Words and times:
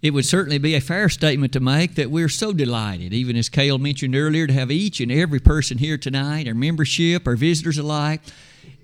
it 0.00 0.10
would 0.12 0.24
certainly 0.24 0.58
be 0.58 0.74
a 0.74 0.80
fair 0.80 1.08
statement 1.08 1.52
to 1.52 1.60
make 1.60 1.96
that 1.96 2.10
we're 2.10 2.28
so 2.28 2.52
delighted, 2.52 3.12
even 3.12 3.36
as 3.36 3.48
Cale 3.48 3.78
mentioned 3.78 4.14
earlier, 4.14 4.46
to 4.46 4.52
have 4.52 4.70
each 4.70 5.00
and 5.00 5.10
every 5.10 5.40
person 5.40 5.78
here 5.78 5.98
tonight, 5.98 6.46
our 6.46 6.54
membership, 6.54 7.26
our 7.26 7.34
visitors 7.34 7.78
alike. 7.78 8.20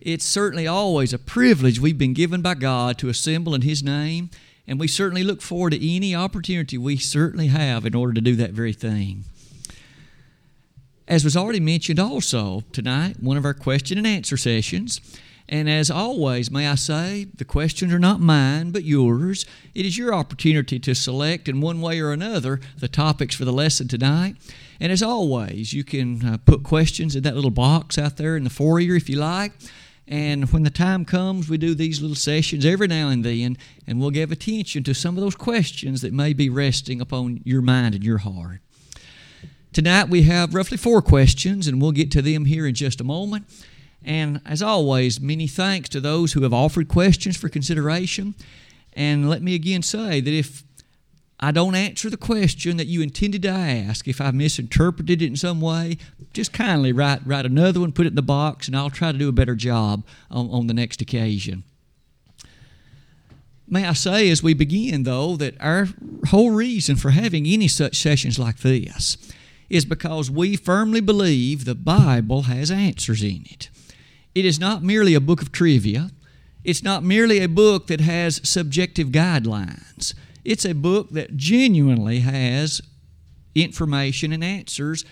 It's 0.01 0.25
certainly 0.27 0.67
always 0.67 1.13
a 1.13 1.19
privilege 1.19 1.79
we've 1.79 1.97
been 1.97 2.15
given 2.15 2.43
by 2.43 2.55
God 2.55 2.99
to 2.99 3.09
assemble 3.09 3.55
in 3.55 3.63
His 3.63 3.83
name, 3.83 4.31
and 4.67 4.81
we 4.81 4.89
certainly 4.89 5.23
look 5.23 5.41
forward 5.41 5.71
to 5.71 5.97
any 5.97 6.17
opportunity 6.17 6.77
we 6.77 6.97
certainly 6.97 7.47
have 7.47 7.87
in 7.87 7.95
order 7.95 8.13
to 8.13 8.21
do 8.21 8.35
that 8.37 8.51
very 8.51 8.73
thing. 8.73 9.25
As 11.07 11.23
was 11.23 11.37
already 11.37 11.61
mentioned 11.61 12.01
also 12.01 12.65
tonight, 12.73 13.17
one 13.21 13.37
of 13.37 13.45
our 13.45 13.55
question 13.55 13.99
and 13.99 14.07
answer 14.07 14.37
sessions. 14.37 15.01
And 15.55 15.71
as 15.71 15.89
always, 15.89 16.51
may 16.51 16.67
I 16.67 16.75
say, 16.75 17.29
the 17.33 17.45
questions 17.45 17.93
are 17.93 17.99
not 18.01 18.19
mine, 18.19 18.73
but 18.73 18.83
yours. 18.83 19.47
It 19.73 19.87
is 19.87 19.97
your 19.97 20.13
opportunity 20.13 20.81
to 20.81 20.97
select 20.97 21.49
in 21.49 21.61
one 21.61 21.81
way 21.81 22.01
or 22.01 22.11
another 22.11 22.59
the 22.77 22.89
topics 22.89 23.37
for 23.37 23.45
the 23.45 23.53
lesson 23.53 23.87
tonight. 23.87 24.35
And 24.81 24.91
as 24.91 25.01
always, 25.01 25.73
you 25.73 25.85
can 25.85 26.27
uh, 26.27 26.39
put 26.45 26.65
questions 26.65 27.15
in 27.15 27.23
that 27.23 27.37
little 27.37 27.53
box 27.53 27.99
out 27.99 28.17
there 28.17 28.37
in 28.37 28.43
the 28.43 28.51
foyer 28.51 28.97
if 28.97 29.09
you 29.09 29.15
like. 29.15 29.53
And 30.09 30.51
when 30.51 30.65
the 30.65 30.71
time 30.71 31.05
comes, 31.05 31.49
we 31.49 31.57
do 31.57 31.77
these 31.77 32.03
little 32.03 32.17
sessions 32.17 32.67
every 32.67 32.89
now 32.89 33.09
and 33.09 33.25
then, 33.25 33.57
and 33.87 34.01
we'll 34.01 34.11
give 34.11 34.33
attention 34.33 34.83
to 34.83 34.93
some 34.93 35.17
of 35.17 35.23
those 35.23 35.37
questions 35.37 36.01
that 36.01 36.13
may 36.13 36.33
be 36.33 36.51
resting 36.51 37.01
upon 37.01 37.43
your 37.45 37.63
mind 37.63 37.95
and 37.95 38.03
your 38.03 38.19
heart. 38.19 38.59
Tonight 39.73 40.09
we 40.09 40.23
have 40.23 40.53
roughly 40.53 40.79
four 40.79 41.01
questions, 41.01 41.69
and 41.69 41.81
we'll 41.81 41.93
get 41.93 42.11
to 42.11 42.23
them 42.23 42.47
here 42.47 42.67
in 42.67 42.75
just 42.75 43.01
a 43.01 43.05
moment. 43.05 43.47
And 44.05 44.41
as 44.45 44.63
always, 44.63 45.21
many 45.21 45.47
thanks 45.47 45.89
to 45.91 46.01
those 46.01 46.33
who 46.33 46.43
have 46.43 46.53
offered 46.53 46.89
questions 46.89 47.37
for 47.37 47.49
consideration. 47.49 48.35
And 48.93 49.29
let 49.29 49.43
me 49.43 49.55
again 49.55 49.83
say 49.83 50.21
that 50.21 50.31
if 50.31 50.63
I 51.41 51.51
don't 51.51 51.75
answer 51.75 52.09
the 52.09 52.17
question 52.17 52.77
that 52.77 52.87
you 52.87 53.03
intended 53.03 53.43
to 53.43 53.49
ask, 53.49 54.07
if 54.07 54.21
I 54.21 54.31
misinterpreted 54.31 55.21
it 55.21 55.27
in 55.27 55.37
some 55.37 55.61
way, 55.61 55.99
just 56.33 56.53
kindly 56.53 56.93
write, 56.93 57.27
write 57.27 57.45
another 57.47 57.81
one, 57.81 57.93
put 57.93 58.07
it 58.07 58.11
in 58.11 58.15
the 58.15 58.23
box, 58.23 58.67
and 58.67 58.77
I'll 58.77 58.91
try 58.91 59.11
to 59.11 59.19
do 59.19 59.29
a 59.29 59.33
better 59.33 59.55
job 59.55 60.05
on, 60.31 60.49
on 60.51 60.67
the 60.69 60.75
next 60.75 61.01
occasion. 61.01 61.65
May 63.67 63.87
I 63.87 63.95
say 63.95 64.31
as 64.31 64.43
we 64.43 64.55
begin, 64.55 65.05
though, 65.05 65.37
that 65.37 65.61
our 65.61 65.89
whole 66.29 66.51
reason 66.51 66.97
for 66.97 67.11
having 67.11 67.47
any 67.47 67.67
such 67.67 67.99
sessions 67.99 68.39
like 68.39 68.59
this 68.59 69.17
is 69.71 69.85
because 69.85 70.31
we 70.31 70.57
firmly 70.57 71.01
believe 71.01 71.65
the 71.65 71.75
Bible 71.75 72.43
has 72.43 72.71
answers 72.71 73.23
in 73.23 73.45
it. 73.51 73.71
It 74.35 74.45
is 74.45 74.59
not 74.59 74.83
merely 74.83 75.15
a 75.15 75.21
book 75.21 75.41
of 75.41 75.53
trivia. 75.53 76.11
It's 76.65 76.83
not 76.83 77.05
merely 77.05 77.41
a 77.41 77.49
book 77.49 77.87
that 77.89 78.01
has 78.01 78.41
subjective 78.43 79.09
guidelines. 79.09 80.15
It's 80.45 80.65
a 80.65 80.75
book 80.75 81.11
that 81.11 81.37
genuinely 81.37 82.21
has 82.21 82.81
information 83.55 84.33
and 84.33 84.43
answers 84.43 85.05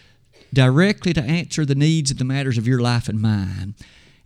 directly 0.53 1.12
to 1.12 1.23
answer 1.23 1.65
the 1.65 1.75
needs 1.75 2.11
of 2.11 2.19
the 2.19 2.25
matters 2.25 2.59
of 2.59 2.67
your 2.67 2.81
life 2.81 3.09
and 3.09 3.20
mine. 3.20 3.75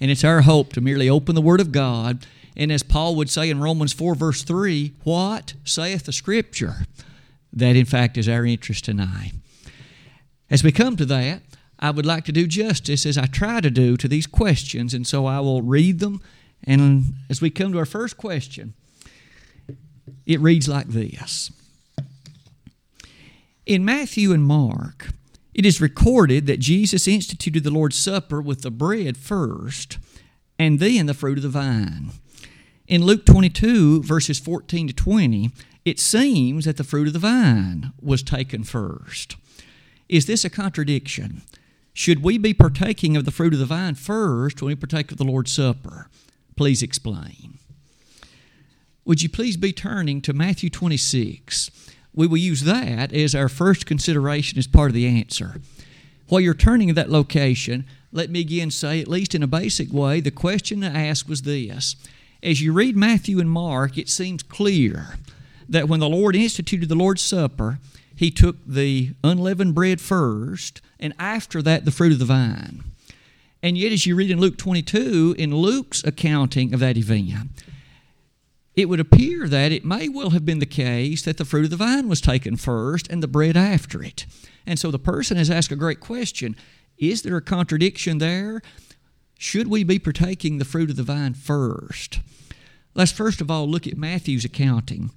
And 0.01 0.11
it's 0.11 0.25
our 0.25 0.43
hope 0.43 0.73
to 0.75 0.81
merely 0.81 1.09
open 1.09 1.35
the 1.35 1.41
Word 1.41 1.61
of 1.61 1.73
God. 1.73 2.27
And 2.57 2.73
as 2.73 2.83
Paul 2.83 3.15
would 3.17 3.31
say 3.31 3.51
in 3.51 3.61
Romans 3.61 3.93
4, 3.93 4.15
verse 4.15 4.43
3, 4.43 4.95
what 5.05 5.55
saith 5.65 6.05
the 6.05 6.13
Scripture? 6.13 6.87
That, 7.53 7.77
in 7.77 7.87
fact, 7.87 8.19
is 8.19 8.29
our 8.29 8.45
interest 8.45 8.85
tonight. 8.85 9.33
As 10.51 10.63
we 10.63 10.73
come 10.73 10.97
to 10.97 11.07
that, 11.07 11.43
I 11.79 11.91
would 11.91 12.07
like 12.07 12.25
to 12.25 12.33
do 12.33 12.47
justice 12.47 13.05
as 13.05 13.19
I 13.19 13.27
try 13.27 13.61
to 13.61 13.71
do 13.71 13.97
to 13.97 14.09
these 14.09 14.27
questions, 14.27 14.95
and 14.95 15.07
so 15.07 15.27
I 15.27 15.41
will 15.41 15.63
read 15.63 15.99
them. 15.99 16.23
And 16.65 17.15
as 17.29 17.41
we 17.41 17.51
come 17.51 17.73
to 17.73 17.79
our 17.79 17.87
first 17.87 18.17
question, 18.17 18.75
it 20.25 20.41
reads 20.41 20.69
like 20.69 20.89
this 20.89 21.53
In 23.67 23.85
Matthew 23.85 24.33
and 24.33 24.45
Mark, 24.45 25.09
it 25.55 25.67
is 25.67 25.81
recorded 25.81 26.47
that 26.47 26.61
Jesus 26.61 27.07
instituted 27.07 27.65
the 27.65 27.71
Lord's 27.71 27.97
Supper 27.97 28.41
with 28.41 28.63
the 28.63 28.71
bread 28.71 29.17
first, 29.17 29.99
and 30.59 30.81
then 30.81 31.07
the 31.07 31.15
fruit 31.15 31.39
of 31.39 31.43
the 31.43 31.49
vine. 31.49 32.11
In 32.87 33.05
Luke 33.05 33.27
22, 33.27 34.03
verses 34.03 34.39
14 34.39 34.89
to 34.89 34.93
20, 34.95 35.51
it 35.85 35.99
seems 35.99 36.65
that 36.65 36.77
the 36.77 36.85
fruit 36.85 37.09
of 37.09 37.13
the 37.13 37.19
vine 37.19 37.93
was 38.01 38.23
taken 38.23 38.65
first. 38.65 39.37
Is 40.09 40.27
this 40.27 40.45
a 40.45 40.51
contradiction? 40.51 41.43
Should 41.97 42.23
we 42.23 42.37
be 42.37 42.53
partaking 42.53 43.17
of 43.17 43.25
the 43.25 43.31
fruit 43.31 43.55
of 43.55 43.59
the 43.59 43.65
vine 43.65 43.95
first 43.95 44.61
when 44.61 44.69
we 44.69 44.75
partake 44.75 45.11
of 45.11 45.17
the 45.17 45.25
Lord's 45.25 45.51
Supper? 45.51 46.11
Please 46.55 46.83
explain. 46.83 47.59
Would 49.07 49.23
you 49.23 49.31
please 49.31 49.57
be 49.57 49.73
turning 49.73 50.21
to 50.21 50.35
Matthew 50.35 50.69
26? 50.69 51.71
We 52.13 52.27
will 52.27 52.37
use 52.37 52.65
that 52.65 53.15
as 53.15 53.35
our 53.35 53.49
first 53.49 53.87
consideration 53.87 54.59
as 54.59 54.67
part 54.67 54.91
of 54.91 54.95
the 54.95 55.07
answer. 55.07 55.63
While 56.29 56.43
you're 56.43 56.53
turning 56.53 56.89
to 56.89 56.95
that 56.95 57.09
location, 57.09 57.87
let 58.13 58.29
me 58.29 58.41
again 58.41 58.71
say, 58.71 59.01
at 59.01 59.09
least 59.09 59.35
in 59.35 59.43
a 59.43 59.47
basic 59.47 59.91
way, 59.91 60.21
the 60.21 60.31
question 60.31 60.83
to 60.83 60.89
ask 60.89 61.27
was 61.27 61.43
this. 61.43 61.97
As 62.43 62.61
you 62.61 62.75
read 62.75 62.95
Matthew 62.95 63.41
and 63.41 63.51
Mark, 63.51 63.97
it 63.97 64.11
seems 64.11 64.43
clear 64.43 65.17
that 65.67 65.89
when 65.89 66.01
the 66.01 66.11
Lord 66.11 66.37
instituted 66.37 66.91
the 66.91 66.95
Lord's 66.95 67.23
Supper, 67.23 67.79
he 68.17 68.31
took 68.31 68.57
the 68.67 69.11
unleavened 69.23 69.75
bread 69.75 70.01
first, 70.01 70.81
and 70.99 71.15
after 71.19 71.63
that, 71.63 71.85
the 71.85 71.91
fruit 71.91 72.13
of 72.13 72.19
the 72.19 72.25
vine. 72.25 72.83
And 73.63 73.77
yet, 73.77 73.93
as 73.93 74.07
you 74.07 74.17
read 74.17 74.31
in 74.31 74.41
Luke 74.41 74.57
22, 74.57 75.37
in 75.39 75.55
Luke's 75.55 76.03
accounting 76.03 76.73
of 76.73 76.81
that 76.81 76.97
event, 76.97 77.51
it 78.75 78.89
would 78.89 79.01
appear 79.01 79.49
that 79.49 79.73
it 79.73 79.85
may 79.85 80.09
well 80.09 80.31
have 80.31 80.45
been 80.45 80.59
the 80.59 80.67
case 80.67 81.23
that 81.23 81.37
the 81.37 81.45
fruit 81.45 81.65
of 81.65 81.71
the 81.71 81.77
vine 81.77 82.09
was 82.09 82.21
taken 82.21 82.57
first 82.57 83.09
and 83.09 83.23
the 83.23 83.29
bread 83.29 83.57
after 83.57 84.03
it. 84.03 84.27
And 84.67 84.79
so 84.79 84.91
the 84.91 84.99
person 84.99 85.37
has 85.37 85.51
asked 85.51 85.73
a 85.73 85.77
great 85.77 86.01
question 86.01 86.57
Is 86.99 87.23
there 87.23 87.37
a 87.37 87.43
contradiction 87.43 88.19
there? 88.19 88.63
Should 89.39 89.69
we 89.69 89.85
be 89.85 89.99
partaking 89.99 90.57
the 90.57 90.65
fruit 90.65 90.91
of 90.91 90.97
the 90.97 91.03
vine 91.03 91.35
first? 91.35 92.21
Let's 92.95 93.13
first 93.13 93.41
of 93.43 93.51
all 93.51 93.69
look 93.69 93.87
at 93.87 93.99
Matthew's 93.99 94.45
accounting. 94.45 95.11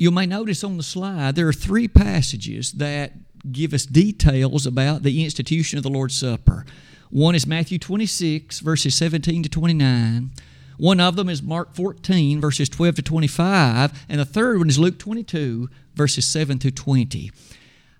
You 0.00 0.12
may 0.12 0.26
notice 0.26 0.62
on 0.62 0.76
the 0.76 0.84
slide 0.84 1.34
there 1.34 1.48
are 1.48 1.52
three 1.52 1.88
passages 1.88 2.70
that 2.74 3.14
give 3.50 3.74
us 3.74 3.84
details 3.84 4.64
about 4.64 5.02
the 5.02 5.24
institution 5.24 5.76
of 5.76 5.82
the 5.82 5.90
Lord's 5.90 6.16
Supper. 6.16 6.64
One 7.10 7.34
is 7.34 7.48
Matthew 7.48 7.80
26, 7.80 8.60
verses 8.60 8.94
17 8.94 9.42
to 9.42 9.48
29. 9.48 10.30
One 10.76 11.00
of 11.00 11.16
them 11.16 11.28
is 11.28 11.42
Mark 11.42 11.74
14, 11.74 12.40
verses 12.40 12.68
12 12.68 12.94
to 12.94 13.02
25. 13.02 14.04
And 14.08 14.20
the 14.20 14.24
third 14.24 14.58
one 14.58 14.68
is 14.68 14.78
Luke 14.78 15.00
22, 15.00 15.68
verses 15.96 16.24
7 16.24 16.60
to 16.60 16.70
20. 16.70 17.32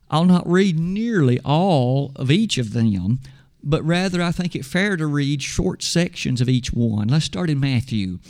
I'll 0.08 0.25
not 0.25 0.48
read 0.48 0.78
nearly 0.78 1.41
all 1.44 2.12
of 2.14 2.31
each 2.31 2.58
of 2.58 2.75
them, 2.75 3.19
but 3.64 3.84
rather 3.84 4.22
I 4.22 4.31
think 4.31 4.54
it 4.54 4.64
fair 4.64 4.97
to 4.97 5.06
read 5.08 5.42
short 5.42 5.82
sections 5.82 6.41
of 6.41 6.48
each 6.48 6.72
one. 6.72 7.08
Let's 7.08 7.25
start 7.25 7.50
in 7.50 7.58
Matthew. 7.58 8.20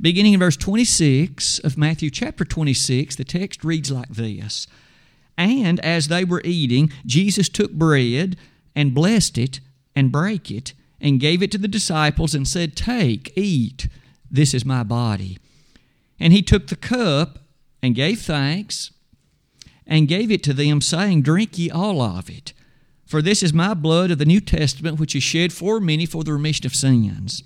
Beginning 0.00 0.32
in 0.32 0.40
verse 0.40 0.56
26 0.56 1.58
of 1.58 1.76
Matthew 1.76 2.08
chapter 2.08 2.44
26, 2.44 3.16
the 3.16 3.24
text 3.24 3.62
reads 3.62 3.90
like 3.90 4.08
this 4.08 4.66
And 5.36 5.78
as 5.80 6.08
they 6.08 6.24
were 6.24 6.40
eating, 6.42 6.90
Jesus 7.04 7.50
took 7.50 7.72
bread 7.72 8.36
and 8.74 8.94
blessed 8.94 9.36
it 9.36 9.60
and 9.94 10.10
brake 10.10 10.50
it 10.50 10.72
and 11.00 11.20
gave 11.20 11.42
it 11.42 11.50
to 11.52 11.58
the 11.58 11.68
disciples 11.68 12.34
and 12.34 12.48
said, 12.48 12.76
Take, 12.76 13.36
eat, 13.36 13.88
this 14.30 14.54
is 14.54 14.64
my 14.64 14.82
body. 14.82 15.38
And 16.18 16.32
he 16.32 16.40
took 16.40 16.68
the 16.68 16.76
cup 16.76 17.40
and 17.82 17.94
gave 17.94 18.20
thanks 18.20 18.92
and 19.86 20.08
gave 20.08 20.30
it 20.30 20.42
to 20.44 20.54
them, 20.54 20.80
saying, 20.80 21.22
Drink 21.22 21.58
ye 21.58 21.68
all 21.70 22.00
of 22.00 22.30
it. 22.30 22.54
For 23.04 23.20
this 23.20 23.42
is 23.42 23.52
my 23.52 23.74
blood 23.74 24.10
of 24.10 24.18
the 24.18 24.24
New 24.24 24.40
Testament, 24.40 24.98
which 25.00 25.16
is 25.16 25.22
shed 25.22 25.52
for 25.52 25.80
many 25.80 26.06
for 26.06 26.24
the 26.24 26.32
remission 26.32 26.64
of 26.64 26.74
sins. 26.74 27.42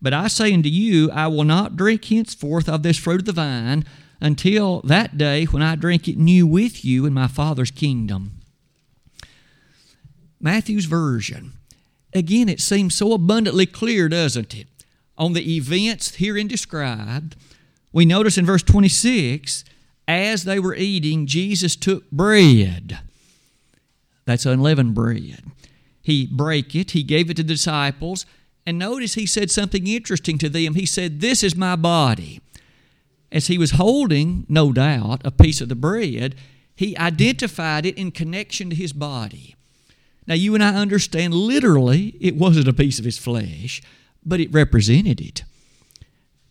But 0.00 0.14
I 0.14 0.28
say 0.28 0.52
unto 0.52 0.68
you, 0.68 1.10
I 1.10 1.26
will 1.26 1.44
not 1.44 1.76
drink 1.76 2.04
henceforth 2.04 2.68
of 2.68 2.82
this 2.82 2.98
fruit 2.98 3.20
of 3.20 3.26
the 3.26 3.32
vine 3.32 3.84
until 4.20 4.80
that 4.82 5.18
day 5.18 5.44
when 5.44 5.62
I 5.62 5.74
drink 5.74 6.08
it 6.08 6.18
new 6.18 6.46
with 6.46 6.84
you 6.84 7.06
in 7.06 7.14
my 7.14 7.28
Father's 7.28 7.70
kingdom. 7.70 8.40
Matthew's 10.40 10.84
version. 10.84 11.54
Again, 12.14 12.48
it 12.48 12.60
seems 12.60 12.94
so 12.94 13.12
abundantly 13.12 13.66
clear, 13.66 14.08
doesn't 14.08 14.54
it? 14.54 14.68
On 15.16 15.32
the 15.32 15.56
events 15.56 16.16
herein 16.16 16.46
described, 16.46 17.36
we 17.92 18.04
notice 18.04 18.38
in 18.38 18.46
verse 18.46 18.62
26 18.62 19.64
as 20.06 20.44
they 20.44 20.58
were 20.58 20.74
eating, 20.74 21.26
Jesus 21.26 21.76
took 21.76 22.10
bread. 22.10 23.00
That's 24.24 24.46
unleavened 24.46 24.94
bread. 24.94 25.42
He 26.00 26.26
brake 26.26 26.74
it, 26.74 26.92
he 26.92 27.02
gave 27.02 27.28
it 27.28 27.34
to 27.34 27.42
the 27.42 27.54
disciples, 27.54 28.24
and 28.68 28.78
notice 28.78 29.14
he 29.14 29.24
said 29.24 29.50
something 29.50 29.86
interesting 29.86 30.36
to 30.36 30.50
them. 30.50 30.74
He 30.74 30.84
said, 30.84 31.22
This 31.22 31.42
is 31.42 31.56
my 31.56 31.74
body. 31.74 32.42
As 33.32 33.46
he 33.46 33.56
was 33.56 33.70
holding, 33.70 34.44
no 34.46 34.74
doubt, 34.74 35.22
a 35.24 35.30
piece 35.30 35.62
of 35.62 35.70
the 35.70 35.74
bread, 35.74 36.34
he 36.76 36.94
identified 36.98 37.86
it 37.86 37.96
in 37.96 38.10
connection 38.10 38.68
to 38.68 38.76
his 38.76 38.92
body. 38.92 39.56
Now, 40.26 40.34
you 40.34 40.54
and 40.54 40.62
I 40.62 40.74
understand 40.74 41.32
literally 41.32 42.14
it 42.20 42.36
wasn't 42.36 42.68
a 42.68 42.74
piece 42.74 42.98
of 42.98 43.06
his 43.06 43.16
flesh, 43.16 43.80
but 44.22 44.38
it 44.38 44.52
represented 44.52 45.18
it. 45.18 45.44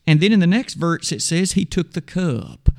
And 0.08 0.20
then 0.20 0.32
in 0.32 0.40
the 0.40 0.48
next 0.48 0.74
verse 0.74 1.12
it 1.12 1.22
says 1.22 1.52
he 1.52 1.66
took 1.66 1.94
the 1.94 2.02
cup. 2.02 2.70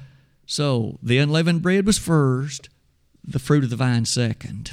So 0.47 0.99
the 1.01 1.19
unleavened 1.19 1.63
bread 1.63 1.87
was 1.87 1.97
first, 1.97 2.71
the 3.23 3.39
fruit 3.39 3.63
of 3.63 3.71
the 3.71 3.77
vine 3.77 4.05
second. 4.05 4.73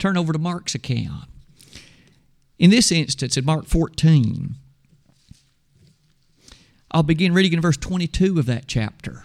Turn 0.00 0.16
over 0.16 0.32
to 0.32 0.40
Mark's 0.40 0.74
account. 0.74 1.28
In 2.60 2.68
this 2.68 2.92
instance, 2.92 3.38
in 3.38 3.46
Mark 3.46 3.64
14, 3.64 4.54
I'll 6.90 7.02
begin 7.02 7.32
reading 7.32 7.54
in 7.54 7.62
verse 7.62 7.78
22 7.78 8.38
of 8.38 8.44
that 8.46 8.66
chapter. 8.66 9.24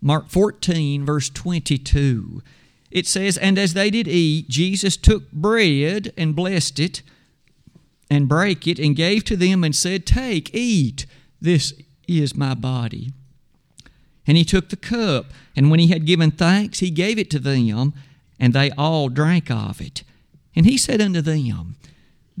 Mark 0.00 0.30
14, 0.30 1.04
verse 1.04 1.28
22. 1.28 2.42
It 2.90 3.06
says, 3.06 3.36
And 3.36 3.58
as 3.58 3.74
they 3.74 3.90
did 3.90 4.08
eat, 4.08 4.48
Jesus 4.48 4.96
took 4.96 5.30
bread 5.30 6.14
and 6.16 6.34
blessed 6.34 6.80
it, 6.80 7.02
and 8.10 8.30
brake 8.30 8.66
it, 8.66 8.78
and 8.78 8.96
gave 8.96 9.24
to 9.24 9.36
them, 9.36 9.62
and 9.62 9.76
said, 9.76 10.06
Take, 10.06 10.54
eat, 10.54 11.04
this 11.38 11.74
is 12.08 12.34
my 12.34 12.54
body. 12.54 13.12
And 14.26 14.38
he 14.38 14.44
took 14.44 14.70
the 14.70 14.76
cup, 14.76 15.26
and 15.54 15.70
when 15.70 15.80
he 15.80 15.88
had 15.88 16.06
given 16.06 16.30
thanks, 16.30 16.78
he 16.78 16.90
gave 16.90 17.18
it 17.18 17.28
to 17.32 17.38
them, 17.38 17.92
and 18.40 18.54
they 18.54 18.70
all 18.70 19.10
drank 19.10 19.50
of 19.50 19.82
it. 19.82 20.02
And 20.56 20.64
he 20.64 20.78
said 20.78 21.02
unto 21.02 21.20
them, 21.20 21.76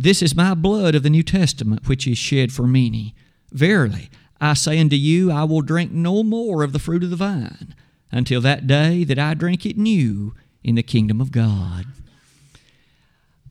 This 0.02 0.20
is 0.20 0.34
my 0.34 0.54
blood 0.54 0.96
of 0.96 1.04
the 1.04 1.10
New 1.10 1.22
Testament, 1.22 1.86
which 1.86 2.08
is 2.08 2.18
shed 2.18 2.50
for 2.50 2.66
many. 2.66 3.14
Verily, 3.52 4.10
I 4.40 4.54
say 4.54 4.80
unto 4.80 4.96
you, 4.96 5.30
I 5.30 5.44
will 5.44 5.60
drink 5.60 5.92
no 5.92 6.24
more 6.24 6.64
of 6.64 6.72
the 6.72 6.80
fruit 6.80 7.04
of 7.04 7.10
the 7.10 7.14
vine 7.14 7.72
until 8.10 8.40
that 8.40 8.66
day 8.66 9.04
that 9.04 9.20
I 9.20 9.34
drink 9.34 9.64
it 9.64 9.78
new 9.78 10.34
in 10.64 10.74
the 10.74 10.82
kingdom 10.82 11.20
of 11.20 11.30
God. 11.30 11.84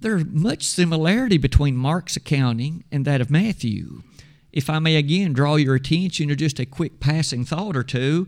There's 0.01 0.25
much 0.25 0.65
similarity 0.65 1.37
between 1.37 1.77
Mark's 1.77 2.17
accounting 2.17 2.83
and 2.91 3.05
that 3.05 3.21
of 3.21 3.31
Matthew. 3.31 4.03
If 4.51 4.69
I 4.69 4.79
may 4.79 4.97
again 4.97 5.31
draw 5.31 5.55
your 5.55 5.75
attention 5.75 6.27
to 6.27 6.35
just 6.35 6.59
a 6.59 6.65
quick 6.65 6.99
passing 6.99 7.45
thought 7.45 7.77
or 7.77 7.83
two, 7.83 8.27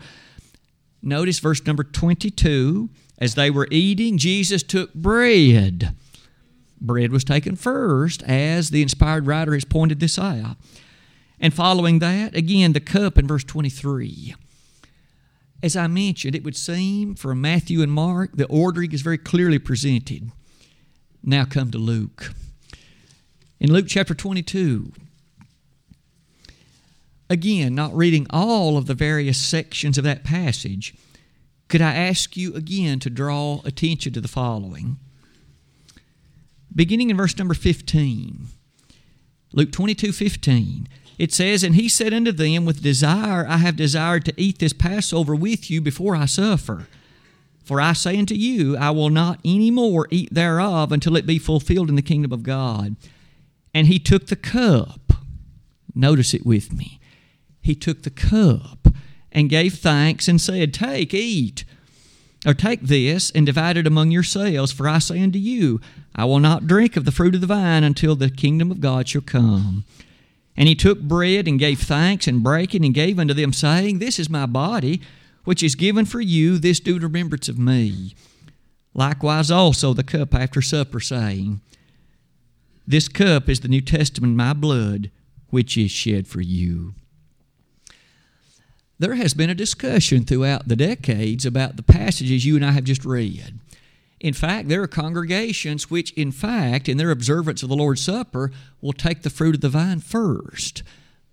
notice 1.02 1.40
verse 1.40 1.66
number 1.66 1.84
22. 1.84 2.90
As 3.18 3.36
they 3.36 3.52
were 3.52 3.68
eating, 3.70 4.18
Jesus 4.18 4.64
took 4.64 4.94
bread. 4.94 5.94
Bread 6.84 7.14
was 7.14 7.24
taken 7.24 7.56
first, 7.56 8.22
as 8.24 8.70
the 8.70 8.82
inspired 8.82 9.26
writer 9.26 9.54
has 9.54 9.64
pointed 9.64 10.02
this 10.02 10.20
out. 10.20 10.58
And 11.40 11.54
following 11.54 12.00
that, 12.00 12.36
again, 12.36 12.74
the 12.74 12.82
cup 12.82 13.18
in 13.18 13.26
verse 13.26 13.46
23. 13.46 14.36
As 15.64 15.78
I 15.78 15.88
mentioned, 15.88 16.36
it 16.36 16.44
would 16.44 16.58
seem 16.58 17.16
for 17.16 17.34
Matthew 17.34 17.82
and 17.82 17.92
Mark, 17.92 18.36
the 18.36 18.46
ordering 18.48 18.92
is 18.92 19.02
very 19.02 19.18
clearly 19.18 19.60
presented. 19.60 20.30
Now 21.24 21.46
come 21.46 21.72
to 21.72 21.78
Luke. 21.78 22.34
In 23.62 23.72
Luke 23.72 23.86
chapter 23.88 24.14
22, 24.14 24.92
again, 27.30 27.74
not 27.74 27.96
reading 27.96 28.28
all 28.30 28.76
of 28.76 28.88
the 28.88 28.94
various 28.94 29.38
sections 29.38 29.98
of 29.98 30.04
that 30.04 30.26
passage, 30.26 30.94
could 31.70 31.82
I 31.82 31.96
ask 31.96 32.36
you 32.36 32.54
again 32.56 33.00
to 33.00 33.10
draw 33.10 33.62
attention 33.64 34.12
to 34.14 34.22
the 34.22 34.28
following? 34.28 34.98
Beginning 36.76 37.10
in 37.10 37.18
verse 37.18 37.38
number 37.38 37.54
15, 37.54 38.48
Luke 39.52 39.72
22 39.72 40.12
15, 40.12 40.88
it 41.20 41.32
says, 41.32 41.64
And 41.64 41.76
he 41.76 41.88
said 41.88 42.14
unto 42.14 42.32
them, 42.32 42.66
With 42.66 42.82
desire 42.82 43.46
I 43.48 43.58
have 43.58 43.76
desired 43.76 44.26
to 44.26 44.34
eat 44.38 44.60
this 44.60 44.74
Passover 44.74 45.36
with 45.36 45.70
you 45.70 45.82
before 45.82 46.16
I 46.16 46.26
suffer. 46.26 46.88
For 47.64 47.80
I 47.80 47.94
say 47.94 48.18
unto 48.18 48.36
you, 48.36 48.76
I 48.76 48.90
will 48.90 49.10
not 49.10 49.40
any 49.46 49.72
more 49.72 50.08
eat 50.10 50.34
thereof 50.34 50.92
until 50.92 51.16
it 51.16 51.26
be 51.26 51.40
fulfilled 51.40 51.90
in 51.90 51.96
the 51.96 52.02
kingdom 52.02 52.34
of 52.34 52.44
God. 52.44 52.96
And 53.74 53.88
he 53.88 54.00
took 54.00 54.28
the 54.28 54.36
cup. 54.36 55.14
Notice 55.96 56.34
it 56.34 56.46
with 56.46 56.74
me 56.74 57.00
he 57.64 57.74
took 57.74 58.04
the 58.04 58.10
cup 58.10 58.90
and 59.32 59.50
gave 59.50 59.76
thanks 59.76 60.28
and 60.28 60.40
said, 60.40 60.74
Take, 60.74 61.14
eat, 61.14 61.64
or 62.46 62.54
take 62.54 62.82
this 62.82 63.32
and 63.32 63.46
divide 63.46 63.78
it 63.78 63.88
among 63.88 64.12
yourselves, 64.12 64.74
for 64.74 64.88
I 64.88 65.00
say 65.00 65.24
unto 65.24 65.40
you, 65.40 65.80
I 66.16 66.26
will 66.26 66.40
not 66.40 66.68
drink 66.68 66.96
of 66.96 67.06
the 67.06 67.12
fruit 67.12 67.36
of 67.36 67.42
the 67.42 67.48
vine 67.48 67.84
until 67.84 68.16
the 68.16 68.30
kingdom 68.30 68.72
of 68.72 68.82
God 68.82 69.08
shall 69.08 69.22
come. 69.22 69.86
And 70.56 70.68
he 70.68 70.76
took 70.76 71.02
bread 71.02 71.48
and 71.48 71.58
gave 71.58 71.80
thanks 71.80 72.28
and 72.28 72.44
brake 72.44 72.76
it 72.76 72.84
and 72.84 72.94
gave 72.94 73.18
unto 73.18 73.34
them, 73.34 73.54
saying, 73.54 74.00
This 74.00 74.20
is 74.20 74.30
my 74.30 74.46
body, 74.46 75.02
which 75.44 75.64
is 75.64 75.76
given 75.76 76.06
for 76.06 76.22
you, 76.22 76.58
this 76.60 76.80
do 76.80 77.00
to 77.00 77.08
remembrance 77.08 77.50
of 77.50 77.58
me. 77.58 78.16
Likewise 78.94 79.50
also 79.50 79.94
the 79.94 80.04
cup 80.04 80.36
after 80.36 80.62
supper, 80.62 81.00
saying, 81.00 81.62
This 82.86 83.08
cup 83.08 83.50
is 83.50 83.62
the 83.62 83.68
New 83.68 83.82
Testament, 83.82 84.36
my 84.36 84.54
blood, 84.54 85.10
which 85.50 85.76
is 85.76 85.90
shed 85.90 86.28
for 86.28 86.42
you 86.42 86.94
there 89.04 89.16
has 89.16 89.34
been 89.34 89.50
a 89.50 89.56
discussion 89.56 90.24
throughout 90.24 90.70
the 90.70 90.78
decades 90.78 91.46
about 91.46 91.76
the 91.76 91.84
passages 91.84 92.46
you 92.46 92.56
and 92.56 92.66
I 92.66 92.72
have 92.72 92.86
just 92.86 93.04
read. 93.04 93.60
In 94.24 94.34
fact, 94.34 94.70
there 94.70 94.82
are 94.82 94.88
congregations 94.88 95.92
which, 95.92 96.12
in 96.14 96.32
fact, 96.32 96.88
in 96.88 96.98
their 96.98 97.12
observance 97.12 97.62
of 97.62 97.68
the 97.68 97.76
Lord's 97.76 98.02
Supper, 98.02 98.52
will 98.82 98.94
take 98.94 99.22
the 99.22 99.30
fruit 99.30 99.54
of 99.54 99.62
the 99.62 99.70
vine 99.70 100.00
first, 100.00 100.82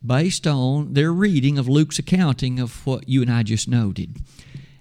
based 0.05 0.45
on 0.45 0.95
their 0.95 1.13
reading 1.13 1.57
of 1.57 1.69
Luke's 1.69 2.01
accounting 2.01 2.59
of 2.59 2.85
what 2.85 3.09
you 3.09 3.23
and 3.23 3.31
I 3.31 3.45
just 3.45 3.69
noted. 3.69 4.17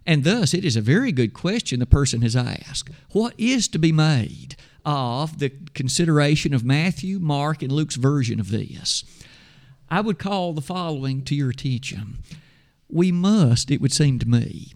And 0.08 0.24
thus, 0.24 0.56
it 0.56 0.66
is 0.66 0.76
a 0.76 0.82
very 0.82 1.12
good 1.12 1.36
question 1.36 1.80
the 1.80 1.86
person 1.86 2.24
has 2.24 2.36
asked. 2.36 2.90
What 3.12 3.36
is 3.38 3.68
to 3.68 3.78
be 3.78 3.92
made 3.92 4.56
of 4.84 5.38
the 5.38 5.52
consideration 5.76 6.52
of 6.52 6.66
Matthew, 6.66 7.20
Mark, 7.20 7.62
and 7.62 7.72
Luke's 7.72 7.96
version 7.96 8.40
of 8.40 8.50
this? 8.50 9.04
I 9.88 10.02
would 10.02 10.18
call 10.18 10.54
the 10.54 10.62
following 10.62 11.24
to 11.26 11.36
your 11.36 11.52
attention 11.52 12.24
we 12.90 13.12
must, 13.12 13.70
it 13.70 13.80
would 13.80 13.94
seem 13.94 14.18
to 14.20 14.28
me, 14.28 14.74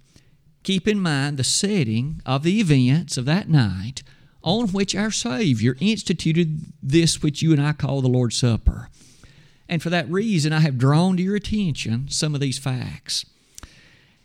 keep 0.64 0.88
in 0.88 1.00
mind 1.00 1.38
the 1.38 1.44
setting 1.44 2.22
of 2.26 2.44
the 2.44 2.60
events 2.60 3.18
of 3.18 3.26
that 3.26 3.50
night 3.50 4.04
on 4.42 4.70
which 4.70 4.96
our 4.96 5.12
Savior 5.12 5.78
instituted 5.80 6.74
this 6.82 7.22
which 7.22 7.42
you 7.42 7.52
and 7.52 7.62
I 7.62 7.74
call 7.74 8.02
the 8.02 8.10
Lord's 8.10 8.38
Supper. 8.38 8.90
And 9.70 9.82
for 9.82 9.90
that 9.90 10.10
reason, 10.10 10.52
I 10.52 10.60
have 10.60 10.78
drawn 10.78 11.18
to 11.18 11.24
your 11.24 11.36
attention 11.36 12.08
some 12.10 12.36
of 12.36 12.42
these 12.42 12.60
facts. 12.60 13.26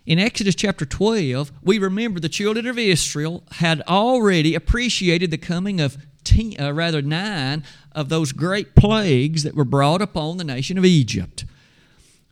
In 0.04 0.18
Exodus 0.18 0.54
chapter 0.54 0.84
12, 0.84 1.52
we 1.62 1.78
remember 1.78 2.18
the 2.18 2.28
children 2.28 2.66
of 2.66 2.78
Israel 2.78 3.44
had 3.52 3.82
already 3.82 4.54
appreciated 4.54 5.30
the 5.30 5.38
coming 5.38 5.80
of 5.80 5.98
ten, 6.24 6.54
uh, 6.58 6.72
rather 6.72 7.02
nine 7.02 7.62
of 7.92 8.08
those 8.08 8.32
great 8.32 8.74
plagues 8.74 9.42
that 9.42 9.54
were 9.54 9.64
brought 9.64 10.00
upon 10.02 10.38
the 10.38 10.44
nation 10.44 10.78
of 10.78 10.84
Egypt. 10.84 11.44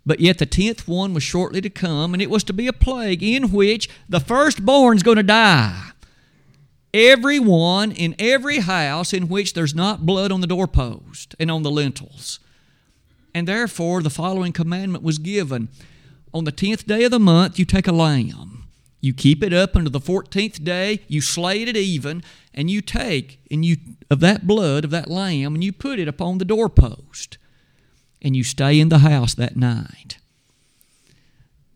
But 0.07 0.21
yet 0.21 0.39
the 0.39 0.47
tenth 0.47 0.87
one 0.87 1.13
was 1.13 1.25
shortly 1.25 1.61
to 1.61 1.69
come, 1.69 2.15
and 2.15 2.23
it 2.23 2.31
was 2.31 2.45
to 2.45 2.53
be 2.53 2.69
a 2.69 2.73
plague 2.73 3.25
in 3.25 3.51
which 3.51 3.91
the 4.09 4.21
firstborn 4.21 4.97
is 4.97 5.03
going 5.03 5.17
to 5.17 5.25
die. 5.25 5.91
Everyone 6.95 7.91
in 7.91 8.15
every 8.19 8.59
house 8.61 9.13
in 9.13 9.29
which 9.29 9.53
there's 9.53 9.75
not 9.75 10.07
blood 10.07 10.31
on 10.31 10.41
the 10.41 10.47
doorpost 10.47 11.35
and 11.41 11.51
on 11.51 11.65
the 11.65 11.73
lintels. 11.73 12.39
And 13.35 13.49
therefore, 13.49 14.01
the 14.01 14.09
following 14.09 14.53
commandment 14.53 15.05
was 15.05 15.19
given 15.19 15.69
On 16.33 16.45
the 16.45 16.53
tenth 16.53 16.87
day 16.87 17.05
of 17.05 17.11
the 17.11 17.19
month, 17.19 17.59
you 17.59 17.65
take 17.65 17.89
a 17.89 17.93
lamb. 17.93 18.69
You 19.01 19.13
keep 19.13 19.43
it 19.43 19.53
up 19.53 19.75
until 19.75 19.91
the 19.91 20.01
fourteenth 20.01 20.63
day, 20.63 21.01
you 21.09 21.21
slay 21.21 21.63
it 21.63 21.69
at 21.69 21.77
even, 21.77 22.23
and 22.55 22.71
you 22.71 22.81
take 22.81 23.41
and 23.51 23.65
you 23.65 23.77
of 24.11 24.21
that 24.21 24.47
blood 24.47 24.85
of 24.85 24.91
that 24.91 25.11
lamb, 25.11 25.55
and 25.55 25.65
you 25.65 25.73
put 25.73 25.99
it 25.99 26.09
upon 26.09 26.39
the 26.39 26.45
doorpost 26.45 27.39
and 28.27 28.35
you 28.35 28.43
stay 28.43 28.81
in 28.81 28.89
the 28.89 28.99
house 28.99 29.35
that 29.35 29.55
night. 29.55 30.19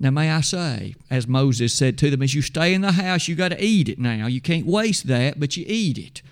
Now, 0.01 0.11
may 0.11 0.33
I 0.33 0.41
say, 0.41 0.97
as 1.09 1.29
Moses 1.29 1.73
said 1.73 1.97
to 1.99 2.11
them, 2.11 2.23
as 2.23 2.35
you 2.35 2.43
stay 2.43 2.75
in 2.75 2.81
the 2.81 2.91
house, 2.91 3.29
you 3.29 3.37
got 3.37 3.51
to 3.53 3.65
eat 3.65 3.89
it 3.89 4.01
now. 4.01 4.27
You 4.27 4.41
can't 4.41 4.67
waste 4.67 5.07
that, 5.07 5.39
but 5.39 5.57
you 5.57 5.65
eat 5.69 5.97
it. 5.97 6.23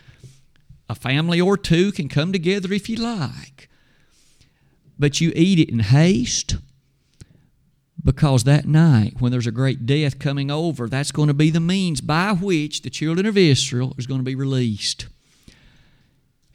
A 0.89 0.97
family 0.97 1.41
or 1.41 1.57
two 1.57 1.93
can 1.93 2.09
come 2.09 2.33
together 2.33 2.73
if 2.73 2.89
you 2.89 2.97
like, 2.97 3.69
but 4.99 5.21
you 5.21 5.33
eat 5.37 5.61
it 5.61 5.71
in 5.71 5.79
haste 5.79 6.57
because 8.03 8.43
that 8.43 8.67
night, 8.67 9.21
when 9.21 9.31
there's 9.31 9.47
a 9.47 9.53
great 9.53 9.87
death 9.87 10.19
coming 10.19 10.51
over, 10.51 10.89
that's 10.89 11.13
going 11.13 11.29
to 11.29 11.35
be 11.35 11.51
the 11.51 11.61
means 11.61 12.01
by 12.01 12.33
which 12.33 12.83
the 12.83 12.91
children 12.91 13.25
of 13.25 13.37
Israel 13.37 13.95
is 13.97 14.09
going 14.09 14.19
to 14.19 14.25
be 14.25 14.35
released. 14.35 15.07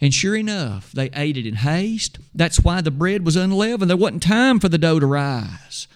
And 0.04 0.14
sure 0.14 0.36
enough, 0.36 0.92
they 0.92 1.10
ate 1.16 1.38
it 1.38 1.48
in 1.48 1.56
haste. 1.56 2.20
That's 2.36 2.60
why 2.60 2.82
the 2.82 2.92
bread 2.92 3.26
was 3.26 3.38
unleavened. 3.38 3.90
There 3.90 3.96
wasn't 3.96 4.22
time 4.22 4.60
for 4.60 4.68
the 4.68 4.78
dough 4.78 5.00
to 5.00 5.06
rise. 5.06 5.88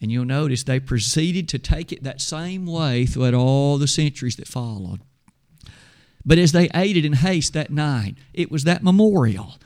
And 0.00 0.12
you'll 0.12 0.24
notice 0.24 0.62
they 0.62 0.78
proceeded 0.78 1.48
to 1.48 1.58
take 1.58 1.90
it 1.90 2.04
that 2.04 2.20
same 2.20 2.64
way 2.64 3.04
throughout 3.04 3.34
all 3.34 3.76
the 3.76 3.88
centuries 3.88 4.36
that 4.36 4.46
followed. 4.46 5.00
But 6.24 6.38
as 6.38 6.52
they 6.52 6.68
ate 6.76 6.96
it 6.96 7.04
in 7.04 7.14
haste 7.14 7.54
that 7.54 7.72
night, 7.72 8.14
it 8.32 8.52
was 8.52 8.62
that 8.64 8.84
memorial, 8.84 9.56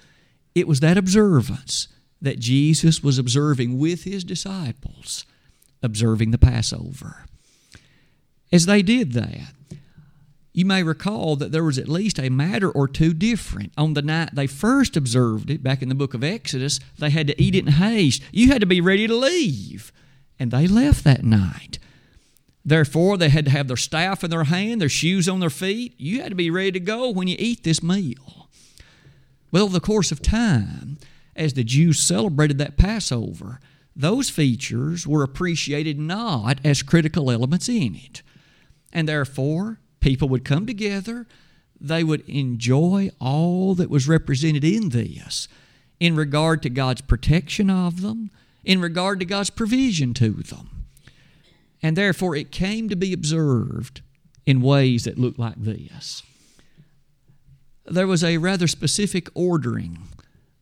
it 0.55 0.67
was 0.67 0.81
that 0.81 0.97
observance 0.97 1.89
that 2.23 2.39
Jesus 2.39 3.03
was 3.03 3.19
observing 3.19 3.79
with 3.79 4.05
his 4.05 4.25
disciples, 4.25 5.27
observing 5.83 6.31
the 6.31 6.39
Passover. 6.39 7.27
As 8.51 8.65
they 8.65 8.81
did 8.81 9.13
that, 9.13 9.53
you 10.57 10.65
may 10.65 10.83
recall 10.83 11.37
that 11.37 11.53
there 11.53 11.63
was 11.63 11.77
at 11.77 11.87
least 11.87 12.19
a 12.19 12.31
matter 12.31 12.71
or 12.71 12.89
two 12.89 13.13
different. 13.13 13.75
On 13.77 13.93
the 13.93 14.01
night 14.01 14.31
they 14.33 14.47
first 14.47 14.97
observed 14.97 15.51
it, 15.51 15.63
back 15.63 15.83
in 15.83 15.91
the 15.91 15.95
book 15.95 16.15
of 16.15 16.25
Exodus, 16.25 16.81
they 16.99 17.11
had 17.11 17.27
to 17.27 17.41
eat 17.41 17.55
it 17.55 17.67
in 17.67 17.73
haste. 17.75 18.23
You 18.33 18.49
had 18.49 18.63
to 18.63 18.67
be 18.67 18.81
ready 18.81 19.07
to 19.07 19.15
leave. 19.15 19.93
and 20.39 20.51
they 20.51 20.67
left 20.67 21.05
that 21.05 21.25
night. 21.25 21.79
Therefore, 22.65 23.19
they 23.19 23.29
had 23.29 23.45
to 23.45 23.51
have 23.51 23.69
their 23.69 23.77
staff 23.77 24.25
in 24.25 24.31
their 24.31 24.45
hand, 24.45 24.81
their 24.81 24.89
shoes 24.89 25.29
on 25.29 25.41
their 25.41 25.51
feet. 25.51 25.95
You 25.99 26.23
had 26.23 26.31
to 26.31 26.35
be 26.35 26.51
ready 26.51 26.73
to 26.73 26.81
go 26.81 27.11
when 27.11 27.29
you 27.29 27.37
eat 27.39 27.63
this 27.63 27.83
meal. 27.83 28.49
Well, 29.53 29.65
over 29.65 29.75
the 29.75 29.81
course 29.81 30.11
of 30.11 30.23
time, 30.23 30.97
as 31.37 31.53
the 31.53 31.65
Jews 31.65 31.99
celebrated 32.01 32.57
that 32.59 32.79
Passover, 32.79 33.61
those 33.95 34.31
features 34.31 35.07
were 35.07 35.23
appreciated 35.23 35.99
not 35.99 36.61
as 36.65 36.83
critical 36.83 37.31
elements 37.31 37.69
in 37.69 37.95
it. 37.95 38.23
And 38.91 39.07
therefore, 39.07 39.81
people 40.07 40.29
would 40.29 40.45
come 40.45 40.67
together, 40.67 41.27
they 41.81 42.05
would 42.05 42.21
enjoy 42.29 43.11
all 43.21 43.75
that 43.75 43.91
was 43.91 44.07
represented 44.07 44.63
in 44.63 44.91
this 44.91 45.49
in 45.99 46.15
regard 46.15 46.63
to 46.63 46.71
God's 46.71 47.01
protection 47.01 47.69
of 47.69 48.03
them, 48.03 48.31
in 48.63 48.81
regard 48.81 49.19
to 49.19 49.27
God's 49.27 49.51
provision 49.51 50.15
to 50.15 50.31
them. 50.31 50.87
And 51.83 51.97
therefore, 51.97 52.37
it 52.37 52.53
came 52.53 52.89
to 52.89 52.95
be 52.95 53.13
observed 53.13 54.01
in 54.47 54.61
ways 54.61 55.03
that 55.05 55.19
looked 55.19 55.41
like 55.41 55.57
this. 55.57 56.23
There 57.85 58.07
was 58.07 58.23
a 58.23 58.39
rather 58.39 58.69
specific 58.69 59.29
ordering 59.35 59.99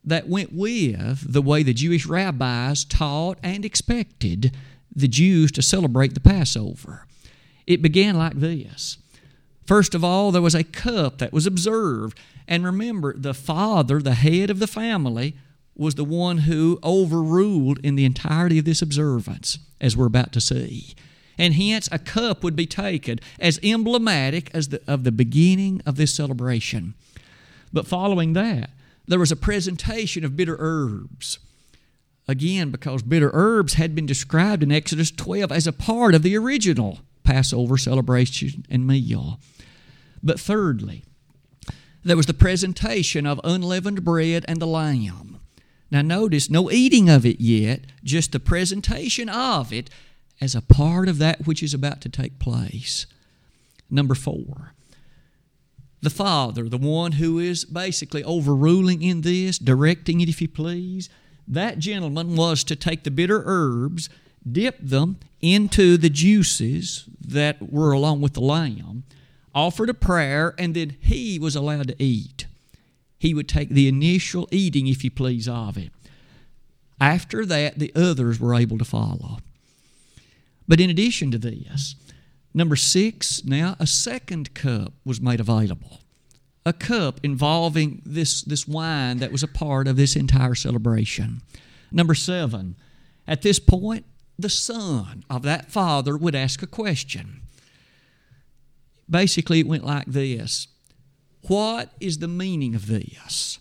that 0.03 0.27
went 0.27 0.55
with 0.55 1.31
the 1.31 1.43
way 1.43 1.63
the 1.63 1.75
Jewish 1.75 2.07
rabbis 2.07 2.83
taught 2.87 3.39
and 3.43 3.63
expected 3.63 4.57
the 4.97 5.09
Jews 5.09 5.53
to 5.53 5.61
celebrate 5.61 6.15
the 6.15 6.21
Passover. 6.21 7.07
It 7.67 7.83
began 7.83 8.17
like 8.17 8.41
this. 8.41 8.97
First 9.67 9.95
of 9.95 10.05
all, 10.05 10.31
there 10.31 10.43
was 10.43 10.55
a 10.55 10.65
cup 10.65 11.19
that 11.19 11.33
was 11.33 11.47
observed. 11.47 12.19
And 12.47 12.65
remember, 12.65 13.15
the 13.17 13.35
father, 13.35 14.01
the 14.01 14.15
head 14.15 14.51
of 14.51 14.59
the 14.59 14.67
family, 14.67 15.37
was 15.77 15.95
the 15.95 16.05
one 16.05 16.39
who 16.39 16.79
overruled 16.85 17.79
in 17.83 17.97
the 17.97 18.05
entirety 18.05 18.59
of 18.59 18.65
this 18.65 18.83
observance, 18.83 19.59
as 19.81 19.97
we're 19.97 20.07
about 20.07 20.33
to 20.33 20.41
see. 20.41 20.95
And 21.37 21.55
hence, 21.55 21.89
a 21.91 21.99
cup 21.99 22.45
would 22.45 22.55
be 22.55 22.67
taken 22.67 23.19
as 23.41 23.59
emblematic 23.63 24.51
as 24.55 24.69
the, 24.69 24.81
of 24.87 25.03
the 25.03 25.11
beginning 25.11 25.83
of 25.85 25.97
this 25.97 26.15
celebration. 26.15 26.95
But 27.73 27.89
following 27.89 28.35
that, 28.35 28.71
there 29.07 29.19
was 29.19 29.33
a 29.33 29.37
presentation 29.37 30.25
of 30.25 30.37
bitter 30.37 30.57
herbs. 30.61 31.39
Again, 32.29 32.71
because 32.71 33.03
bitter 33.03 33.31
herbs 33.35 33.75
had 33.75 33.95
been 33.95 34.07
described 34.07 34.63
in 34.63 34.71
Exodus 34.71 35.11
12 35.11 35.51
as 35.51 35.67
a 35.67 35.73
part 35.73 36.15
of 36.15 36.23
the 36.23 36.37
original 36.37 37.01
Passover 37.25 37.77
celebration 37.77 38.65
and 38.71 38.87
meal. 38.87 39.41
But 40.25 40.41
thirdly, 40.41 41.05
there 42.03 42.17
was 42.17 42.27
the 42.27 42.35
presentation 42.35 43.27
of 43.27 43.41
unleavened 43.45 44.05
bread 44.05 44.45
and 44.49 44.61
the 44.61 44.67
lamb. 44.67 45.39
Now, 45.91 46.01
notice 46.01 46.51
no 46.51 46.71
eating 46.71 47.11
of 47.11 47.27
it 47.27 47.41
yet, 47.41 47.83
just 48.03 48.33
the 48.33 48.41
presentation 48.41 49.29
of 49.29 49.73
it 49.73 49.91
as 50.41 50.55
a 50.55 50.63
part 50.63 51.09
of 51.09 51.19
that 51.19 51.47
which 51.47 51.63
is 51.63 51.75
about 51.75 52.01
to 52.01 52.09
take 52.09 52.39
place. 52.39 53.07
Number 53.91 54.15
four, 54.15 54.73
the 56.01 56.11
Father, 56.11 56.69
the 56.69 56.79
one 56.79 57.13
who 57.13 57.39
is 57.39 57.65
basically 57.65 58.25
overruling 58.25 59.03
in 59.03 59.21
this, 59.21 59.59
directing 59.59 60.21
it, 60.21 60.29
if 60.29 60.41
you 60.41 60.49
please, 60.49 61.09
that 61.47 61.79
gentleman 61.79 62.35
was 62.35 62.65
to 62.65 62.77
take 62.77 63.05
the 63.05 63.11
bitter 63.11 63.43
herbs, 63.45 64.09
dip 64.51 64.79
them 64.81 65.19
into 65.41 65.97
the 65.97 66.11
juices 66.11 67.05
that 67.21 67.71
were 67.71 67.93
along 67.93 68.21
with 68.21 68.33
the 68.33 68.41
lamb, 68.41 69.05
offered 69.55 69.91
a 69.91 69.95
prayer, 69.95 70.55
and 70.59 70.75
then 70.75 70.97
he 71.01 71.39
was 71.39 71.55
allowed 71.57 71.89
to 71.89 72.03
eat. 72.03 72.47
He 73.19 73.35
would 73.35 73.49
take 73.49 73.71
the 73.71 73.89
initial 73.89 74.49
eating, 74.51 74.87
if 74.87 75.05
you 75.05 75.11
please, 75.11 75.49
of 75.49 75.77
it. 75.77 75.91
After 77.01 77.47
that, 77.47 77.79
the 77.79 77.93
others 77.95 78.39
were 78.39 78.55
able 78.55 78.79
to 78.79 78.85
follow. 78.85 79.39
But 80.67 80.81
in 80.81 80.91
addition 80.91 81.31
to 81.31 81.39
this, 81.39 81.97
Number 82.55 82.77
six, 82.77 83.45
now 83.45 83.75
a 83.81 83.87
second 83.87 84.55
cup 84.55 84.93
was 85.05 85.21
made 85.21 85.41
available. 85.41 85.99
A 86.65 86.73
cup 86.73 87.19
involving 87.25 88.01
this, 88.07 88.43
this 88.43 88.67
wine 88.67 89.19
that 89.19 89.33
was 89.33 89.43
a 89.43 89.49
part 89.49 89.89
of 89.89 89.97
this 89.97 90.15
entire 90.15 90.55
celebration. 90.55 91.43
Number 91.91 92.15
seven, 92.15 92.77
at 93.27 93.43
this 93.43 93.59
point, 93.59 94.07
the 94.39 94.49
son 94.49 95.25
of 95.29 95.43
that 95.43 95.73
father 95.73 96.17
would 96.17 96.37
ask 96.37 96.63
a 96.63 96.67
question. 96.67 97.43
Basically, 99.09 99.61
it 99.61 99.67
went 99.67 99.85
like 99.85 100.07
this 100.07 100.69
What 101.43 101.93
is 102.01 102.19
the 102.19 102.29
meaning 102.29 102.75
of 102.75 102.87
this? 102.87 103.59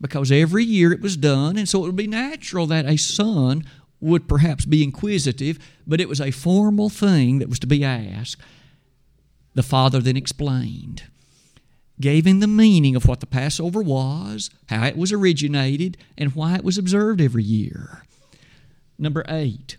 Because 0.00 0.30
every 0.30 0.64
year 0.64 0.92
it 0.92 1.00
was 1.00 1.16
done, 1.16 1.56
and 1.56 1.68
so 1.68 1.80
it 1.80 1.86
would 1.86 1.96
be 1.96 2.06
natural 2.06 2.66
that 2.66 2.84
a 2.84 2.98
son 2.98 3.64
would 4.00 4.28
perhaps 4.28 4.66
be 4.66 4.82
inquisitive, 4.82 5.58
but 5.86 6.00
it 6.00 6.08
was 6.08 6.20
a 6.20 6.30
formal 6.30 6.90
thing 6.90 7.38
that 7.38 7.48
was 7.48 7.58
to 7.60 7.66
be 7.66 7.82
asked. 7.82 8.42
The 9.54 9.62
father 9.62 10.00
then 10.00 10.18
explained, 10.18 11.04
gave 11.98 12.26
him 12.26 12.40
the 12.40 12.46
meaning 12.46 12.94
of 12.94 13.06
what 13.06 13.20
the 13.20 13.26
Passover 13.26 13.80
was, 13.80 14.50
how 14.68 14.84
it 14.84 14.98
was 14.98 15.12
originated, 15.12 15.96
and 16.18 16.34
why 16.34 16.56
it 16.56 16.64
was 16.64 16.76
observed 16.76 17.22
every 17.22 17.42
year. 17.42 18.02
Number 18.98 19.24
eight, 19.28 19.78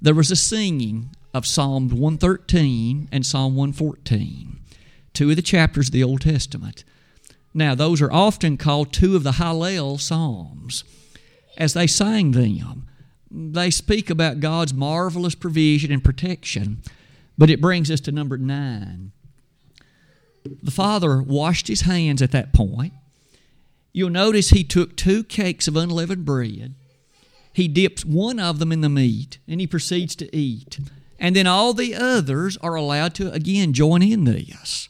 there 0.00 0.14
was 0.14 0.30
a 0.30 0.36
singing 0.36 1.10
of 1.34 1.46
Psalm 1.46 1.88
113 1.88 3.08
and 3.12 3.24
Psalm 3.24 3.54
114, 3.54 4.60
two 5.12 5.30
of 5.30 5.36
the 5.36 5.42
chapters 5.42 5.88
of 5.88 5.92
the 5.92 6.04
Old 6.04 6.22
Testament. 6.22 6.84
Now, 7.54 7.74
those 7.74 8.00
are 8.00 8.12
often 8.12 8.56
called 8.56 8.92
two 8.92 9.16
of 9.16 9.24
the 9.24 9.32
Hallel 9.32 10.00
Psalms. 10.00 10.84
As 11.56 11.74
they 11.74 11.86
sang 11.86 12.32
them, 12.32 12.86
they 13.30 13.70
speak 13.70 14.10
about 14.10 14.40
God's 14.40 14.72
marvelous 14.72 15.34
provision 15.34 15.92
and 15.92 16.04
protection. 16.04 16.82
But 17.36 17.50
it 17.50 17.60
brings 17.60 17.90
us 17.90 18.00
to 18.00 18.12
number 18.12 18.38
nine. 18.38 19.12
The 20.44 20.70
father 20.70 21.22
washed 21.22 21.68
his 21.68 21.82
hands 21.82 22.22
at 22.22 22.32
that 22.32 22.52
point. 22.52 22.92
You'll 23.92 24.10
notice 24.10 24.50
he 24.50 24.64
took 24.64 24.96
two 24.96 25.24
cakes 25.24 25.68
of 25.68 25.76
unleavened 25.76 26.24
bread. 26.24 26.74
He 27.52 27.68
dips 27.68 28.04
one 28.04 28.38
of 28.38 28.58
them 28.58 28.72
in 28.72 28.80
the 28.80 28.88
meat 28.88 29.38
and 29.48 29.60
he 29.60 29.66
proceeds 29.66 30.14
to 30.16 30.36
eat. 30.36 30.78
And 31.18 31.34
then 31.34 31.46
all 31.46 31.74
the 31.74 31.94
others 31.94 32.56
are 32.58 32.74
allowed 32.74 33.14
to 33.16 33.32
again 33.32 33.72
join 33.72 34.02
in 34.02 34.24
this. 34.24 34.88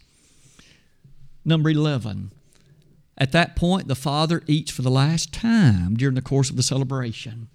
Number 1.44 1.70
11. 1.70 2.32
At 3.16 3.32
that 3.32 3.56
point, 3.56 3.88
the 3.88 3.94
father 3.94 4.42
eats 4.46 4.70
for 4.70 4.82
the 4.82 4.90
last 4.90 5.32
time 5.32 5.94
during 5.94 6.14
the 6.14 6.22
course 6.22 6.50
of 6.50 6.56
the 6.56 6.62
celebration. 6.62 7.48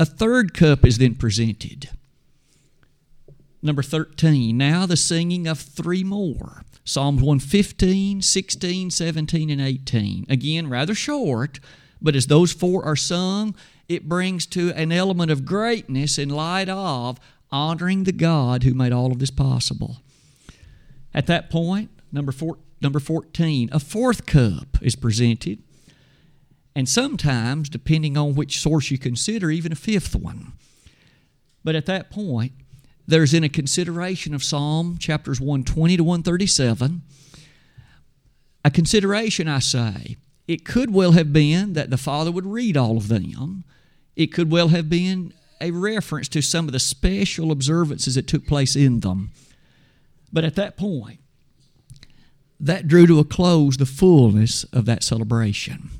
A 0.00 0.06
third 0.06 0.54
cup 0.54 0.86
is 0.86 0.98
then 0.98 1.16
presented. 1.16 1.90
Number 3.60 3.82
13, 3.82 4.56
now 4.56 4.86
the 4.86 4.96
singing 4.96 5.48
of 5.48 5.58
three 5.58 6.04
more 6.04 6.62
Psalms 6.84 7.20
115, 7.20 8.22
16, 8.22 8.90
17, 8.90 9.50
and 9.50 9.60
18. 9.60 10.24
Again, 10.30 10.70
rather 10.70 10.94
short, 10.94 11.60
but 12.00 12.16
as 12.16 12.28
those 12.28 12.50
four 12.50 12.82
are 12.82 12.96
sung, 12.96 13.54
it 13.90 14.08
brings 14.08 14.46
to 14.46 14.72
an 14.72 14.90
element 14.90 15.30
of 15.30 15.44
greatness 15.44 16.16
in 16.16 16.30
light 16.30 16.70
of 16.70 17.18
honoring 17.50 18.04
the 18.04 18.12
God 18.12 18.62
who 18.62 18.74
made 18.74 18.92
all 18.92 19.12
of 19.12 19.18
this 19.18 19.30
possible. 19.30 19.98
At 21.14 21.26
that 21.26 21.50
point, 21.50 21.90
number, 22.12 22.32
four, 22.32 22.58
number 22.80 23.00
14, 23.00 23.70
a 23.72 23.80
fourth 23.80 24.26
cup 24.26 24.78
is 24.82 24.96
presented 24.96 25.62
and 26.78 26.88
sometimes, 26.88 27.68
depending 27.68 28.16
on 28.16 28.36
which 28.36 28.60
source 28.60 28.92
you 28.92 28.98
consider, 28.98 29.50
even 29.50 29.72
a 29.72 29.74
fifth 29.74 30.14
one. 30.14 30.52
But 31.64 31.74
at 31.74 31.86
that 31.86 32.08
point, 32.08 32.52
there's 33.04 33.34
in 33.34 33.42
a 33.42 33.48
consideration 33.48 34.32
of 34.32 34.44
Psalm 34.44 34.96
chapters 34.96 35.40
120 35.40 35.96
to 35.96 36.04
137, 36.04 37.02
a 38.64 38.70
consideration, 38.70 39.48
I 39.48 39.58
say. 39.58 40.18
It 40.46 40.64
could 40.64 40.94
well 40.94 41.12
have 41.12 41.32
been 41.32 41.72
that 41.72 41.90
the 41.90 41.96
Father 41.96 42.30
would 42.30 42.46
read 42.46 42.76
all 42.76 42.96
of 42.96 43.08
them. 43.08 43.64
It 44.14 44.28
could 44.28 44.52
well 44.52 44.68
have 44.68 44.88
been 44.88 45.34
a 45.60 45.70
reference 45.70 46.28
to 46.28 46.42
some 46.42 46.66
of 46.66 46.72
the 46.72 46.78
special 46.78 47.50
observances 47.50 48.14
that 48.14 48.26
took 48.26 48.46
place 48.46 48.76
in 48.76 49.00
them. 49.00 49.32
But 50.32 50.44
at 50.44 50.56
that 50.56 50.76
point, 50.76 51.20
that 52.60 52.88
drew 52.88 53.06
to 53.06 53.18
a 53.18 53.24
close 53.24 53.76
the 53.76 53.86
fullness 53.86 54.64
of 54.64 54.84
that 54.86 55.02
celebration. 55.02 55.90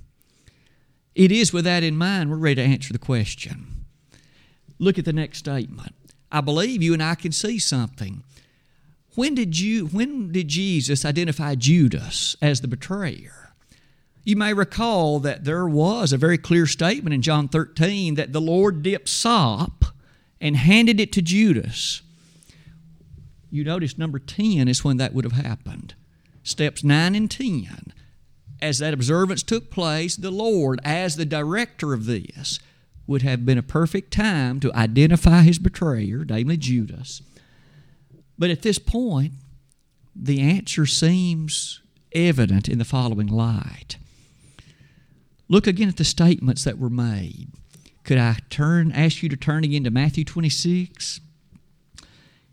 It 1.14 1.32
is 1.32 1.52
with 1.52 1.64
that 1.64 1.82
in 1.82 1.96
mind 1.96 2.30
we're 2.30 2.36
ready 2.36 2.56
to 2.56 2.62
answer 2.62 2.92
the 2.92 2.98
question. 2.98 3.84
Look 4.78 4.98
at 4.98 5.04
the 5.04 5.12
next 5.12 5.38
statement. 5.38 5.94
I 6.30 6.40
believe 6.40 6.82
you 6.82 6.92
and 6.92 7.02
I 7.02 7.14
can 7.14 7.32
see 7.32 7.58
something. 7.58 8.22
When 9.14 9.34
did 9.34 9.58
you 9.58 9.86
when 9.86 10.30
did 10.30 10.48
Jesus 10.48 11.04
identify 11.04 11.54
Judas 11.56 12.36
as 12.40 12.60
the 12.60 12.68
betrayer? 12.68 13.47
You 14.24 14.36
may 14.36 14.52
recall 14.52 15.20
that 15.20 15.44
there 15.44 15.66
was 15.66 16.12
a 16.12 16.18
very 16.18 16.38
clear 16.38 16.66
statement 16.66 17.14
in 17.14 17.22
John 17.22 17.48
13 17.48 18.14
that 18.14 18.32
the 18.32 18.40
Lord 18.40 18.82
dipped 18.82 19.08
sop 19.08 19.84
and 20.40 20.56
handed 20.56 21.00
it 21.00 21.12
to 21.12 21.22
Judas. 21.22 22.02
You 23.50 23.64
notice 23.64 23.96
number 23.96 24.18
10 24.18 24.68
is 24.68 24.84
when 24.84 24.98
that 24.98 25.14
would 25.14 25.24
have 25.24 25.32
happened. 25.32 25.94
Steps 26.42 26.84
9 26.84 27.14
and 27.14 27.30
10 27.30 27.92
as 28.60 28.78
that 28.78 28.94
observance 28.94 29.42
took 29.42 29.70
place, 29.70 30.16
the 30.16 30.30
Lord, 30.30 30.80
as 30.84 31.16
the 31.16 31.24
director 31.24 31.92
of 31.92 32.06
this, 32.06 32.58
would 33.06 33.22
have 33.22 33.46
been 33.46 33.58
a 33.58 33.62
perfect 33.62 34.12
time 34.12 34.60
to 34.60 34.74
identify 34.74 35.42
his 35.42 35.58
betrayer, 35.58 36.24
namely 36.28 36.56
Judas. 36.56 37.22
But 38.38 38.50
at 38.50 38.62
this 38.62 38.78
point, 38.78 39.32
the 40.14 40.40
answer 40.40 40.86
seems 40.86 41.80
evident 42.12 42.68
in 42.68 42.78
the 42.78 42.84
following 42.84 43.28
light. 43.28 43.96
Look 45.48 45.66
again 45.66 45.88
at 45.88 45.96
the 45.96 46.04
statements 46.04 46.64
that 46.64 46.78
were 46.78 46.90
made. 46.90 47.48
Could 48.04 48.18
I 48.18 48.36
turn 48.50 48.92
ask 48.92 49.22
you 49.22 49.28
to 49.28 49.36
turn 49.36 49.64
again 49.64 49.84
to 49.84 49.90
Matthew 49.90 50.24
26? 50.24 51.20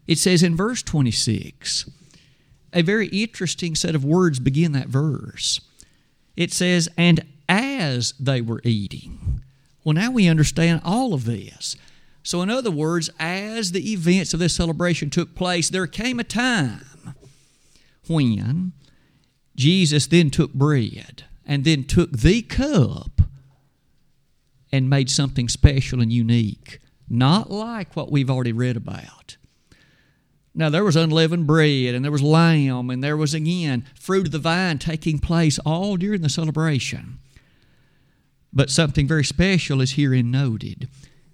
It 0.07 0.17
says 0.17 0.43
in 0.43 0.55
verse 0.55 0.83
26, 0.83 1.89
a 2.73 2.81
very 2.81 3.07
interesting 3.07 3.75
set 3.75 3.95
of 3.95 4.05
words 4.05 4.39
begin 4.39 4.73
that 4.73 4.87
verse. 4.87 5.61
It 6.35 6.51
says, 6.51 6.89
And 6.97 7.25
as 7.47 8.13
they 8.19 8.41
were 8.41 8.61
eating. 8.63 9.41
Well, 9.83 9.93
now 9.93 10.11
we 10.11 10.27
understand 10.27 10.81
all 10.83 11.13
of 11.13 11.25
this. 11.25 11.75
So, 12.23 12.41
in 12.41 12.49
other 12.49 12.71
words, 12.71 13.09
as 13.19 13.71
the 13.71 13.93
events 13.93 14.33
of 14.33 14.39
this 14.39 14.55
celebration 14.55 15.09
took 15.09 15.35
place, 15.35 15.69
there 15.69 15.87
came 15.87 16.19
a 16.19 16.23
time 16.23 17.13
when 18.07 18.73
Jesus 19.55 20.07
then 20.07 20.29
took 20.31 20.53
bread 20.53 21.25
and 21.45 21.63
then 21.63 21.83
took 21.83 22.11
the 22.11 22.41
cup 22.41 23.21
and 24.71 24.89
made 24.89 25.09
something 25.09 25.47
special 25.47 26.01
and 26.01 26.11
unique, 26.11 26.79
not 27.07 27.49
like 27.49 27.95
what 27.95 28.11
we've 28.11 28.29
already 28.29 28.51
read 28.51 28.75
about. 28.75 29.37
Now, 30.57 30.69
there 30.69 30.85
was 30.85 30.95
unleavened 30.95 31.47
bread, 31.47 31.93
and 31.93 32.03
there 32.03 32.11
was 32.11 32.23
lamb, 32.23 32.89
and 32.89 33.03
there 33.03 33.17
was 33.17 33.33
again 33.33 33.85
fruit 33.99 34.27
of 34.27 34.31
the 34.31 34.39
vine 34.39 34.79
taking 34.79 35.19
place 35.19 35.59
all 35.59 35.97
during 35.97 36.21
the 36.21 36.29
celebration. 36.29 37.19
But 38.53 38.69
something 38.69 39.05
very 39.05 39.25
special 39.25 39.81
is 39.81 39.93
herein 39.93 40.31
noted. 40.31 40.87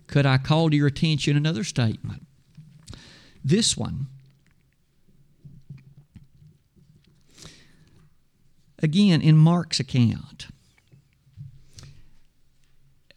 Could 0.07 0.25
I 0.25 0.39
call 0.39 0.71
to 0.71 0.75
your 0.75 0.87
attention 0.87 1.37
another 1.37 1.63
statement? 1.63 2.25
This 3.43 3.77
one. 3.77 4.07
Again, 8.81 9.21
in 9.21 9.37
Mark's 9.37 9.79
account, 9.79 10.47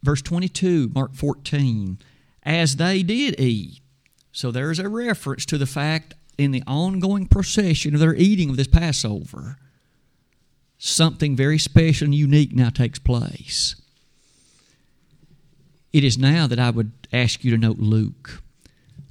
verse 0.02 0.20
22, 0.20 0.90
Mark 0.94 1.14
14, 1.14 1.98
as 2.42 2.76
they 2.76 3.02
did 3.02 3.40
eat. 3.40 3.80
So 4.30 4.50
there's 4.50 4.78
a 4.78 4.88
reference 4.88 5.46
to 5.46 5.58
the 5.58 5.66
fact 5.66 6.14
in 6.36 6.50
the 6.50 6.62
ongoing 6.66 7.26
procession 7.26 7.94
of 7.94 8.00
their 8.00 8.14
eating 8.14 8.50
of 8.50 8.56
this 8.56 8.66
Passover, 8.66 9.56
something 10.76 11.36
very 11.36 11.58
special 11.58 12.06
and 12.06 12.14
unique 12.14 12.54
now 12.54 12.68
takes 12.68 12.98
place. 12.98 13.76
It 15.92 16.04
is 16.04 16.18
now 16.18 16.46
that 16.48 16.58
I 16.58 16.70
would 16.70 16.92
ask 17.12 17.44
you 17.44 17.52
to 17.52 17.56
note 17.56 17.78
Luke. 17.78 18.42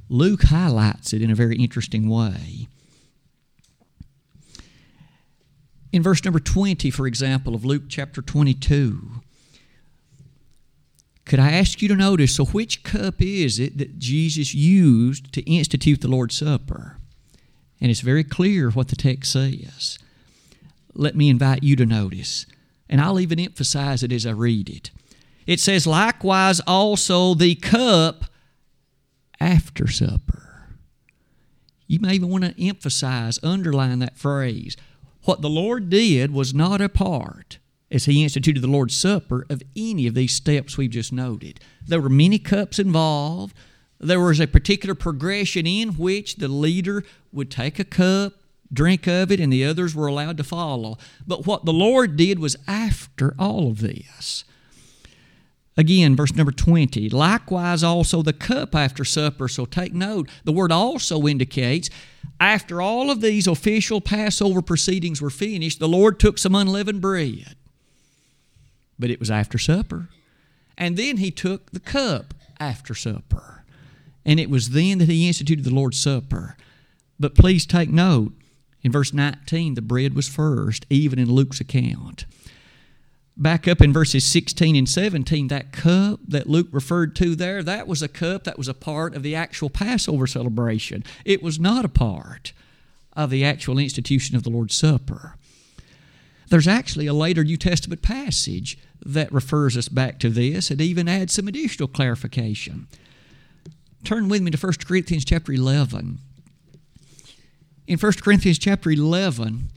Luke 0.09 0.43
highlights 0.43 1.13
it 1.13 1.21
in 1.21 1.31
a 1.31 1.35
very 1.35 1.55
interesting 1.55 2.09
way. 2.09 2.67
In 5.93 6.01
verse 6.01 6.25
number 6.25 6.39
20, 6.39 6.89
for 6.89 7.05
example, 7.05 7.53
of 7.53 7.63
Luke 7.63 7.83
chapter 7.87 8.23
22, 8.23 9.21
could 11.23 11.39
I 11.39 11.51
ask 11.51 11.83
you 11.83 11.87
to 11.87 11.95
notice 11.95 12.35
so, 12.35 12.45
which 12.45 12.81
cup 12.81 13.21
is 13.21 13.59
it 13.59 13.77
that 13.77 13.99
Jesus 13.99 14.55
used 14.55 15.31
to 15.33 15.43
institute 15.43 16.01
the 16.01 16.07
Lord's 16.07 16.35
Supper? 16.35 16.97
And 17.79 17.91
it's 17.91 17.99
very 17.99 18.23
clear 18.23 18.71
what 18.71 18.87
the 18.87 18.95
text 18.95 19.33
says. 19.33 19.99
Let 20.95 21.15
me 21.15 21.29
invite 21.29 21.61
you 21.61 21.75
to 21.75 21.85
notice, 21.85 22.47
and 22.89 22.99
I'll 22.99 23.19
even 23.19 23.39
emphasize 23.39 24.01
it 24.01 24.11
as 24.11 24.25
I 24.25 24.31
read 24.31 24.69
it. 24.69 24.89
It 25.45 25.59
says, 25.59 25.85
likewise 25.85 26.59
also 26.61 27.35
the 27.35 27.53
cup 27.53 28.25
after 29.39 29.87
supper. 29.87 30.69
You 31.85 31.99
may 31.99 32.15
even 32.15 32.29
want 32.29 32.45
to 32.45 32.67
emphasize, 32.67 33.39
underline 33.43 33.99
that 33.99 34.17
phrase. 34.17 34.75
What 35.23 35.41
the 35.41 35.49
Lord 35.49 35.89
did 35.89 36.31
was 36.31 36.53
not 36.53 36.81
a 36.81 36.89
part, 36.89 37.59
as 37.89 38.05
He 38.05 38.23
instituted 38.23 38.61
the 38.61 38.67
Lord's 38.67 38.95
Supper, 38.95 39.45
of 39.49 39.63
any 39.75 40.07
of 40.07 40.15
these 40.15 40.33
steps 40.33 40.77
we've 40.77 40.89
just 40.89 41.13
noted. 41.13 41.59
There 41.85 42.01
were 42.01 42.09
many 42.09 42.39
cups 42.39 42.79
involved. 42.79 43.55
There 43.99 44.19
was 44.19 44.39
a 44.39 44.47
particular 44.47 44.95
progression 44.95 45.65
in 45.65 45.91
which 45.91 46.35
the 46.35 46.49
leader 46.49 47.03
would 47.31 47.49
take 47.49 47.79
a 47.79 47.85
cup, 47.85 48.33
drink 48.71 49.07
of 49.07 49.31
it, 49.31 49.39
and 49.39 49.51
the 49.51 49.63
others 49.63 49.95
were 49.95 50.07
allowed 50.07 50.37
to 50.37 50.43
follow. 50.43 50.97
But 51.25 51.45
what 51.45 51.63
the 51.63 51.73
Lord 51.73 52.17
did 52.17 52.39
was 52.39 52.57
after 52.67 53.33
all 53.39 53.69
of 53.69 53.79
this. 53.79 54.43
Again, 55.77 56.15
verse 56.15 56.35
number 56.35 56.51
20. 56.51 57.09
Likewise, 57.09 57.81
also 57.83 58.21
the 58.21 58.33
cup 58.33 58.75
after 58.75 59.03
supper. 59.03 59.47
So 59.47 59.65
take 59.65 59.93
note, 59.93 60.29
the 60.43 60.51
word 60.51 60.71
also 60.71 61.25
indicates 61.25 61.89
after 62.39 62.81
all 62.81 63.09
of 63.09 63.21
these 63.21 63.47
official 63.47 64.01
Passover 64.01 64.61
proceedings 64.61 65.21
were 65.21 65.29
finished, 65.29 65.79
the 65.79 65.87
Lord 65.87 66.19
took 66.19 66.37
some 66.37 66.55
unleavened 66.55 67.01
bread. 67.01 67.55
But 68.99 69.09
it 69.09 69.19
was 69.19 69.31
after 69.31 69.57
supper. 69.57 70.09
And 70.77 70.97
then 70.97 71.17
he 71.17 71.31
took 71.31 71.71
the 71.71 71.79
cup 71.79 72.33
after 72.59 72.93
supper. 72.93 73.63
And 74.25 74.39
it 74.39 74.49
was 74.49 74.69
then 74.69 74.97
that 74.99 75.09
he 75.09 75.27
instituted 75.27 75.63
the 75.63 75.73
Lord's 75.73 75.99
Supper. 75.99 76.55
But 77.19 77.35
please 77.35 77.65
take 77.65 77.89
note, 77.89 78.33
in 78.81 78.91
verse 78.91 79.13
19, 79.13 79.75
the 79.75 79.81
bread 79.81 80.13
was 80.13 80.27
first, 80.27 80.85
even 80.89 81.19
in 81.19 81.31
Luke's 81.31 81.59
account 81.59 82.25
back 83.35 83.67
up 83.67 83.81
in 83.81 83.91
verses 83.91 84.23
16 84.25 84.75
and 84.75 84.87
17, 84.87 85.47
that 85.47 85.71
cup 85.71 86.19
that 86.27 86.49
Luke 86.49 86.67
referred 86.71 87.15
to 87.17 87.35
there, 87.35 87.63
that 87.63 87.87
was 87.87 88.01
a 88.01 88.07
cup 88.07 88.43
that 88.43 88.57
was 88.57 88.67
a 88.67 88.73
part 88.73 89.15
of 89.15 89.23
the 89.23 89.35
actual 89.35 89.69
Passover 89.69 90.27
celebration. 90.27 91.03
It 91.25 91.41
was 91.41 91.59
not 91.59 91.85
a 91.85 91.89
part 91.89 92.53
of 93.13 93.29
the 93.29 93.43
actual 93.43 93.77
institution 93.77 94.35
of 94.35 94.43
the 94.43 94.49
Lord's 94.49 94.75
Supper. 94.75 95.35
There's 96.49 96.67
actually 96.67 97.07
a 97.07 97.13
later 97.13 97.43
New 97.43 97.57
Testament 97.57 98.01
passage 98.01 98.77
that 99.05 99.31
refers 99.31 99.75
us 99.75 99.89
back 99.89 100.19
to 100.19 100.29
this 100.29 100.69
and 100.69 100.79
even 100.79 101.09
adds 101.09 101.33
some 101.33 101.47
additional 101.47 101.87
clarification. 101.87 102.87
Turn 104.03 104.29
with 104.29 104.41
me 104.41 104.51
to 104.51 104.57
1 104.57 104.73
Corinthians 104.85 105.25
chapter 105.25 105.51
11. 105.51 106.19
In 107.87 107.97
1 107.97 108.11
Corinthians 108.21 108.59
chapter 108.59 108.91
11, 108.91 109.69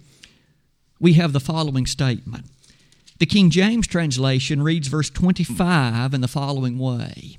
we 1.00 1.14
have 1.14 1.32
the 1.32 1.40
following 1.40 1.86
statement. 1.86 2.46
The 3.18 3.26
King 3.26 3.50
James 3.50 3.86
translation 3.86 4.62
reads 4.62 4.88
verse 4.88 5.08
25 5.08 6.12
in 6.12 6.20
the 6.20 6.28
following 6.28 6.78
way 6.78 7.38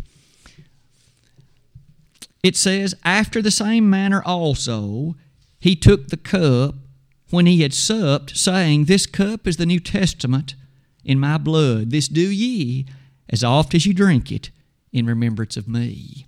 It 2.41 2.55
says, 2.55 2.95
After 3.03 3.41
the 3.41 3.51
same 3.51 3.89
manner 3.89 4.21
also, 4.23 5.15
he 5.59 5.75
took 5.75 6.07
the 6.07 6.17
cup 6.17 6.75
when 7.29 7.45
he 7.45 7.61
had 7.61 7.73
supped, 7.73 8.35
saying, 8.37 8.85
This 8.85 9.05
cup 9.05 9.45
is 9.45 9.57
the 9.57 9.65
New 9.65 9.79
Testament 9.79 10.55
in 11.03 11.19
my 11.19 11.37
blood. 11.37 11.91
This 11.91 12.07
do 12.07 12.27
ye 12.27 12.85
as 13.29 13.43
oft 13.43 13.75
as 13.75 13.85
you 13.85 13.93
drink 13.93 14.31
it 14.31 14.49
in 14.91 15.05
remembrance 15.05 15.57
of 15.57 15.67
me. 15.67 16.25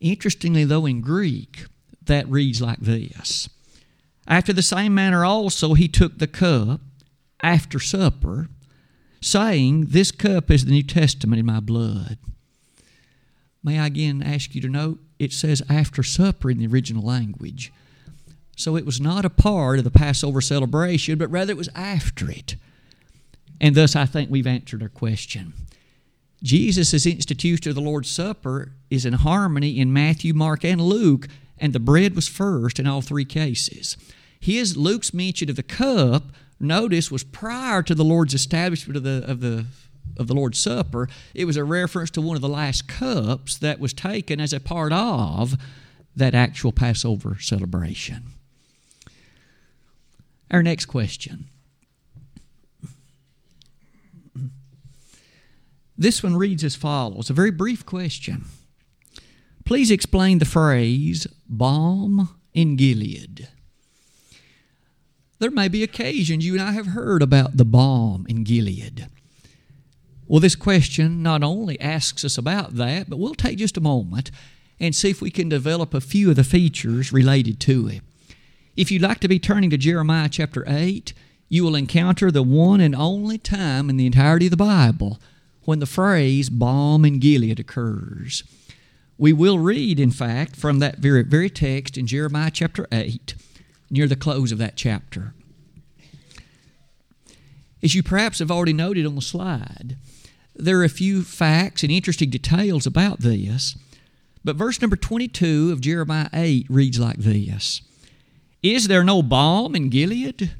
Interestingly, 0.00 0.64
though, 0.64 0.86
in 0.86 1.00
Greek, 1.00 1.66
that 2.02 2.28
reads 2.28 2.62
like 2.62 2.80
this 2.80 3.48
After 4.26 4.52
the 4.52 4.62
same 4.62 4.94
manner 4.94 5.24
also, 5.24 5.74
he 5.74 5.88
took 5.88 6.18
the 6.18 6.26
cup 6.26 6.80
after 7.44 7.78
supper, 7.78 8.48
saying, 9.20 9.86
This 9.86 10.10
cup 10.10 10.50
is 10.50 10.64
the 10.64 10.72
New 10.72 10.82
Testament 10.82 11.38
in 11.38 11.46
my 11.46 11.60
blood. 11.60 12.18
May 13.62 13.78
I 13.78 13.86
again 13.86 14.22
ask 14.22 14.54
you 14.54 14.60
to 14.62 14.68
note 14.68 14.98
it 15.18 15.32
says 15.32 15.62
after 15.68 16.02
supper 16.02 16.50
in 16.50 16.58
the 16.58 16.66
original 16.66 17.04
language. 17.04 17.72
So 18.56 18.76
it 18.76 18.86
was 18.86 19.00
not 19.00 19.24
a 19.24 19.30
part 19.30 19.78
of 19.78 19.84
the 19.84 19.90
Passover 19.90 20.40
celebration, 20.40 21.18
but 21.18 21.30
rather 21.30 21.52
it 21.52 21.56
was 21.56 21.70
after 21.74 22.30
it. 22.30 22.56
And 23.60 23.74
thus 23.74 23.94
I 23.94 24.06
think 24.06 24.30
we've 24.30 24.46
answered 24.46 24.82
our 24.82 24.88
question. 24.88 25.54
Jesus' 26.42 27.06
institution 27.06 27.70
of 27.70 27.74
the 27.74 27.80
Lord's 27.80 28.10
Supper 28.10 28.72
is 28.90 29.06
in 29.06 29.14
harmony 29.14 29.78
in 29.78 29.92
Matthew, 29.92 30.34
Mark, 30.34 30.64
and 30.64 30.80
Luke, 30.80 31.28
and 31.58 31.72
the 31.72 31.80
bread 31.80 32.14
was 32.14 32.28
first 32.28 32.78
in 32.78 32.86
all 32.86 33.00
three 33.00 33.24
cases. 33.24 33.96
His 34.38 34.76
Luke's 34.76 35.14
mention 35.14 35.48
of 35.48 35.56
the 35.56 35.62
cup 35.62 36.32
notice 36.60 37.10
was 37.10 37.24
prior 37.24 37.82
to 37.82 37.94
the 37.94 38.04
Lord's 38.04 38.34
establishment 38.34 38.96
of 38.96 39.02
the 39.02 39.24
of 39.26 39.40
the 39.40 39.66
of 40.16 40.26
the 40.28 40.34
Lord's 40.34 40.58
Supper. 40.58 41.08
It 41.34 41.44
was 41.44 41.56
a 41.56 41.64
reference 41.64 42.10
to 42.12 42.20
one 42.20 42.36
of 42.36 42.42
the 42.42 42.48
last 42.48 42.88
cups 42.88 43.56
that 43.58 43.80
was 43.80 43.92
taken 43.92 44.40
as 44.40 44.52
a 44.52 44.60
part 44.60 44.92
of 44.92 45.56
that 46.14 46.34
actual 46.34 46.72
Passover 46.72 47.38
celebration. 47.40 48.24
Our 50.50 50.62
next 50.62 50.86
question. 50.86 51.48
This 55.96 56.22
one 56.22 56.36
reads 56.36 56.64
as 56.64 56.74
follows 56.74 57.30
a 57.30 57.34
very 57.34 57.50
brief 57.50 57.86
question. 57.86 58.44
Please 59.64 59.90
explain 59.90 60.38
the 60.38 60.44
phrase 60.44 61.26
balm 61.48 62.36
in 62.52 62.76
Gilead. 62.76 63.48
There 65.38 65.50
may 65.50 65.68
be 65.68 65.82
occasions 65.82 66.46
you 66.46 66.54
and 66.54 66.62
I 66.62 66.72
have 66.72 66.88
heard 66.88 67.22
about 67.22 67.56
the 67.56 67.64
balm 67.64 68.26
in 68.28 68.44
Gilead. 68.44 69.08
Well, 70.26 70.40
this 70.40 70.54
question 70.54 71.22
not 71.22 71.42
only 71.42 71.78
asks 71.80 72.24
us 72.24 72.38
about 72.38 72.76
that, 72.76 73.10
but 73.10 73.18
we'll 73.18 73.34
take 73.34 73.58
just 73.58 73.76
a 73.76 73.82
moment 73.82 74.30
and 74.80 74.94
see 74.94 75.10
if 75.10 75.20
we 75.20 75.30
can 75.30 75.48
develop 75.48 75.92
a 75.92 76.00
few 76.00 76.30
of 76.30 76.36
the 76.36 76.44
features 76.44 77.12
related 77.12 77.60
to 77.60 77.88
it. 77.88 78.00
If 78.76 78.90
you'd 78.90 79.02
like 79.02 79.20
to 79.20 79.28
be 79.28 79.38
turning 79.38 79.70
to 79.70 79.76
Jeremiah 79.76 80.28
chapter 80.28 80.64
8, 80.66 81.12
you 81.48 81.62
will 81.62 81.76
encounter 81.76 82.30
the 82.30 82.42
one 82.42 82.80
and 82.80 82.94
only 82.94 83.38
time 83.38 83.90
in 83.90 83.96
the 83.96 84.06
entirety 84.06 84.46
of 84.46 84.50
the 84.50 84.56
Bible 84.56 85.20
when 85.64 85.78
the 85.78 85.86
phrase 85.86 86.48
balm 86.48 87.04
in 87.04 87.18
Gilead 87.18 87.60
occurs. 87.60 88.42
We 89.16 89.32
will 89.32 89.58
read, 89.58 90.00
in 90.00 90.10
fact, 90.10 90.56
from 90.56 90.80
that 90.80 90.98
very, 90.98 91.22
very 91.22 91.48
text 91.50 91.96
in 91.96 92.06
Jeremiah 92.06 92.50
chapter 92.52 92.88
8, 92.90 93.34
near 93.94 94.06
the 94.06 94.16
close 94.16 94.52
of 94.52 94.58
that 94.58 94.76
chapter. 94.76 95.32
As 97.82 97.94
you 97.94 98.02
perhaps 98.02 98.40
have 98.40 98.50
already 98.50 98.72
noted 98.72 99.06
on 99.06 99.14
the 99.14 99.22
slide, 99.22 99.96
there 100.54 100.78
are 100.80 100.84
a 100.84 100.88
few 100.88 101.22
facts 101.22 101.82
and 101.82 101.92
interesting 101.92 102.30
details 102.30 102.86
about 102.86 103.20
this, 103.20 103.76
but 104.44 104.56
verse 104.56 104.80
number 104.80 104.96
22 104.96 105.70
of 105.72 105.80
Jeremiah 105.80 106.28
8 106.32 106.66
reads 106.68 106.98
like 106.98 107.18
this 107.18 107.82
Is 108.62 108.88
there 108.88 109.04
no 109.04 109.22
balm 109.22 109.74
in 109.76 109.90
Gilead? 109.90 110.52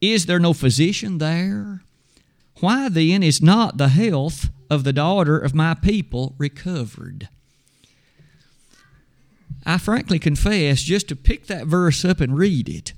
Is 0.00 0.26
there 0.26 0.38
no 0.38 0.52
physician 0.52 1.18
there? 1.18 1.82
Why 2.60 2.88
then 2.88 3.22
is 3.22 3.42
not 3.42 3.78
the 3.78 3.88
health 3.88 4.48
of 4.70 4.84
the 4.84 4.92
daughter 4.92 5.38
of 5.38 5.54
my 5.54 5.74
people 5.74 6.34
recovered? 6.38 7.28
I 9.66 9.78
frankly 9.78 10.18
confess, 10.18 10.82
just 10.82 11.08
to 11.08 11.16
pick 11.16 11.46
that 11.46 11.66
verse 11.66 12.04
up 12.04 12.20
and 12.20 12.36
read 12.36 12.68
it, 12.68 12.92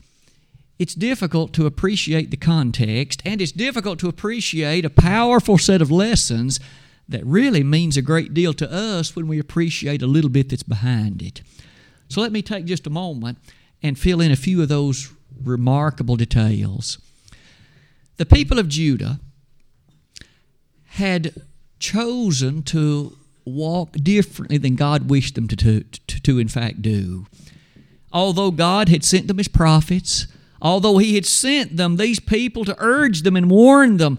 it's 0.79 0.95
difficult 0.95 1.53
to 1.55 1.67
appreciate 1.67 2.31
the 2.31 2.37
context, 2.37 3.23
and 3.25 3.41
it's 3.41 3.53
difficult 3.53 3.99
to 4.01 4.09
appreciate 4.09 4.85
a 4.85 4.91
powerful 4.91 5.59
set 5.59 5.83
of 5.83 5.91
lessons 5.91 6.59
that 7.09 7.25
really 7.27 7.63
means 7.63 7.97
a 7.97 8.03
great 8.03 8.33
deal 8.33 8.55
to 8.55 8.73
us 8.73 9.15
when 9.15 9.29
we 9.29 9.39
appreciate 9.39 10.03
a 10.03 10.07
little 10.07 10.31
bit 10.31 10.49
that's 10.49 10.63
behind 10.63 11.23
it. 11.23 11.43
So 12.09 12.21
let 12.21 12.33
me 12.33 12.43
take 12.43 12.65
just 12.65 12.87
a 12.87 12.91
moment 12.91 13.39
and 13.83 13.99
fill 13.99 14.21
in 14.21 14.33
a 14.33 14.37
few 14.37 14.63
of 14.63 14.69
those 14.69 15.13
remarkable 15.43 16.17
details. 16.17 16.99
The 18.17 18.27
people 18.27 18.59
of 18.59 18.69
Judah 18.69 19.21
had 20.87 21.35
chosen 21.79 22.63
to 22.65 23.17
walk 23.45 23.93
differently 23.93 24.59
than 24.59 24.77
God 24.77 25.11
wished 25.11 25.35
them 25.35 25.49
to, 25.49 25.57
to, 25.57 25.83
to, 25.83 26.23
to, 26.23 26.39
in 26.39 26.49
fact 26.49 26.83
do. 26.83 27.27
Although 28.13 28.51
God 28.51 28.89
had 28.89 29.05
sent 29.05 29.27
them 29.27 29.41
as 29.41 29.49
prophets, 29.49 30.27
although 30.61 30.99
He 30.99 31.15
had 31.15 31.27
sent 31.27 31.77
them, 31.77 31.97
these 31.97 32.21
people, 32.21 32.65
to 32.65 32.77
urge 32.79 33.23
them 33.23 33.37
and 33.37 33.51
warn 33.51 33.97
them 33.97 34.19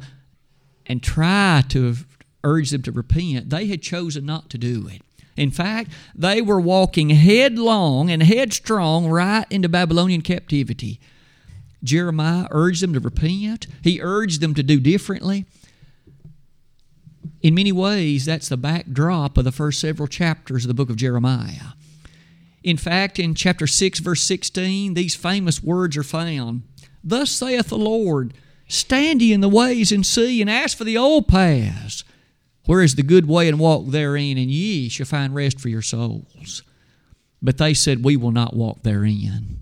and 0.86 1.02
try 1.02 1.64
to 1.70 1.96
urge 2.44 2.72
them 2.72 2.82
to 2.82 2.92
repent, 2.92 3.50
they 3.50 3.68
had 3.68 3.82
chosen 3.82 4.26
not 4.26 4.50
to 4.50 4.58
do 4.58 4.88
it. 4.88 5.02
In 5.36 5.52
fact, 5.52 5.92
they 6.14 6.42
were 6.42 6.60
walking 6.60 7.10
headlong 7.10 8.12
and 8.12 8.22
headstrong 8.22 9.08
right 9.08 9.46
into 9.50 9.70
Babylonian 9.70 10.22
captivity. 10.22 11.00
Jeremiah 11.84 12.48
urged 12.52 12.84
them 12.84 12.94
to 12.94 13.00
repent, 13.00 13.68
he 13.82 14.00
urged 14.02 14.42
them 14.42 14.54
to 14.54 14.64
do 14.64 14.80
differently. 14.80 15.46
In 17.44 17.54
many 17.54 17.74
ways, 17.74 18.24
that's 18.24 18.48
the 18.48 18.56
backdrop 18.58 19.38
of 19.38 19.44
the 19.44 19.52
first 19.52 19.82
several 19.82 20.08
chapters 20.08 20.64
of 20.64 20.70
the 20.70 20.74
book 20.74 20.90
of 20.90 20.96
Jeremiah. 20.96 21.74
In 22.64 22.78
fact, 22.78 23.20
in 23.20 23.36
chapter 23.36 23.68
6, 23.68 24.00
verse 24.00 24.22
16, 24.22 24.94
these 24.94 25.14
famous 25.14 25.62
words 25.62 25.98
are 25.98 26.04
found 26.04 26.64
Thus 27.04 27.30
saith 27.30 27.68
the 27.68 27.78
Lord, 27.78 28.34
Stand 28.70 29.22
ye 29.22 29.34
in 29.34 29.42
the 29.42 29.50
ways 29.50 29.92
and 29.92 30.06
see, 30.06 30.40
and 30.40 30.50
ask 30.50 30.78
for 30.78 30.86
the 30.86 30.98
old 30.98 31.28
paths. 31.28 32.06
Where 32.66 32.82
is 32.82 32.96
the 32.96 33.04
good 33.04 33.28
way 33.28 33.50
and 33.50 33.60
walk 33.60 33.88
therein, 33.88 34.38
and 34.38 34.50
ye 34.50 34.88
shall 34.88 35.06
find 35.06 35.36
rest 35.36 35.60
for 35.60 35.68
your 35.68 35.82
souls. 35.82 36.64
But 37.42 37.58
they 37.58 37.74
said, 37.74 38.06
We 38.06 38.16
will 38.16 38.32
not 38.32 38.56
walk 38.56 38.84
therein. 38.84 39.62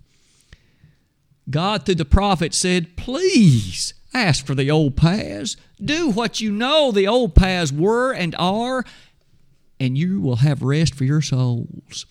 God, 1.50 1.84
through 1.84 1.96
the 1.96 2.06
prophet, 2.06 2.54
said, 2.54 2.96
Please 2.96 3.96
ask 4.14 4.46
for 4.46 4.56
the 4.56 4.70
old 4.72 4.96
paths. 4.96 5.58
Do 5.84 6.10
what 6.10 6.42
you 6.42 6.52
know 6.52 6.92
the 6.92 7.08
old 7.08 7.36
paths 7.36 7.72
were 7.72 8.14
and 8.14 8.36
are, 8.38 8.84
and 9.80 9.98
you 9.98 10.22
will 10.22 10.38
have 10.38 10.62
rest 10.62 10.96
for 10.96 11.06
your 11.06 11.22
souls. 11.22 12.06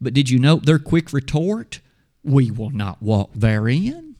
But 0.00 0.14
did 0.14 0.30
you 0.30 0.38
note 0.38 0.66
their 0.66 0.78
quick 0.78 1.12
retort? 1.12 1.80
We 2.22 2.50
will 2.50 2.70
not 2.70 3.02
walk 3.02 3.30
therein. 3.34 4.16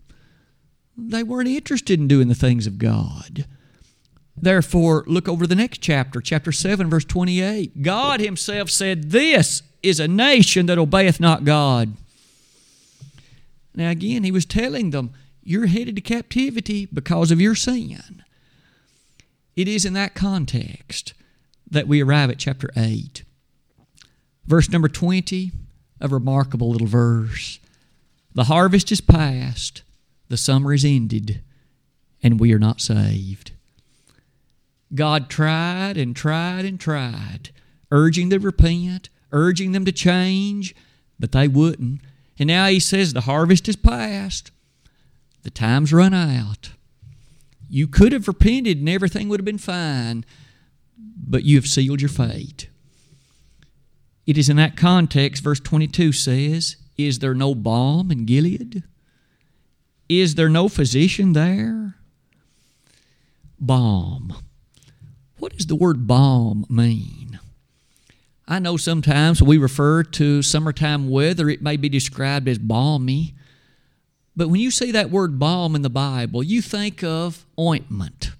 They 0.96 1.22
weren't 1.22 1.48
interested 1.48 1.98
in 1.98 2.08
doing 2.08 2.28
the 2.28 2.34
things 2.34 2.66
of 2.66 2.78
God. 2.78 3.46
Therefore, 4.36 5.04
look 5.06 5.28
over 5.28 5.46
the 5.46 5.54
next 5.54 5.78
chapter, 5.78 6.20
chapter 6.20 6.52
7, 6.52 6.88
verse 6.88 7.04
28. 7.04 7.82
God 7.82 8.20
Himself 8.20 8.70
said, 8.70 9.10
This 9.10 9.62
is 9.82 10.00
a 10.00 10.08
nation 10.08 10.66
that 10.66 10.78
obeyeth 10.78 11.20
not 11.20 11.44
God. 11.44 11.94
Now, 13.74 13.90
again, 13.90 14.24
He 14.24 14.30
was 14.30 14.44
telling 14.44 14.90
them, 14.90 15.12
You're 15.42 15.66
headed 15.66 15.96
to 15.96 16.02
captivity 16.02 16.86
because 16.86 17.30
of 17.30 17.40
your 17.40 17.54
sin. 17.54 18.22
It 19.56 19.68
is 19.68 19.84
in 19.84 19.94
that 19.94 20.14
context 20.14 21.14
that 21.70 21.88
we 21.88 22.02
arrive 22.02 22.30
at 22.30 22.38
chapter 22.38 22.70
8. 22.76 23.24
Verse 24.46 24.68
number 24.68 24.88
20 24.88 25.52
a 26.00 26.08
remarkable 26.08 26.70
little 26.70 26.86
verse. 26.86 27.60
The 28.34 28.44
harvest 28.44 28.90
is 28.90 29.00
past, 29.00 29.82
the 30.28 30.36
summer 30.36 30.72
is 30.72 30.84
ended, 30.84 31.42
and 32.22 32.40
we 32.40 32.52
are 32.52 32.58
not 32.58 32.80
saved. 32.80 33.52
God 34.94 35.28
tried 35.28 35.96
and 35.96 36.16
tried 36.16 36.64
and 36.64 36.80
tried, 36.80 37.50
urging 37.90 38.28
them 38.28 38.40
to 38.40 38.46
repent, 38.46 39.08
urging 39.32 39.72
them 39.72 39.84
to 39.84 39.92
change, 39.92 40.74
but 41.18 41.32
they 41.32 41.48
wouldn't. 41.48 42.00
And 42.38 42.46
now 42.46 42.66
He 42.66 42.80
says 42.80 43.12
the 43.12 43.22
harvest 43.22 43.68
is 43.68 43.76
past, 43.76 44.50
the 45.42 45.50
time's 45.50 45.92
run 45.92 46.14
out. 46.14 46.70
You 47.68 47.86
could 47.86 48.12
have 48.12 48.28
repented 48.28 48.78
and 48.78 48.88
everything 48.88 49.28
would 49.28 49.40
have 49.40 49.44
been 49.44 49.58
fine, 49.58 50.24
but 50.96 51.44
you 51.44 51.56
have 51.56 51.66
sealed 51.66 52.00
your 52.00 52.08
fate. 52.08 52.68
It 54.26 54.36
is 54.36 54.48
in 54.48 54.56
that 54.56 54.76
context, 54.76 55.42
verse 55.42 55.60
22 55.60 56.12
says, 56.12 56.76
Is 56.96 57.20
there 57.20 57.34
no 57.34 57.54
balm 57.54 58.10
in 58.10 58.26
Gilead? 58.26 58.82
Is 60.08 60.34
there 60.34 60.48
no 60.48 60.68
physician 60.68 61.32
there? 61.32 61.94
Balm. 63.58 64.34
What 65.38 65.56
does 65.56 65.66
the 65.66 65.76
word 65.76 66.06
balm 66.06 66.66
mean? 66.68 67.38
I 68.46 68.58
know 68.58 68.76
sometimes 68.76 69.40
we 69.40 69.58
refer 69.58 70.02
to 70.02 70.42
summertime 70.42 71.08
weather, 71.08 71.48
it 71.48 71.62
may 71.62 71.76
be 71.76 71.88
described 71.88 72.48
as 72.48 72.58
balmy. 72.58 73.34
But 74.36 74.48
when 74.48 74.60
you 74.60 74.70
see 74.70 74.92
that 74.92 75.10
word 75.10 75.38
balm 75.38 75.74
in 75.74 75.82
the 75.82 75.90
Bible, 75.90 76.42
you 76.42 76.62
think 76.62 77.02
of 77.02 77.44
ointment. 77.58 78.30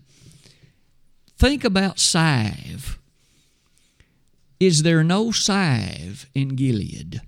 Think 1.37 1.65
about 1.65 1.99
salve. 1.99 2.99
Is 4.59 4.83
there 4.83 5.03
no 5.03 5.31
salve 5.33 6.27
in 6.35 6.51
Gilead? 6.51 7.21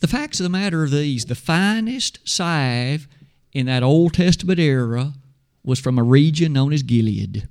The 0.00 0.08
facts 0.08 0.40
of 0.40 0.44
the 0.44 0.50
matter 0.50 0.84
are 0.84 0.88
these 0.88 1.26
the 1.26 1.34
finest 1.34 2.18
salve 2.24 3.06
in 3.52 3.66
that 3.66 3.82
Old 3.82 4.14
Testament 4.14 4.58
era 4.58 5.12
was 5.64 5.78
from 5.78 5.98
a 5.98 6.02
region 6.02 6.52
known 6.52 6.72
as 6.72 6.82
Gilead. 6.82 7.48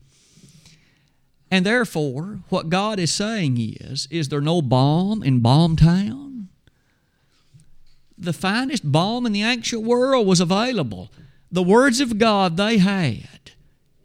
And 1.51 1.65
therefore, 1.65 2.39
what 2.49 2.69
God 2.69 2.99
is 2.99 3.13
saying 3.13 3.57
is, 3.59 4.07
is 4.11 4.29
there 4.29 4.41
no 4.41 4.61
balm 4.61 5.23
in 5.23 5.39
Balm 5.39 5.75
Town? 5.75 6.28
The 8.19 8.33
finest 8.33 8.91
balm 8.91 9.25
in 9.25 9.31
the 9.31 9.43
ancient 9.43 9.83
world 9.83 10.27
was 10.27 10.41
available. 10.41 11.09
The 11.51 11.63
words 11.63 12.01
of 12.01 12.17
God 12.17 12.57
they 12.57 12.77
had, 12.77 13.51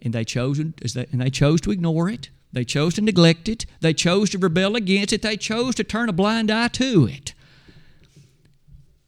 and 0.00 0.14
they 0.14 0.24
chose, 0.24 0.59
and 0.61 0.74
they 1.12 1.31
chose 1.31 1.61
to 1.62 1.72
ignore 1.72 2.09
it. 2.09 2.31
They 2.53 2.64
chose 2.64 2.94
to 2.94 3.00
neglect 3.03 3.48
it. 3.48 3.66
They 3.81 3.92
chose 3.92 4.31
to 4.31 4.38
rebel 4.38 4.77
against 4.77 5.12
it. 5.12 5.22
They 5.22 5.37
chose 5.37 5.74
to 5.74 5.85
turn 5.85 6.09
a 6.09 6.12
blind 6.12 6.53
eye 6.53 6.68
to 6.68 7.07
it. 7.07 7.35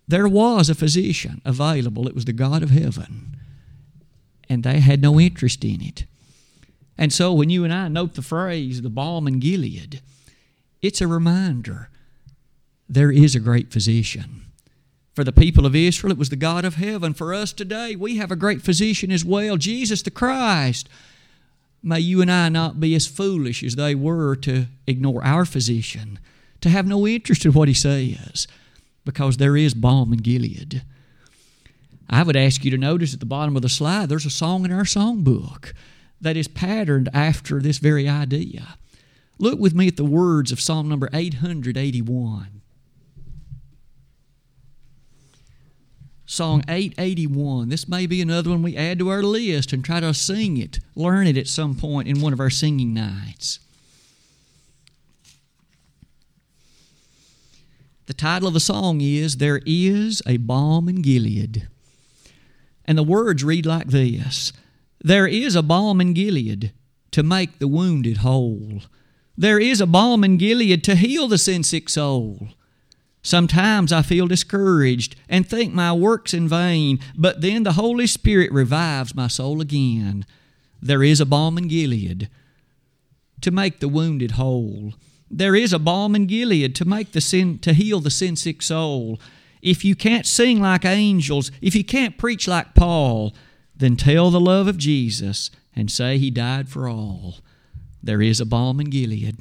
There 0.08 0.26
was 0.26 0.68
a 0.68 0.74
physician 0.74 1.40
available. 1.44 2.08
It 2.08 2.14
was 2.14 2.24
the 2.24 2.32
God 2.32 2.64
of 2.64 2.70
heaven. 2.70 3.36
And 4.48 4.64
they 4.64 4.80
had 4.80 5.00
no 5.00 5.20
interest 5.20 5.64
in 5.64 5.80
it. 5.80 6.04
And 6.98 7.12
so 7.12 7.32
when 7.32 7.50
you 7.50 7.62
and 7.62 7.72
I 7.72 7.88
note 7.88 8.14
the 8.14 8.22
phrase, 8.22 8.82
the 8.82 8.90
balm 8.90 9.28
in 9.28 9.38
Gilead, 9.38 10.00
it's 10.82 11.00
a 11.00 11.06
reminder 11.06 11.90
there 12.88 13.12
is 13.12 13.34
a 13.34 13.40
great 13.40 13.72
physician. 13.72 14.45
For 15.16 15.24
the 15.24 15.32
people 15.32 15.64
of 15.64 15.74
Israel, 15.74 16.12
it 16.12 16.18
was 16.18 16.28
the 16.28 16.36
God 16.36 16.66
of 16.66 16.74
heaven. 16.74 17.14
For 17.14 17.32
us 17.32 17.54
today, 17.54 17.96
we 17.96 18.18
have 18.18 18.30
a 18.30 18.36
great 18.36 18.60
physician 18.60 19.10
as 19.10 19.24
well, 19.24 19.56
Jesus 19.56 20.02
the 20.02 20.10
Christ. 20.10 20.90
May 21.82 22.00
you 22.00 22.20
and 22.20 22.30
I 22.30 22.50
not 22.50 22.80
be 22.80 22.94
as 22.94 23.06
foolish 23.06 23.62
as 23.62 23.76
they 23.76 23.94
were 23.94 24.36
to 24.36 24.66
ignore 24.86 25.24
our 25.24 25.46
physician, 25.46 26.18
to 26.60 26.68
have 26.68 26.86
no 26.86 27.06
interest 27.06 27.46
in 27.46 27.54
what 27.54 27.66
he 27.66 27.72
says, 27.72 28.46
because 29.06 29.38
there 29.38 29.56
is 29.56 29.72
balm 29.72 30.12
in 30.12 30.18
Gilead. 30.18 30.82
I 32.10 32.22
would 32.22 32.36
ask 32.36 32.62
you 32.62 32.70
to 32.70 32.76
notice 32.76 33.14
at 33.14 33.20
the 33.20 33.24
bottom 33.24 33.56
of 33.56 33.62
the 33.62 33.70
slide 33.70 34.10
there's 34.10 34.26
a 34.26 34.30
song 34.30 34.66
in 34.66 34.72
our 34.72 34.84
songbook. 34.84 35.72
that 36.20 36.36
is 36.36 36.48
patterned 36.48 37.08
after 37.14 37.60
this 37.60 37.78
very 37.78 38.06
idea. 38.06 38.76
Look 39.38 39.58
with 39.58 39.74
me 39.74 39.88
at 39.88 39.96
the 39.96 40.04
words 40.04 40.52
of 40.52 40.60
Psalm 40.60 40.90
number 40.90 41.08
881. 41.14 42.62
Song 46.26 46.64
881. 46.68 47.68
This 47.68 47.88
may 47.88 48.04
be 48.04 48.20
another 48.20 48.50
one 48.50 48.62
we 48.62 48.76
add 48.76 48.98
to 48.98 49.08
our 49.08 49.22
list 49.22 49.72
and 49.72 49.84
try 49.84 50.00
to 50.00 50.12
sing 50.12 50.56
it, 50.56 50.80
learn 50.96 51.28
it 51.28 51.36
at 51.36 51.46
some 51.46 51.76
point 51.76 52.08
in 52.08 52.20
one 52.20 52.32
of 52.32 52.40
our 52.40 52.50
singing 52.50 52.92
nights. 52.92 53.60
The 58.06 58.14
title 58.14 58.48
of 58.48 58.54
the 58.54 58.60
song 58.60 59.00
is 59.00 59.36
There 59.36 59.60
Is 59.64 60.20
a 60.26 60.36
Balm 60.36 60.88
in 60.88 61.00
Gilead. 61.02 61.68
And 62.84 62.98
the 62.98 63.04
words 63.04 63.44
read 63.44 63.64
like 63.64 63.88
this 63.88 64.52
There 65.00 65.28
is 65.28 65.54
a 65.54 65.62
balm 65.62 66.00
in 66.00 66.12
Gilead 66.12 66.72
to 67.12 67.22
make 67.22 67.60
the 67.60 67.68
wounded 67.68 68.18
whole. 68.18 68.82
There 69.36 69.60
is 69.60 69.80
a 69.80 69.86
balm 69.86 70.24
in 70.24 70.38
Gilead 70.38 70.82
to 70.84 70.96
heal 70.96 71.28
the 71.28 71.38
sin 71.38 71.62
sick 71.62 71.88
soul. 71.88 72.48
Sometimes 73.26 73.92
I 73.92 74.02
feel 74.02 74.28
discouraged 74.28 75.16
and 75.28 75.44
think 75.44 75.74
my 75.74 75.92
work's 75.92 76.32
in 76.32 76.46
vain, 76.46 77.00
but 77.16 77.40
then 77.40 77.64
the 77.64 77.72
Holy 77.72 78.06
Spirit 78.06 78.52
revives 78.52 79.16
my 79.16 79.26
soul 79.26 79.60
again. 79.60 80.24
There 80.80 81.02
is 81.02 81.20
a 81.20 81.26
balm 81.26 81.58
in 81.58 81.66
Gilead 81.66 82.30
to 83.40 83.50
make 83.50 83.80
the 83.80 83.88
wounded 83.88 84.32
whole. 84.32 84.94
There 85.28 85.56
is 85.56 85.72
a 85.72 85.80
balm 85.80 86.14
in 86.14 86.26
Gilead 86.26 86.76
to 86.76 86.84
make 86.84 87.10
the 87.10 87.20
sin 87.20 87.58
to 87.62 87.72
heal 87.72 87.98
the 87.98 88.12
sin 88.12 88.36
sick 88.36 88.62
soul. 88.62 89.18
If 89.60 89.84
you 89.84 89.96
can't 89.96 90.24
sing 90.24 90.60
like 90.60 90.84
angels, 90.84 91.50
if 91.60 91.74
you 91.74 91.82
can't 91.82 92.18
preach 92.18 92.46
like 92.46 92.76
Paul, 92.76 93.34
then 93.74 93.96
tell 93.96 94.30
the 94.30 94.38
love 94.38 94.68
of 94.68 94.78
Jesus 94.78 95.50
and 95.74 95.90
say 95.90 96.16
he 96.16 96.30
died 96.30 96.68
for 96.68 96.88
all. 96.88 97.38
There 98.00 98.22
is 98.22 98.40
a 98.40 98.46
balm 98.46 98.78
in 98.78 98.88
Gilead. 98.88 99.38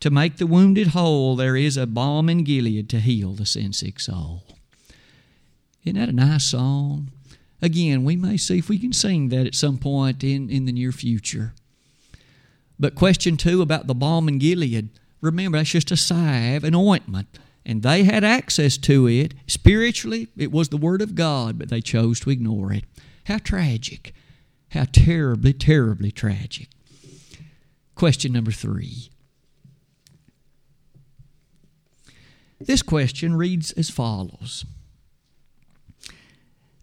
To 0.00 0.10
make 0.10 0.38
the 0.38 0.46
wounded 0.46 0.88
whole, 0.88 1.36
there 1.36 1.56
is 1.56 1.76
a 1.76 1.86
balm 1.86 2.28
in 2.30 2.42
Gilead 2.42 2.88
to 2.88 3.00
heal 3.00 3.32
the 3.32 3.44
sin 3.44 3.72
sick 3.72 4.00
soul. 4.00 4.44
Isn't 5.84 5.98
that 5.98 6.08
a 6.08 6.12
nice 6.12 6.44
song? 6.44 7.10
Again, 7.62 8.04
we 8.04 8.16
may 8.16 8.38
see 8.38 8.58
if 8.58 8.70
we 8.70 8.78
can 8.78 8.94
sing 8.94 9.28
that 9.28 9.46
at 9.46 9.54
some 9.54 9.76
point 9.76 10.24
in, 10.24 10.48
in 10.48 10.64
the 10.64 10.72
near 10.72 10.92
future. 10.92 11.52
But 12.78 12.94
question 12.94 13.36
two 13.36 13.60
about 13.60 13.86
the 13.86 13.94
balm 13.94 14.26
in 14.26 14.38
Gilead. 14.38 14.88
Remember, 15.20 15.58
that's 15.58 15.70
just 15.70 15.90
a 15.90 15.96
salve, 15.98 16.64
an 16.64 16.74
ointment. 16.74 17.38
And 17.66 17.82
they 17.82 18.04
had 18.04 18.24
access 18.24 18.78
to 18.78 19.06
it. 19.06 19.34
Spiritually, 19.46 20.28
it 20.34 20.50
was 20.50 20.70
the 20.70 20.78
Word 20.78 21.02
of 21.02 21.14
God, 21.14 21.58
but 21.58 21.68
they 21.68 21.82
chose 21.82 22.20
to 22.20 22.30
ignore 22.30 22.72
it. 22.72 22.84
How 23.24 23.36
tragic. 23.36 24.14
How 24.70 24.86
terribly, 24.90 25.52
terribly 25.52 26.10
tragic. 26.10 26.68
Question 27.94 28.32
number 28.32 28.50
three. 28.50 29.10
This 32.60 32.82
question 32.82 33.34
reads 33.34 33.72
as 33.72 33.88
follows 33.88 34.66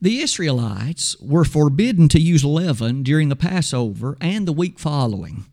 The 0.01 0.19
Israelites 0.19 1.15
were 1.21 1.45
forbidden 1.45 2.07
to 2.09 2.19
use 2.19 2.43
leaven 2.43 3.03
during 3.03 3.29
the 3.29 3.35
Passover 3.35 4.17
and 4.19 4.47
the 4.47 4.53
week 4.53 4.79
following. 4.79 5.45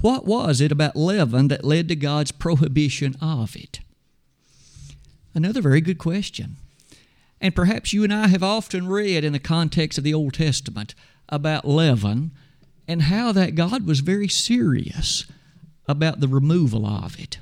What 0.00 0.24
was 0.24 0.60
it 0.60 0.72
about 0.72 0.96
leaven 0.96 1.48
that 1.48 1.64
led 1.64 1.88
to 1.88 1.96
God's 1.96 2.32
prohibition 2.32 3.16
of 3.20 3.56
it? 3.56 3.80
Another 5.34 5.60
very 5.60 5.80
good 5.80 5.98
question. 5.98 6.56
And 7.40 7.54
perhaps 7.54 7.92
you 7.92 8.04
and 8.04 8.12
I 8.12 8.28
have 8.28 8.42
often 8.42 8.86
read 8.86 9.24
in 9.24 9.32
the 9.32 9.38
context 9.38 9.98
of 9.98 10.04
the 10.04 10.14
Old 10.14 10.34
Testament 10.34 10.94
about 11.28 11.66
leaven 11.66 12.30
and 12.86 13.02
how 13.02 13.32
that 13.32 13.54
God 13.54 13.86
was 13.86 14.00
very 14.00 14.28
serious 14.28 15.26
about 15.86 16.20
the 16.20 16.28
removal 16.28 16.86
of 16.86 17.18
it. 17.18 17.38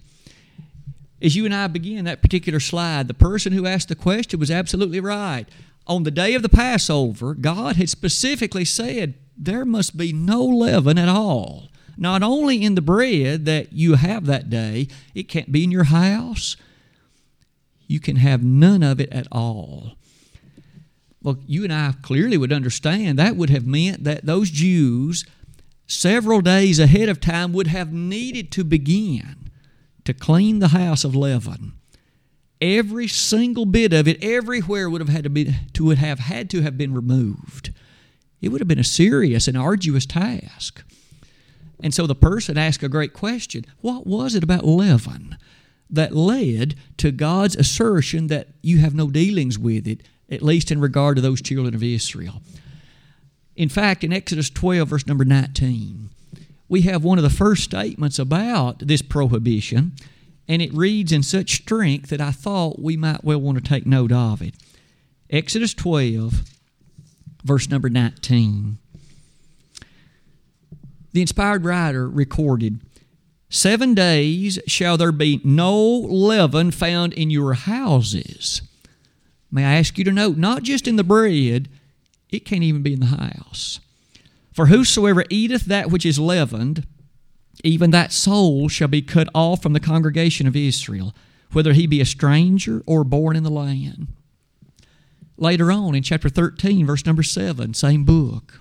As 1.21 1.35
you 1.35 1.45
and 1.45 1.55
I 1.55 1.67
begin 1.67 2.05
that 2.05 2.23
particular 2.23 2.61
slide, 2.61 3.09
the 3.09 3.15
person 3.15 3.53
who 3.53 3.67
asked 3.67 3.89
the 3.89 3.97
question 3.97 4.39
was 4.39 4.51
absolutely 4.51 5.01
right. 5.01 5.47
On 5.87 6.05
the 6.05 6.11
day 6.11 6.35
of 6.35 6.43
the 6.43 6.49
Passover, 6.49 7.35
God 7.35 7.77
had 7.77 7.89
specifically 7.89 8.65
said 8.65 9.15
there 9.37 9.65
must 9.65 9.97
be 9.97 10.13
no 10.13 10.45
leaven 10.45 10.99
at 10.99 11.09
all 11.09 11.69
not 11.99 12.23
only 12.23 12.63
in 12.63 12.77
the 12.77 12.81
bread 12.81 13.45
that 13.45 13.73
you 13.73 13.95
have 13.95 14.27
that 14.27 14.49
day, 14.49 14.87
it 15.15 15.25
can't 15.25 15.51
be 15.51 15.65
in 15.65 15.73
your 15.73 15.85
house. 15.85 16.57
You 17.89 17.99
can 17.99 18.17
have 18.17 18.45
none 18.45 18.85
of 18.85 19.01
it 19.01 19.11
at 19.11 19.27
all. 19.33 19.97
Well, 21.21 21.39
you 21.47 21.65
and 21.65 21.73
I 21.73 21.95
clearly 22.01 22.37
would 22.37 22.53
understand 22.53 23.19
that 23.19 23.37
would 23.37 23.51
have 23.51 23.67
meant 23.67 24.05
that 24.05 24.25
those 24.25 24.51
Jews, 24.51 25.27
several 25.89 26.41
days 26.41 26.79
ahead 26.79 27.09
of 27.09 27.21
time, 27.21 27.53
would 27.53 27.67
have 27.67 27.93
needed 27.93 28.53
to 28.53 28.63
begin 28.63 29.48
to 30.09 30.15
clean 30.15 30.59
the 30.59 30.69
house 30.69 31.05
of 31.05 31.15
leaven. 31.15 31.75
Every 32.63 33.07
single 33.09 33.67
bit 33.67 33.93
of 33.93 34.09
it, 34.09 34.25
everywhere 34.25 34.89
would 34.89 35.03
have 35.03 35.11
had 35.11 35.25
to 35.25 35.31
be 35.31 35.55
to 35.75 35.85
would 35.85 35.99
have 35.99 36.19
had 36.19 36.49
to 36.49 36.63
have 36.63 36.79
been 36.79 36.95
removed. 36.95 37.75
It 38.41 38.49
would 38.49 38.63
have 38.63 38.69
been 38.69 38.79
a 38.79 38.85
serious 38.85 39.47
and 39.47 39.57
arduous 39.57 40.07
task. 40.07 40.83
And 41.83 41.93
so 41.93 42.07
the 42.07 42.15
person 42.15 42.57
asked 42.57 42.83
a 42.83 42.89
great 42.89 43.13
question 43.13 43.67
What 43.83 44.07
was 44.07 44.35
it 44.35 44.43
about 44.43 44.65
leaven 44.65 45.37
that 45.91 46.17
led 46.17 46.75
to 46.97 47.13
God's 47.13 47.55
assertion 47.55 48.29
that 48.29 48.49
you 48.63 48.79
have 48.79 48.95
no 48.95 49.11
dealings 49.11 49.59
with 49.59 49.87
it, 49.87 50.03
at 50.31 50.41
least 50.41 50.73
in 50.73 50.81
regard 50.81 51.17
to 51.17 51.23
those 51.23 51.43
children 51.43 51.75
of 51.75 51.83
Israel? 51.83 52.41
In 53.57 53.69
fact, 53.69 54.03
in 54.03 54.13
Exodus 54.15 54.49
12, 54.49 54.89
verse 54.89 55.07
number 55.07 55.27
19, 55.27 56.09
we 56.69 56.83
have 56.83 57.05
one 57.05 57.19
of 57.19 57.25
the 57.25 57.31
first 57.31 57.65
statements 57.65 58.19
about 58.19 58.81
this 58.81 59.03
prohibition, 59.03 59.93
and 60.47 60.61
it 60.61 60.73
reads 60.75 61.13
in 61.13 61.23
such 61.23 61.57
strength 61.57 62.11
that 62.11 62.21
I 62.21 62.31
thought 62.31 62.81
we 62.81 62.97
might 62.97 63.25
well 63.25 63.41
want 63.41 63.59
to 63.59 63.65
take 63.65 63.87
note 63.87 64.13
of 64.13 64.43
it. 64.43 64.55
Exodus 65.31 65.75
12, 65.75 66.43
verse 67.45 67.69
number 67.69 67.89
19 67.89 68.79
the 71.13 71.23
inspired 71.23 71.65
writer 71.65 72.09
recorded 72.09 72.81
Seven 73.51 73.95
days 73.95 74.59
shall 74.67 74.99
there 74.99 75.11
be 75.11 75.41
no 75.43 75.83
leaven 75.83 76.71
found 76.71 77.15
in 77.15 77.31
your 77.31 77.55
houses. 77.55 78.61
May 79.51 79.65
I 79.65 79.79
ask 79.79 79.97
you 79.97 80.05
to 80.05 80.13
note, 80.13 80.37
not 80.37 80.63
just 80.63 80.87
in 80.87 80.97
the 80.97 81.03
bread, 81.03 81.69
it 82.29 82.45
can't 82.45 82.63
even 82.63 82.83
be 82.83 82.93
in 82.93 83.01
the 83.01 83.07
house. 83.07 83.81
For 84.59 84.67
whosoever 84.67 85.25
eateth 85.31 85.67
that 85.67 85.89
which 85.89 86.05
is 86.05 86.19
leavened, 86.19 86.85
even 87.63 87.93
that 87.93 88.13
soul 88.13 88.69
shall 88.69 88.89
be 88.89 89.03
cut 89.03 89.29
off 89.33 89.63
from 89.63 89.73
the 89.73 89.79
congregation 89.79 90.49
of 90.49 90.57
Israel, 90.57 91.15
whether 91.53 91.75
he 91.75 91.87
be 91.87 92.01
a 92.01 92.05
stranger 92.05 92.83
or 92.85 93.05
born 93.05 93.37
in 93.37 93.45
the 93.45 93.51
land. 93.51 94.09
Later 95.37 95.71
on 95.71 95.95
in 95.95 96.03
chapter 96.03 96.29
13, 96.29 96.85
verse 96.85 97.07
number 97.07 97.23
7, 97.23 97.73
same 97.73 98.03
book. 98.03 98.61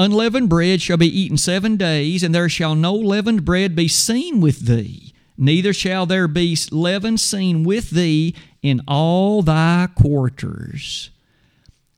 Unleavened 0.00 0.48
bread 0.48 0.82
shall 0.82 0.96
be 0.96 1.06
eaten 1.06 1.36
seven 1.36 1.76
days, 1.76 2.24
and 2.24 2.34
there 2.34 2.48
shall 2.48 2.74
no 2.74 2.92
leavened 2.92 3.44
bread 3.44 3.76
be 3.76 3.86
seen 3.86 4.40
with 4.40 4.66
thee, 4.66 5.14
neither 5.38 5.72
shall 5.72 6.06
there 6.06 6.26
be 6.26 6.58
leaven 6.72 7.16
seen 7.16 7.62
with 7.62 7.90
thee 7.90 8.34
in 8.62 8.82
all 8.88 9.42
thy 9.42 9.86
quarters. 9.94 11.10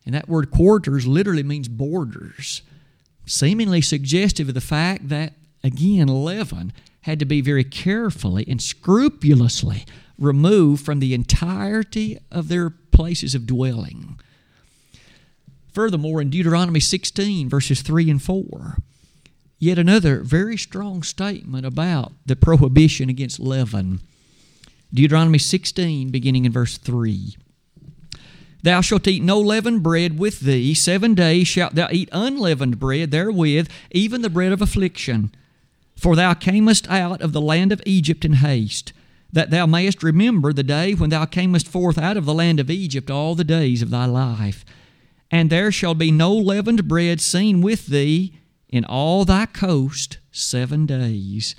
And 0.07 0.15
that 0.15 0.29
word 0.29 0.53
quarters 0.53 1.07
literally 1.07 1.43
means 1.43 1.69
borders, 1.69 2.63
seemingly 3.27 3.81
suggestive 3.83 4.49
of 4.49 4.55
the 4.55 4.61
fact 4.61 5.09
that, 5.09 5.35
again, 5.65 6.07
leaven 6.07 6.73
had 7.03 7.19
to 7.19 7.25
be 7.25 7.41
very 7.41 7.65
carefully 7.65 8.47
and 8.49 8.63
scrupulously 8.63 9.85
removed 10.19 10.85
from 10.85 11.01
the 11.01 11.13
entirety 11.13 12.19
of 12.31 12.49
their 12.49 12.71
places 12.71 13.35
of 13.35 13.47
dwelling. 13.47 14.19
Furthermore, 15.73 16.23
in 16.23 16.31
Deuteronomy 16.31 16.81
16, 16.81 17.49
verses 17.49 17.83
3 17.83 18.09
and 18.11 18.23
4, 18.23 18.79
yet 19.59 19.79
another 19.79 20.23
very 20.23 20.57
strong 20.57 21.03
statement 21.03 21.67
about 21.67 22.13
the 22.25 22.37
prohibition 22.37 23.11
against 23.11 23.41
leaven. 23.41 24.01
Deuteronomy 24.95 25.39
16, 25.39 26.11
beginning 26.11 26.45
in 26.45 26.53
verse 26.53 26.79
3. 26.79 27.37
Thou 28.63 28.81
shalt 28.81 29.07
eat 29.07 29.23
no 29.23 29.39
leavened 29.39 29.83
bread 29.83 30.19
with 30.19 30.41
thee. 30.41 30.75
Seven 30.75 31.15
days 31.15 31.47
shalt 31.47 31.75
thou 31.75 31.89
eat 31.91 32.09
unleavened 32.13 32.79
bread 32.79 33.11
therewith, 33.11 33.69
even 33.91 34.23
the 34.23 34.31
bread 34.31 34.53
of 34.53 34.63
affliction. 34.63 35.33
For 35.97 36.17
thou 36.17 36.35
camest 36.35 36.89
out 36.91 37.23
of 37.23 37.33
the 37.33 37.41
land 37.41 37.73
of 37.73 37.83
Egypt 37.87 38.25
in 38.25 38.35
haste, 38.35 38.93
that 39.33 39.51
thou 39.51 39.67
mayest 39.67 40.03
remember 40.03 40.53
the 40.53 40.63
day 40.63 40.95
when 40.95 41.11
thou 41.11 41.25
camest 41.25 41.69
forth 41.69 41.99
out 41.99 42.17
of 42.17 42.25
the 42.25 42.35
land 42.35 42.61
of 42.61 42.71
Egypt 42.71 43.11
all 43.11 43.35
the 43.35 43.45
days 43.45 43.83
of 43.83 43.91
thy 43.91 44.05
life 44.05 44.65
and 45.31 45.51
there 45.51 45.73
shall 45.73 45.95
be 45.95 46.11
no 46.11 46.35
leavened 46.35 46.87
bread 46.89 47.21
seen 47.21 47.61
with 47.61 47.87
thee 47.87 48.35
in 48.69 48.85
all 48.85 49.25
thy 49.25 49.47
coast 49.47 50.19
seven 50.31 50.87
days. 50.87 51.55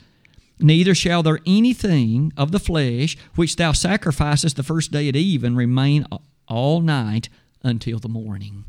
Neither 0.59 0.95
shall 0.95 1.21
there 1.21 1.39
anything 1.45 2.33
of 2.35 2.51
the 2.51 2.59
flesh 2.59 3.17
which 3.35 3.57
thou 3.57 3.71
sacrificest 3.71 4.55
the 4.55 4.63
first 4.63 4.91
day 4.91 5.07
at 5.07 5.15
even 5.15 5.55
remain 5.55 6.05
all 6.47 6.81
night 6.81 7.29
until 7.63 7.99
the 7.99 8.09
morning. 8.09 8.63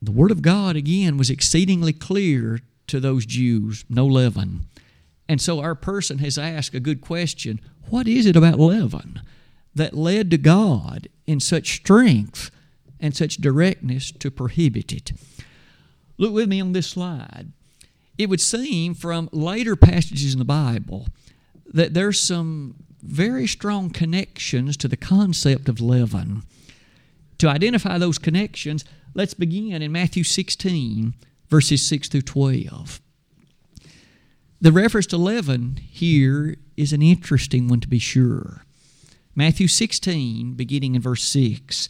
the 0.00 0.12
Word 0.12 0.30
of 0.30 0.42
God, 0.42 0.76
again, 0.76 1.16
was 1.16 1.30
exceedingly 1.30 1.92
clear 1.92 2.60
to 2.86 3.00
those 3.00 3.26
Jews 3.26 3.84
no 3.88 4.06
leaven. 4.06 4.66
And 5.28 5.40
so 5.40 5.60
our 5.60 5.74
person 5.74 6.18
has 6.18 6.38
asked 6.38 6.74
a 6.74 6.80
good 6.80 7.00
question 7.00 7.60
what 7.90 8.06
is 8.06 8.26
it 8.26 8.36
about 8.36 8.58
leaven 8.58 9.22
that 9.74 9.94
led 9.94 10.30
to 10.30 10.38
God 10.38 11.08
in 11.26 11.40
such 11.40 11.76
strength 11.76 12.50
and 13.00 13.14
such 13.14 13.36
directness 13.36 14.10
to 14.12 14.30
prohibit 14.30 14.92
it? 14.92 15.12
Look 16.16 16.32
with 16.32 16.48
me 16.48 16.60
on 16.60 16.72
this 16.72 16.88
slide. 16.88 17.52
It 18.16 18.28
would 18.28 18.40
seem 18.40 18.94
from 18.94 19.28
later 19.32 19.76
passages 19.76 20.32
in 20.32 20.38
the 20.38 20.44
Bible 20.44 21.06
that 21.66 21.94
there's 21.94 22.20
some 22.20 22.74
very 23.08 23.46
strong 23.46 23.90
connections 23.90 24.76
to 24.76 24.86
the 24.86 24.96
concept 24.96 25.68
of 25.68 25.80
leaven. 25.80 26.42
To 27.38 27.48
identify 27.48 27.96
those 27.98 28.18
connections, 28.18 28.84
let's 29.14 29.34
begin 29.34 29.80
in 29.80 29.90
Matthew 29.90 30.24
16, 30.24 31.14
verses 31.48 31.86
6 31.86 32.08
through 32.08 32.22
12. 32.22 33.00
The 34.60 34.72
reference 34.72 35.06
to 35.06 35.16
leaven 35.16 35.76
here 35.76 36.56
is 36.76 36.92
an 36.92 37.00
interesting 37.00 37.68
one 37.68 37.80
to 37.80 37.88
be 37.88 37.98
sure. 37.98 38.64
Matthew 39.34 39.68
16, 39.68 40.54
beginning 40.54 40.94
in 40.94 41.00
verse 41.00 41.22
6. 41.24 41.88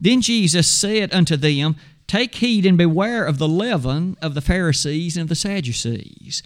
Then 0.00 0.20
Jesus 0.20 0.68
said 0.68 1.14
unto 1.14 1.36
them, 1.36 1.76
Take 2.06 2.34
heed 2.34 2.66
and 2.66 2.76
beware 2.76 3.24
of 3.24 3.38
the 3.38 3.48
leaven 3.48 4.16
of 4.20 4.34
the 4.34 4.40
Pharisees 4.40 5.16
and 5.16 5.22
of 5.22 5.28
the 5.28 5.36
Sadducees. 5.36 6.42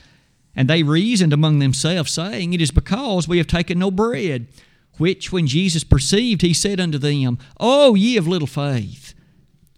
And 0.56 0.68
they 0.68 0.82
reasoned 0.82 1.32
among 1.32 1.58
themselves, 1.58 2.12
saying, 2.12 2.52
It 2.52 2.60
is 2.60 2.70
because 2.70 3.26
we 3.26 3.38
have 3.38 3.46
taken 3.46 3.78
no 3.78 3.90
bread. 3.90 4.46
Which, 4.98 5.32
when 5.32 5.46
Jesus 5.46 5.82
perceived, 5.82 6.42
he 6.42 6.54
said 6.54 6.78
unto 6.78 6.98
them, 6.98 7.38
O 7.58 7.94
ye 7.94 8.16
of 8.16 8.28
little 8.28 8.46
faith, 8.46 9.14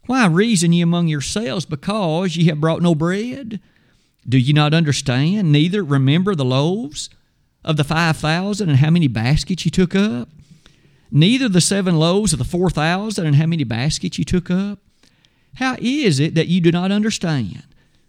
why 0.07 0.27
reason 0.27 0.73
ye 0.73 0.83
among 0.83 1.09
yourselves 1.09 1.65
because 1.65 2.37
ye 2.37 2.47
have 2.47 2.61
brought 2.61 2.83
no 2.83 2.95
bread? 2.95 3.61
Do 4.29 4.39
ye 4.39 4.53
not 4.53 4.75
understand, 4.75 5.51
neither 5.51 5.83
remember 5.83 6.35
the 6.35 6.45
loaves 6.45 7.09
of 7.65 7.77
the 7.77 7.85
five 7.85 8.17
thousand 8.17 8.69
and 8.69 8.79
how 8.79 8.91
many 8.91 9.09
baskets 9.09 9.65
ye 9.65 9.71
took 9.71 9.95
up? 9.95 10.29
Neither 11.11 11.49
the 11.49 11.61
seven 11.61 11.99
loaves 11.99 12.33
of 12.33 12.39
the 12.39 12.45
four 12.45 12.69
thousand 12.71 13.27
and 13.27 13.37
how 13.37 13.47
many 13.47 13.65
baskets 13.65 14.19
ye 14.19 14.25
took 14.25 14.51
up? 14.51 14.81
How 15.57 15.77
is 15.81 16.21
it 16.21 16.35
that 16.35 16.49
you 16.49 16.61
do 16.61 16.71
not 16.71 16.93
understand 16.93 17.63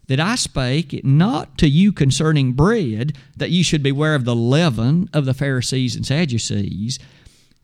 that 0.07 0.19
I 0.19 0.35
spake 0.35 0.93
it 0.93 1.05
not 1.05 1.57
to 1.57 1.67
you 1.67 1.91
concerning 1.91 2.53
bread, 2.53 3.17
that 3.35 3.51
ye 3.51 3.61
should 3.61 3.83
beware 3.83 4.15
of 4.15 4.25
the 4.25 4.35
leaven 4.35 5.09
of 5.13 5.25
the 5.25 5.33
Pharisees 5.33 5.95
and 5.95 6.05
Sadducees? 6.05 6.97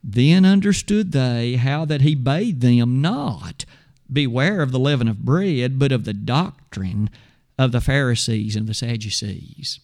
Then 0.04 0.46
understood 0.46 1.14
they 1.14 1.56
how 1.56 1.86
that 1.86 2.02
he 2.02 2.16
bade 2.16 2.62
them 2.62 3.02
not 3.02 3.66
beware 4.12 4.62
of 4.62 4.72
the 4.72 4.80
leaven 4.80 5.08
of 5.08 5.20
bread, 5.20 5.80
but 5.80 5.92
of 5.92 6.04
the 6.04 6.14
doctrine 6.14 7.10
of 7.58 7.72
the 7.72 7.82
Pharisees 7.82 8.56
and 8.56 8.68
the 8.68 8.74
Sadducees. 8.74 9.80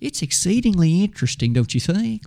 It's 0.00 0.22
exceedingly 0.22 1.02
interesting, 1.02 1.52
don't 1.52 1.74
you 1.74 1.80
think? 1.80 2.22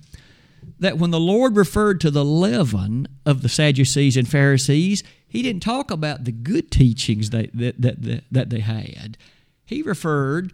That 0.79 0.97
when 0.97 1.11
the 1.11 1.19
Lord 1.19 1.55
referred 1.55 2.01
to 2.01 2.11
the 2.11 2.25
leaven 2.25 3.07
of 3.25 3.41
the 3.41 3.49
Sadducees 3.49 4.17
and 4.17 4.27
Pharisees, 4.27 5.03
he 5.27 5.41
didn't 5.41 5.63
talk 5.63 5.89
about 5.89 6.25
the 6.25 6.31
good 6.31 6.71
teachings 6.71 7.29
that, 7.29 7.51
that, 7.53 7.81
that, 7.81 8.23
that 8.31 8.49
they 8.49 8.59
had. 8.59 9.17
He 9.65 9.81
referred 9.81 10.53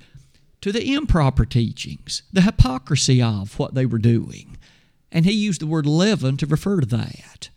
to 0.62 0.72
the 0.72 0.94
improper 0.94 1.46
teachings, 1.46 2.24
the 2.32 2.42
hypocrisy 2.42 3.22
of 3.22 3.58
what 3.58 3.74
they 3.74 3.86
were 3.86 3.98
doing. 3.98 4.58
And 5.12 5.26
he 5.26 5.32
used 5.32 5.62
the 5.62 5.68
word 5.68 5.86
leaven 5.86 6.38
to 6.38 6.46
refer 6.46 6.80
to 6.80 6.86
that. 6.88 7.50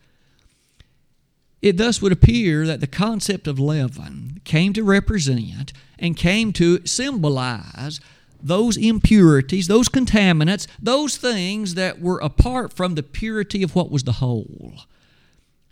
It 1.61 1.77
thus 1.77 2.01
would 2.01 2.11
appear 2.11 2.67
that 2.67 2.79
the 2.79 2.87
concept 2.87 3.47
of 3.47 3.59
leaven 3.59 4.41
came 4.43 4.73
to 4.73 4.83
represent 4.83 5.73
and 5.97 6.17
came 6.17 6.53
to 6.53 6.85
symbolize 6.85 7.99
those 8.45 8.77
impurities, 8.77 9.67
those 9.67 9.89
contaminants, 9.89 10.67
those 10.79 11.17
things 11.17 11.73
that 11.73 11.99
were 11.99 12.19
apart 12.19 12.71
from 12.71 12.93
the 12.93 13.01
purity 13.01 13.63
of 13.63 13.75
what 13.75 13.89
was 13.89 14.03
the 14.03 14.13
whole. 14.13 14.73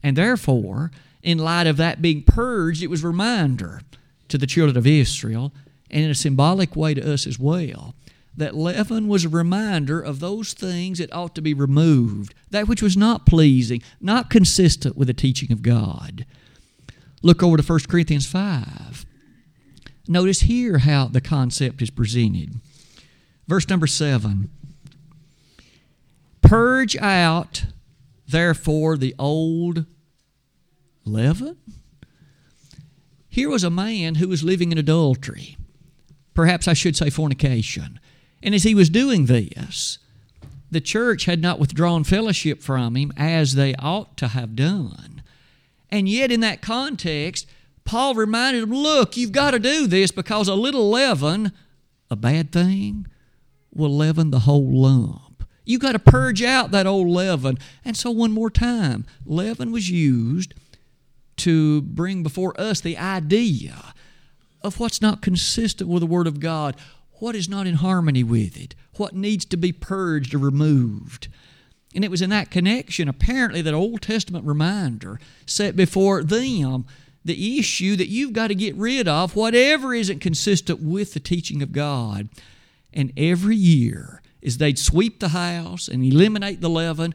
And 0.01 0.17
therefore, 0.17 0.91
in 1.21 1.37
light 1.37 1.67
of 1.67 1.77
that 1.77 2.01
being 2.01 2.23
purged, 2.23 2.81
it 2.81 2.89
was 2.89 3.03
a 3.03 3.07
reminder 3.07 3.81
to 4.27 4.39
the 4.39 4.47
children 4.47 4.75
of 4.75 4.87
Israel, 4.87 5.53
and 5.91 6.03
in 6.03 6.09
a 6.09 6.15
symbolic 6.15 6.75
way 6.75 6.95
to 6.95 7.13
us 7.13 7.27
as 7.27 7.37
well, 7.37 7.93
that 8.35 8.55
leaven 8.55 9.07
was 9.07 9.23
a 9.23 9.29
reminder 9.29 10.01
of 10.01 10.19
those 10.19 10.53
things 10.53 10.97
that 10.97 11.13
ought 11.13 11.35
to 11.35 11.41
be 11.41 11.53
removed, 11.53 12.33
that 12.49 12.67
which 12.67 12.81
was 12.81 12.97
not 12.97 13.27
pleasing, 13.27 13.83
not 14.01 14.31
consistent 14.31 14.97
with 14.97 15.07
the 15.07 15.13
teaching 15.13 15.51
of 15.51 15.61
God. 15.61 16.25
Look 17.21 17.43
over 17.43 17.57
to 17.57 17.63
1 17.63 17.81
Corinthians 17.87 18.25
5. 18.25 19.05
Notice 20.07 20.41
here 20.41 20.79
how 20.79 21.07
the 21.07 21.21
concept 21.21 21.81
is 21.81 21.89
presented. 21.89 22.55
Verse 23.47 23.67
number 23.69 23.87
7 23.87 24.49
Purge 26.41 26.97
out, 26.97 27.65
therefore, 28.27 28.97
the 28.97 29.15
old 29.17 29.85
leaven? 31.05 31.57
Here 33.29 33.49
was 33.49 33.63
a 33.63 33.69
man 33.69 34.15
who 34.15 34.27
was 34.27 34.43
living 34.43 34.71
in 34.71 34.77
adultery. 34.77 35.57
Perhaps 36.33 36.67
I 36.67 36.73
should 36.73 36.95
say 36.95 37.09
fornication. 37.09 37.99
And 38.43 38.53
as 38.53 38.63
he 38.63 38.75
was 38.75 38.89
doing 38.89 39.25
this, 39.25 39.99
the 40.69 40.81
church 40.81 41.25
had 41.25 41.41
not 41.41 41.59
withdrawn 41.59 42.03
fellowship 42.03 42.61
from 42.61 42.95
him 42.95 43.13
as 43.15 43.55
they 43.55 43.73
ought 43.75 44.17
to 44.17 44.29
have 44.29 44.55
done. 44.55 45.23
And 45.89 46.09
yet, 46.09 46.31
in 46.31 46.41
that 46.41 46.61
context, 46.61 47.47
Paul 47.85 48.15
reminded 48.15 48.63
him 48.63 48.71
look, 48.71 49.17
you've 49.17 49.31
got 49.31 49.51
to 49.51 49.59
do 49.59 49.87
this 49.87 50.11
because 50.11 50.47
a 50.47 50.55
little 50.55 50.89
leaven, 50.89 51.51
a 52.09 52.15
bad 52.15 52.51
thing, 52.51 53.07
will 53.73 53.95
leaven 53.95 54.31
the 54.31 54.39
whole 54.39 54.71
lump. 54.71 55.43
You've 55.65 55.81
got 55.81 55.93
to 55.93 55.99
purge 55.99 56.43
out 56.43 56.71
that 56.71 56.87
old 56.87 57.07
leaven. 57.07 57.57
And 57.85 57.95
so, 57.95 58.11
one 58.11 58.31
more 58.31 58.49
time, 58.49 59.05
leaven 59.25 59.71
was 59.71 59.89
used 59.89 60.53
to 61.37 61.81
bring 61.81 62.23
before 62.23 62.59
us 62.59 62.81
the 62.81 62.97
idea 62.97 63.93
of 64.61 64.79
what's 64.79 65.01
not 65.01 65.21
consistent 65.21 65.89
with 65.89 66.01
the 66.01 66.07
Word 66.07 66.27
of 66.27 66.39
God, 66.39 66.75
what 67.19 67.35
is 67.35 67.49
not 67.49 67.67
in 67.67 67.75
harmony 67.75 68.23
with 68.23 68.57
it, 68.57 68.75
what 68.97 69.15
needs 69.15 69.45
to 69.45 69.57
be 69.57 69.71
purged 69.71 70.33
or 70.33 70.37
removed. 70.37 71.27
And 71.95 72.03
it 72.03 72.11
was 72.11 72.21
in 72.21 72.29
that 72.31 72.51
connection, 72.51 73.07
apparently, 73.07 73.61
that 73.61 73.73
Old 73.73 74.01
Testament 74.01 74.45
reminder 74.45 75.19
set 75.45 75.75
before 75.75 76.23
them 76.23 76.85
the 77.25 77.59
issue 77.59 77.95
that 77.95 78.09
you've 78.09 78.33
got 78.33 78.47
to 78.47 78.55
get 78.55 78.75
rid 78.75 79.07
of 79.07 79.35
whatever 79.35 79.93
isn't 79.93 80.19
consistent 80.19 80.81
with 80.81 81.13
the 81.13 81.19
teaching 81.19 81.61
of 81.61 81.71
God. 81.71 82.29
And 82.93 83.13
every 83.15 83.55
year, 83.55 84.21
as 84.43 84.57
they'd 84.57 84.77
sweep 84.77 85.19
the 85.19 85.29
house 85.29 85.87
and 85.87 86.03
eliminate 86.03 86.61
the 86.61 86.69
leaven, 86.69 87.13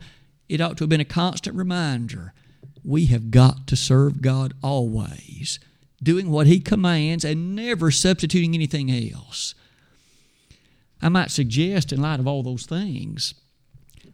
it 0.49 0.61
ought 0.61 0.77
to 0.79 0.85
have 0.85 0.89
been 0.89 1.01
a 1.01 1.05
constant 1.05 1.57
reminder 1.57 2.33
we 2.85 3.07
have 3.07 3.31
got 3.31 3.67
to 3.67 3.77
serve 3.77 4.23
God 4.23 4.55
always, 4.63 5.59
doing 6.03 6.31
what 6.31 6.47
He 6.47 6.59
commands 6.59 7.25
and 7.25 7.55
never 7.55 7.91
substituting 7.91 8.55
anything 8.55 8.91
else. 8.91 9.55
I 11.03 11.09
might 11.09 11.31
suggest, 11.31 11.93
in 11.93 12.01
light 12.01 12.19
of 12.19 12.27
all 12.27 12.43
those 12.43 12.67
things, 12.67 13.35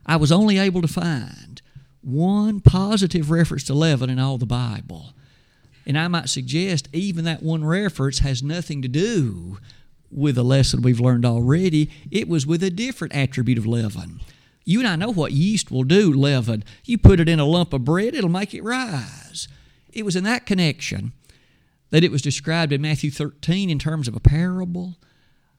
I 0.04 0.16
was 0.16 0.33
only 0.33 0.59
able 0.59 0.83
to 0.83 0.88
find 0.88 1.62
one 2.02 2.61
positive 2.61 3.30
reference 3.30 3.64
to 3.64 3.74
leaven 3.74 4.11
in 4.11 4.18
all 4.18 4.38
the 4.38 4.44
Bible. 4.44 5.14
And 5.87 5.99
I 5.99 6.09
might 6.09 6.29
suggest 6.29 6.88
even 6.92 7.25
that 7.25 7.42
one 7.42 7.64
reference 7.64 8.20
has 8.20 8.42
nothing 8.42 8.83
to 8.83 8.88
do 8.88 9.59
with 10.11 10.38
a 10.38 10.42
lesson 10.42 10.83
we've 10.83 11.01
learned 11.01 11.27
already. 11.27 11.90
It 12.11 12.29
was 12.29 12.47
with 12.47 12.62
a 12.62 12.70
different 12.70 13.14
attribute 13.14 13.59
of 13.59 13.66
leaven. 13.66 14.20
You 14.64 14.79
and 14.79 14.88
I 14.88 14.97
know 14.97 15.12
what 15.12 15.33
yeast 15.33 15.70
will 15.70 15.85
do, 15.85 16.12
leaven. 16.12 16.64
You 16.85 16.97
put 16.97 17.20
it 17.20 17.29
in 17.29 17.40
a 17.40 17.44
lump 17.44 17.73
of 17.73 17.85
bread, 17.85 18.14
it'll 18.14 18.31
make 18.31 18.55
it 18.55 18.64
rise. 18.64 19.49
It 19.92 20.05
was 20.05 20.16
in 20.16 20.25
that 20.25 20.47
connection 20.47 21.12
that 21.90 22.03
it 22.03 22.11
was 22.11 22.23
described 22.23 22.72
in 22.72 22.80
Matthew 22.80 23.11
13 23.11 23.68
in 23.68 23.78
terms 23.78 24.09
of 24.09 24.16
a 24.16 24.20
parable 24.20 24.97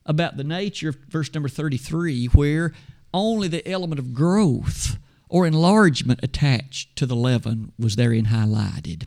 about 0.06 0.38
the 0.38 0.44
nature 0.44 0.90
of 0.90 0.96
verse 1.08 1.34
number 1.34 1.50
33, 1.50 2.26
where 2.28 2.74
only 3.14 3.48
the 3.48 3.68
element 3.68 4.00
of 4.00 4.14
growth 4.14 4.98
or 5.30 5.46
enlargement 5.48 6.20
attached 6.22 6.96
to 6.96 7.06
the 7.06 7.16
leaven 7.16 7.72
was 7.80 7.96
therein 7.96 8.26
highlighted. 8.26 9.04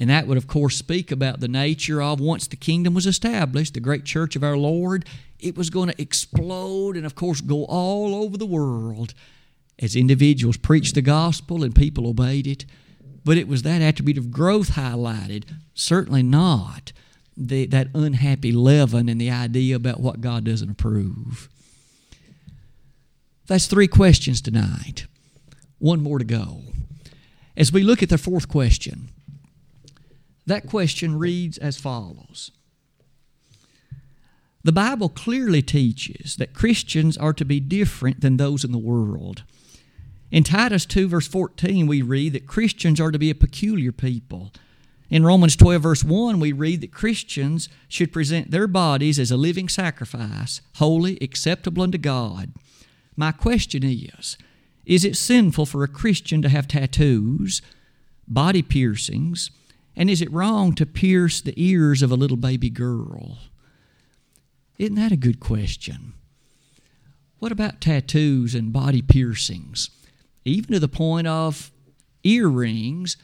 And 0.00 0.08
that 0.08 0.26
would, 0.26 0.38
of 0.38 0.46
course, 0.46 0.76
speak 0.76 1.12
about 1.12 1.40
the 1.40 1.48
nature 1.48 2.02
of 2.02 2.20
once 2.20 2.46
the 2.46 2.56
kingdom 2.56 2.94
was 2.94 3.06
established, 3.06 3.74
the 3.74 3.80
great 3.80 4.06
church 4.06 4.34
of 4.34 4.42
our 4.42 4.56
Lord, 4.56 5.04
it 5.38 5.56
was 5.56 5.68
going 5.68 5.90
to 5.90 6.02
explode 6.02 6.96
and, 6.96 7.04
of 7.04 7.14
course, 7.14 7.42
go 7.42 7.64
all 7.66 8.14
over 8.14 8.38
the 8.38 8.46
world 8.46 9.12
as 9.78 9.94
individuals 9.94 10.56
preached 10.56 10.94
the 10.94 11.02
gospel 11.02 11.62
and 11.62 11.74
people 11.74 12.08
obeyed 12.08 12.46
it. 12.46 12.64
But 13.26 13.36
it 13.36 13.46
was 13.46 13.62
that 13.62 13.82
attribute 13.82 14.16
of 14.16 14.30
growth 14.30 14.70
highlighted, 14.70 15.44
certainly 15.74 16.22
not 16.22 16.92
the, 17.36 17.66
that 17.66 17.88
unhappy 17.94 18.52
leaven 18.52 19.10
and 19.10 19.20
the 19.20 19.30
idea 19.30 19.76
about 19.76 20.00
what 20.00 20.22
God 20.22 20.44
doesn't 20.44 20.70
approve. 20.70 21.50
That's 23.46 23.66
three 23.66 23.88
questions 23.88 24.40
tonight. 24.40 25.06
One 25.78 26.02
more 26.02 26.18
to 26.18 26.24
go. 26.24 26.62
As 27.54 27.70
we 27.70 27.82
look 27.82 28.02
at 28.02 28.08
the 28.08 28.16
fourth 28.16 28.48
question, 28.48 29.10
That 30.50 30.66
question 30.66 31.16
reads 31.16 31.58
as 31.58 31.78
follows 31.78 32.50
The 34.64 34.72
Bible 34.72 35.08
clearly 35.08 35.62
teaches 35.62 36.34
that 36.38 36.54
Christians 36.54 37.16
are 37.16 37.32
to 37.34 37.44
be 37.44 37.60
different 37.60 38.20
than 38.20 38.36
those 38.36 38.64
in 38.64 38.72
the 38.72 38.78
world. 38.78 39.44
In 40.32 40.42
Titus 40.42 40.86
2, 40.86 41.06
verse 41.06 41.28
14, 41.28 41.86
we 41.86 42.02
read 42.02 42.32
that 42.32 42.48
Christians 42.48 43.00
are 43.00 43.12
to 43.12 43.18
be 43.18 43.30
a 43.30 43.34
peculiar 43.36 43.92
people. 43.92 44.50
In 45.08 45.24
Romans 45.24 45.54
12, 45.54 45.82
verse 45.82 46.02
1, 46.02 46.40
we 46.40 46.50
read 46.50 46.80
that 46.80 46.90
Christians 46.90 47.68
should 47.86 48.12
present 48.12 48.50
their 48.50 48.66
bodies 48.66 49.20
as 49.20 49.30
a 49.30 49.36
living 49.36 49.68
sacrifice, 49.68 50.62
holy, 50.78 51.16
acceptable 51.20 51.84
unto 51.84 51.96
God. 51.96 52.52
My 53.14 53.30
question 53.30 53.84
is 53.84 54.36
Is 54.84 55.04
it 55.04 55.16
sinful 55.16 55.66
for 55.66 55.84
a 55.84 55.88
Christian 55.88 56.42
to 56.42 56.48
have 56.48 56.66
tattoos, 56.66 57.62
body 58.26 58.62
piercings, 58.62 59.52
and 60.00 60.08
is 60.08 60.22
it 60.22 60.32
wrong 60.32 60.74
to 60.76 60.86
pierce 60.86 61.42
the 61.42 61.52
ears 61.62 62.00
of 62.00 62.10
a 62.10 62.16
little 62.16 62.38
baby 62.38 62.70
girl? 62.70 63.36
Isn't 64.78 64.94
that 64.94 65.12
a 65.12 65.16
good 65.16 65.40
question? 65.40 66.14
What 67.38 67.52
about 67.52 67.82
tattoos 67.82 68.54
and 68.54 68.72
body 68.72 69.02
piercings? 69.02 69.90
Even 70.46 70.72
to 70.72 70.80
the 70.80 70.88
point 70.88 71.26
of 71.26 71.70
earrings, 72.24 73.18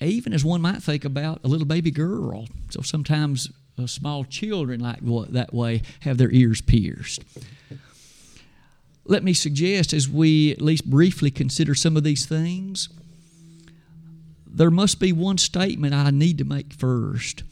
even 0.00 0.32
as 0.32 0.44
one 0.44 0.60
might 0.60 0.82
think 0.82 1.04
about 1.04 1.44
a 1.44 1.48
little 1.48 1.64
baby 1.64 1.92
girl. 1.92 2.48
So 2.70 2.82
sometimes 2.82 3.48
uh, 3.78 3.86
small 3.86 4.24
children, 4.24 4.80
like 4.80 4.98
that 5.30 5.54
way, 5.54 5.82
have 6.00 6.18
their 6.18 6.32
ears 6.32 6.60
pierced. 6.60 7.22
Let 9.04 9.22
me 9.22 9.32
suggest, 9.32 9.92
as 9.92 10.08
we 10.08 10.50
at 10.50 10.60
least 10.60 10.90
briefly 10.90 11.30
consider 11.30 11.76
some 11.76 11.96
of 11.96 12.02
these 12.02 12.26
things, 12.26 12.88
there 14.56 14.70
must 14.70 14.98
be 14.98 15.12
one 15.12 15.36
statement 15.36 15.94
I 15.94 16.10
need 16.10 16.38
to 16.38 16.44
make 16.44 16.72
first. 16.72 17.42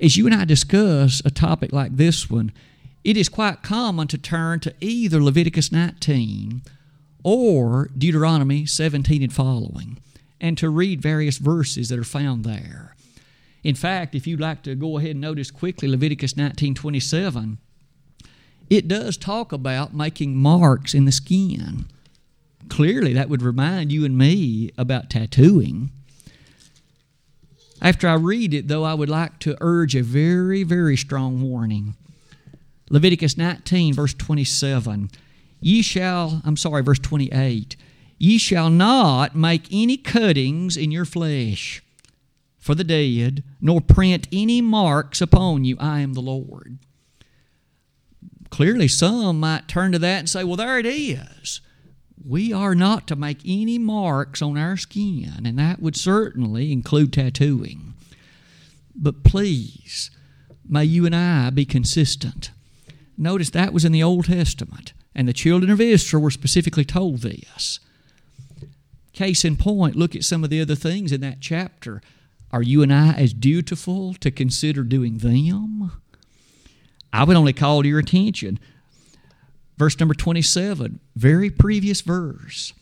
As 0.00 0.16
you 0.16 0.26
and 0.26 0.34
I 0.34 0.44
discuss 0.44 1.22
a 1.24 1.30
topic 1.30 1.72
like 1.72 1.96
this 1.96 2.28
one, 2.28 2.52
it 3.04 3.16
is 3.16 3.28
quite 3.28 3.62
common 3.62 4.08
to 4.08 4.18
turn 4.18 4.58
to 4.60 4.74
either 4.80 5.22
Leviticus 5.22 5.70
19 5.70 6.62
or 7.22 7.88
Deuteronomy 7.96 8.66
17 8.66 9.22
and 9.22 9.32
following, 9.32 9.98
and 10.40 10.58
to 10.58 10.70
read 10.70 11.00
various 11.00 11.38
verses 11.38 11.88
that 11.88 11.98
are 11.98 12.04
found 12.04 12.44
there. 12.44 12.96
In 13.62 13.76
fact, 13.76 14.14
if 14.14 14.26
you'd 14.26 14.40
like 14.40 14.62
to 14.64 14.74
go 14.74 14.98
ahead 14.98 15.12
and 15.12 15.20
notice 15.20 15.50
quickly 15.50 15.88
Leviticus 15.88 16.36
19:27, 16.36 17.58
it 18.68 18.88
does 18.88 19.16
talk 19.16 19.52
about 19.52 19.94
making 19.94 20.36
marks 20.36 20.94
in 20.94 21.04
the 21.04 21.12
skin. 21.12 21.86
Clearly, 22.68 23.12
that 23.12 23.28
would 23.28 23.42
remind 23.42 23.92
you 23.92 24.04
and 24.04 24.18
me 24.18 24.70
about 24.76 25.10
tattooing. 25.10 25.90
After 27.80 28.08
I 28.08 28.14
read 28.14 28.54
it, 28.54 28.68
though, 28.68 28.84
I 28.84 28.94
would 28.94 29.08
like 29.08 29.38
to 29.40 29.56
urge 29.60 29.94
a 29.94 30.02
very, 30.02 30.62
very 30.64 30.96
strong 30.96 31.42
warning. 31.42 31.94
Leviticus 32.90 33.36
19, 33.36 33.94
verse 33.94 34.14
27. 34.14 35.10
Ye 35.60 35.82
shall, 35.82 36.42
I'm 36.44 36.56
sorry, 36.56 36.82
verse 36.82 36.98
28. 36.98 37.76
Ye 38.18 38.38
shall 38.38 38.70
not 38.70 39.36
make 39.36 39.68
any 39.70 39.96
cuttings 39.96 40.76
in 40.76 40.90
your 40.90 41.04
flesh 41.04 41.82
for 42.58 42.74
the 42.74 42.84
dead, 42.84 43.44
nor 43.60 43.80
print 43.80 44.26
any 44.32 44.60
marks 44.60 45.20
upon 45.20 45.64
you. 45.64 45.76
I 45.78 46.00
am 46.00 46.14
the 46.14 46.20
Lord. 46.20 46.78
Clearly, 48.50 48.88
some 48.88 49.40
might 49.40 49.68
turn 49.68 49.92
to 49.92 49.98
that 50.00 50.18
and 50.18 50.28
say, 50.28 50.42
well, 50.42 50.56
there 50.56 50.78
it 50.78 50.86
is 50.86 51.60
we 52.24 52.52
are 52.52 52.74
not 52.74 53.06
to 53.08 53.16
make 53.16 53.40
any 53.44 53.78
marks 53.78 54.42
on 54.42 54.56
our 54.56 54.76
skin, 54.76 55.42
and 55.44 55.58
that 55.58 55.80
would 55.80 55.96
certainly 55.96 56.72
include 56.72 57.12
tattooing. 57.12 57.94
But 58.94 59.24
please, 59.24 60.10
may 60.68 60.84
you 60.84 61.06
and 61.06 61.14
I 61.14 61.50
be 61.50 61.64
consistent. 61.64 62.50
Notice 63.16 63.50
that 63.50 63.72
was 63.72 63.84
in 63.84 63.92
the 63.92 64.02
Old 64.02 64.26
Testament, 64.26 64.92
and 65.14 65.28
the 65.28 65.32
children 65.32 65.70
of 65.70 65.80
Israel 65.80 66.22
were 66.22 66.30
specifically 66.30 66.84
told 66.84 67.22
this. 67.22 67.80
Case 69.12 69.44
in 69.44 69.56
point, 69.56 69.96
look 69.96 70.14
at 70.14 70.24
some 70.24 70.44
of 70.44 70.50
the 70.50 70.60
other 70.60 70.76
things 70.76 71.10
in 71.10 71.20
that 71.22 71.40
chapter. 71.40 72.00
Are 72.52 72.62
you 72.62 72.82
and 72.82 72.92
I 72.92 73.14
as 73.14 73.32
dutiful 73.32 74.14
to 74.14 74.30
consider 74.30 74.82
doing 74.82 75.18
them? 75.18 75.92
I 77.12 77.24
would 77.24 77.36
only 77.36 77.52
call 77.52 77.82
to 77.82 77.88
your 77.88 77.98
attention 77.98 78.58
Verse 79.78 79.98
number 80.00 80.14
27, 80.14 80.98
very 81.14 81.50
previous 81.50 82.00
verse. 82.00 82.72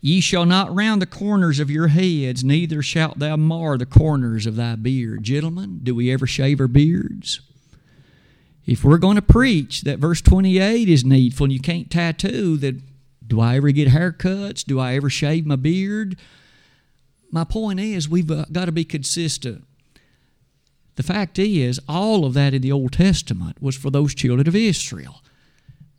Ye 0.00 0.20
shall 0.20 0.44
not 0.44 0.74
round 0.74 1.00
the 1.00 1.06
corners 1.06 1.60
of 1.60 1.70
your 1.70 1.88
heads, 1.88 2.42
neither 2.42 2.82
shalt 2.82 3.20
thou 3.20 3.36
mar 3.36 3.78
the 3.78 3.86
corners 3.86 4.46
of 4.46 4.56
thy 4.56 4.74
beard. 4.74 5.22
Gentlemen, 5.22 5.80
do 5.82 5.94
we 5.94 6.12
ever 6.12 6.26
shave 6.26 6.60
our 6.60 6.68
beards? 6.68 7.40
If 8.66 8.84
we're 8.84 8.98
going 8.98 9.14
to 9.14 9.22
preach 9.22 9.82
that 9.82 10.00
verse 10.00 10.20
28 10.20 10.88
is 10.88 11.04
needful 11.04 11.44
and 11.44 11.52
you 11.52 11.60
can't 11.60 11.88
tattoo, 11.88 12.56
that 12.56 12.82
do 13.24 13.40
I 13.40 13.56
ever 13.56 13.70
get 13.70 13.88
haircuts? 13.88 14.64
Do 14.64 14.80
I 14.80 14.94
ever 14.94 15.08
shave 15.08 15.46
my 15.46 15.56
beard? 15.56 16.18
My 17.30 17.44
point 17.44 17.78
is, 17.78 18.08
we've 18.08 18.30
uh, 18.30 18.44
got 18.50 18.64
to 18.64 18.72
be 18.72 18.84
consistent. 18.84 19.64
The 20.96 21.02
fact 21.02 21.38
is, 21.38 21.78
all 21.88 22.24
of 22.24 22.34
that 22.34 22.54
in 22.54 22.62
the 22.62 22.72
Old 22.72 22.92
Testament 22.92 23.62
was 23.62 23.76
for 23.76 23.90
those 23.90 24.14
children 24.14 24.48
of 24.48 24.56
Israel. 24.56 25.22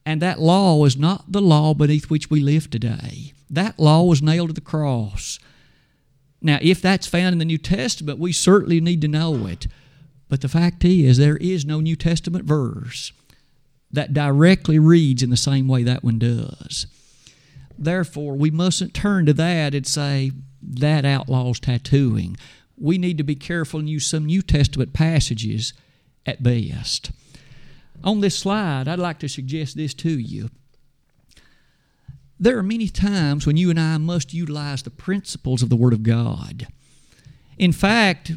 And 0.05 0.21
that 0.21 0.39
law 0.39 0.83
is 0.85 0.97
not 0.97 1.31
the 1.31 1.41
law 1.41 1.73
beneath 1.73 2.09
which 2.09 2.29
we 2.29 2.39
live 2.39 2.69
today. 2.69 3.33
That 3.49 3.79
law 3.79 4.03
was 4.03 4.21
nailed 4.21 4.49
to 4.49 4.53
the 4.53 4.61
cross. 4.61 5.39
Now, 6.41 6.59
if 6.61 6.81
that's 6.81 7.07
found 7.07 7.33
in 7.33 7.39
the 7.39 7.45
New 7.45 7.57
Testament, 7.57 8.19
we 8.19 8.31
certainly 8.31 8.81
need 8.81 9.01
to 9.01 9.07
know 9.07 9.45
it. 9.47 9.67
But 10.29 10.41
the 10.41 10.49
fact 10.49 10.83
is, 10.83 11.17
there 11.17 11.37
is 11.37 11.65
no 11.65 11.79
New 11.79 11.95
Testament 11.95 12.45
verse 12.45 13.11
that 13.91 14.13
directly 14.13 14.79
reads 14.79 15.23
in 15.23 15.29
the 15.29 15.37
same 15.37 15.67
way 15.67 15.83
that 15.83 16.03
one 16.03 16.19
does. 16.19 16.87
Therefore, 17.77 18.35
we 18.35 18.49
mustn't 18.49 18.93
turn 18.93 19.25
to 19.27 19.33
that 19.33 19.75
and 19.75 19.85
say, 19.85 20.31
that 20.61 21.05
outlaws 21.05 21.59
tattooing 21.59 22.35
we 22.77 22.97
need 22.97 23.17
to 23.17 23.23
be 23.23 23.35
careful 23.35 23.79
and 23.79 23.89
use 23.89 24.05
some 24.05 24.25
New 24.25 24.41
Testament 24.41 24.93
passages 24.93 25.73
at 26.25 26.43
best. 26.43 27.11
On 28.03 28.21
this 28.21 28.37
slide, 28.37 28.87
I'd 28.87 28.99
like 28.99 29.19
to 29.19 29.29
suggest 29.29 29.75
this 29.75 29.93
to 29.95 30.09
you. 30.09 30.49
There 32.39 32.57
are 32.57 32.63
many 32.63 32.87
times 32.87 33.47
when 33.47 33.57
you 33.57 33.71
and 33.71 33.79
I 33.79 33.97
must 33.97 34.33
utilize 34.33 34.83
the 34.83 34.91
principles 34.91 35.63
of 35.63 35.69
the 35.69 35.75
Word 35.75 35.93
of 35.93 36.03
God. 36.03 36.67
In 37.57 37.71
fact, 37.71 38.33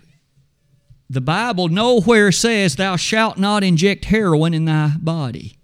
the 1.11 1.21
Bible 1.21 1.69
nowhere 1.69 2.33
says, 2.33 2.77
Thou 2.77 2.97
shalt 2.97 3.37
not 3.37 3.63
inject 3.63 4.07
heroin 4.07 4.55
in 4.55 4.65
thy 4.65 4.93
body. 4.99 5.59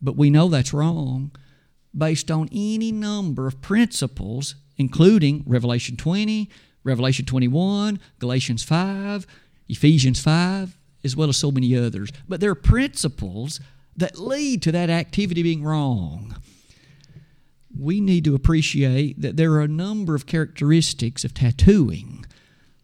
But 0.00 0.16
we 0.16 0.30
know 0.30 0.48
that's 0.48 0.72
wrong 0.72 1.32
based 1.96 2.30
on 2.30 2.48
any 2.52 2.92
number 2.92 3.46
of 3.46 3.60
principles, 3.60 4.54
including 4.76 5.42
Revelation 5.46 5.96
20, 5.96 6.48
Revelation 6.88 7.24
21, 7.24 8.00
Galatians 8.18 8.64
5, 8.64 9.26
Ephesians 9.68 10.20
5, 10.20 10.76
as 11.04 11.14
well 11.14 11.28
as 11.28 11.36
so 11.36 11.50
many 11.50 11.76
others. 11.76 12.10
But 12.28 12.40
there 12.40 12.50
are 12.50 12.56
principles 12.56 13.60
that 13.96 14.18
lead 14.18 14.62
to 14.62 14.72
that 14.72 14.90
activity 14.90 15.42
being 15.42 15.62
wrong. 15.62 16.36
We 17.78 18.00
need 18.00 18.24
to 18.24 18.34
appreciate 18.34 19.20
that 19.20 19.36
there 19.36 19.52
are 19.52 19.62
a 19.62 19.68
number 19.68 20.14
of 20.14 20.26
characteristics 20.26 21.24
of 21.24 21.34
tattooing 21.34 22.24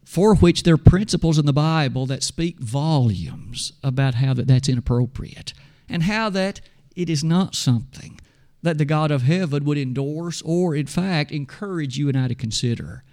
for 0.05 0.35
which 0.35 0.63
there 0.63 0.75
are 0.75 0.77
principles 0.77 1.39
in 1.39 1.45
the 1.45 1.53
Bible 1.53 2.05
that 2.05 2.23
speak 2.23 2.59
volumes 2.59 3.73
about 3.83 4.15
how 4.15 4.33
that 4.35 4.47
that's 4.47 4.69
inappropriate 4.69 5.53
and 5.89 6.03
how 6.03 6.29
that 6.29 6.61
it 6.95 7.09
is 7.09 7.23
not 7.23 7.55
something 7.55 8.19
that 8.61 8.77
the 8.77 8.85
God 8.85 9.11
of 9.11 9.23
heaven 9.23 9.65
would 9.65 9.77
endorse 9.77 10.41
or, 10.43 10.75
in 10.75 10.85
fact, 10.85 11.31
encourage 11.31 11.97
you 11.97 12.07
and 12.07 12.17
I 12.17 12.27
to 12.27 12.35
consider. 12.35 13.03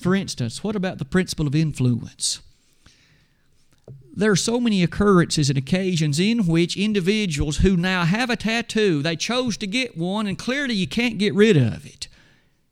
For 0.00 0.14
instance, 0.14 0.64
what 0.64 0.76
about 0.76 0.98
the 0.98 1.04
principle 1.04 1.46
of 1.46 1.54
influence? 1.54 2.40
There 4.12 4.30
are 4.30 4.36
so 4.36 4.58
many 4.58 4.82
occurrences 4.82 5.50
and 5.50 5.58
occasions 5.58 6.18
in 6.18 6.46
which 6.46 6.76
individuals 6.76 7.58
who 7.58 7.76
now 7.76 8.04
have 8.04 8.30
a 8.30 8.36
tattoo, 8.36 9.02
they 9.02 9.14
chose 9.14 9.56
to 9.58 9.66
get 9.66 9.98
one, 9.98 10.26
and 10.26 10.38
clearly 10.38 10.74
you 10.74 10.88
can't 10.88 11.18
get 11.18 11.34
rid 11.34 11.56
of 11.56 11.84
it. 11.84 12.08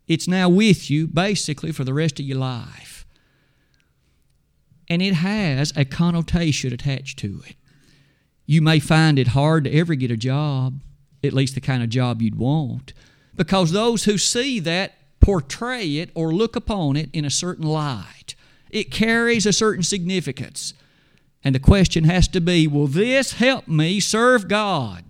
It's 0.06 0.26
now 0.26 0.48
with 0.48 0.90
you 0.90 1.06
basically 1.06 1.70
for 1.70 1.84
the 1.84 1.94
rest 1.94 2.18
of 2.18 2.24
your 2.26 2.38
life. 2.38 3.06
And 4.88 5.02
it 5.02 5.14
has 5.14 5.72
a 5.76 5.84
connotation 5.84 6.72
attached 6.72 7.18
to 7.20 7.42
it. 7.46 7.56
You 8.46 8.62
may 8.62 8.80
find 8.80 9.18
it 9.18 9.28
hard 9.28 9.64
to 9.64 9.74
ever 9.74 9.94
get 9.94 10.10
a 10.10 10.16
job, 10.16 10.80
at 11.22 11.34
least 11.34 11.54
the 11.54 11.60
kind 11.60 11.82
of 11.82 11.90
job 11.90 12.22
you'd 12.22 12.38
want, 12.38 12.94
because 13.36 13.70
those 13.72 14.04
who 14.04 14.16
see 14.16 14.58
that 14.60 14.94
portray 15.28 15.98
it 15.98 16.08
or 16.14 16.32
look 16.32 16.56
upon 16.56 16.96
it 16.96 17.10
in 17.12 17.22
a 17.22 17.30
certain 17.30 17.66
light. 17.66 18.34
It 18.70 18.90
carries 18.90 19.44
a 19.44 19.52
certain 19.52 19.82
significance. 19.82 20.72
And 21.44 21.54
the 21.54 21.58
question 21.60 22.04
has 22.04 22.28
to 22.28 22.40
be 22.40 22.66
will 22.66 22.86
this 22.86 23.34
help 23.34 23.68
me 23.68 24.00
serve 24.00 24.48
God? 24.48 25.04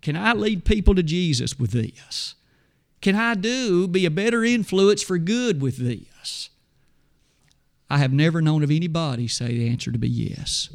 Can 0.00 0.16
I 0.16 0.32
lead 0.32 0.64
people 0.64 0.94
to 0.94 1.02
Jesus 1.02 1.58
with 1.58 1.72
this? 1.72 2.36
can 3.02 3.16
I 3.16 3.34
do, 3.34 3.86
be 3.86 4.04
a 4.06 4.10
better 4.10 4.44
influence 4.44 5.02
for 5.02 5.18
good 5.18 5.60
with 5.60 5.76
this? 5.76 6.48
I 7.88 7.98
have 7.98 8.12
never 8.12 8.40
known 8.40 8.62
of 8.62 8.70
anybody 8.70 9.28
say 9.28 9.48
the 9.48 9.68
answer 9.68 9.92
to 9.92 9.98
be 9.98 10.08
yes. 10.08 10.70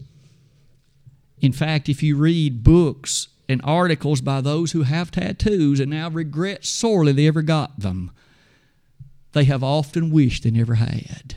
In 1.39 1.53
fact, 1.53 1.87
if 1.87 2.03
you 2.03 2.17
read 2.17 2.63
books 2.63 3.29
and 3.47 3.61
articles 3.63 4.21
by 4.21 4.41
those 4.41 4.71
who 4.71 4.83
have 4.83 5.11
tattoos 5.11 5.79
and 5.79 5.91
now 5.91 6.09
regret 6.09 6.65
sorely 6.65 7.11
they 7.11 7.27
ever 7.27 7.41
got 7.41 7.79
them, 7.79 8.11
they 9.33 9.43
have 9.43 9.63
often 9.63 10.09
wished 10.11 10.43
they 10.43 10.51
never 10.51 10.75
had. 10.75 11.35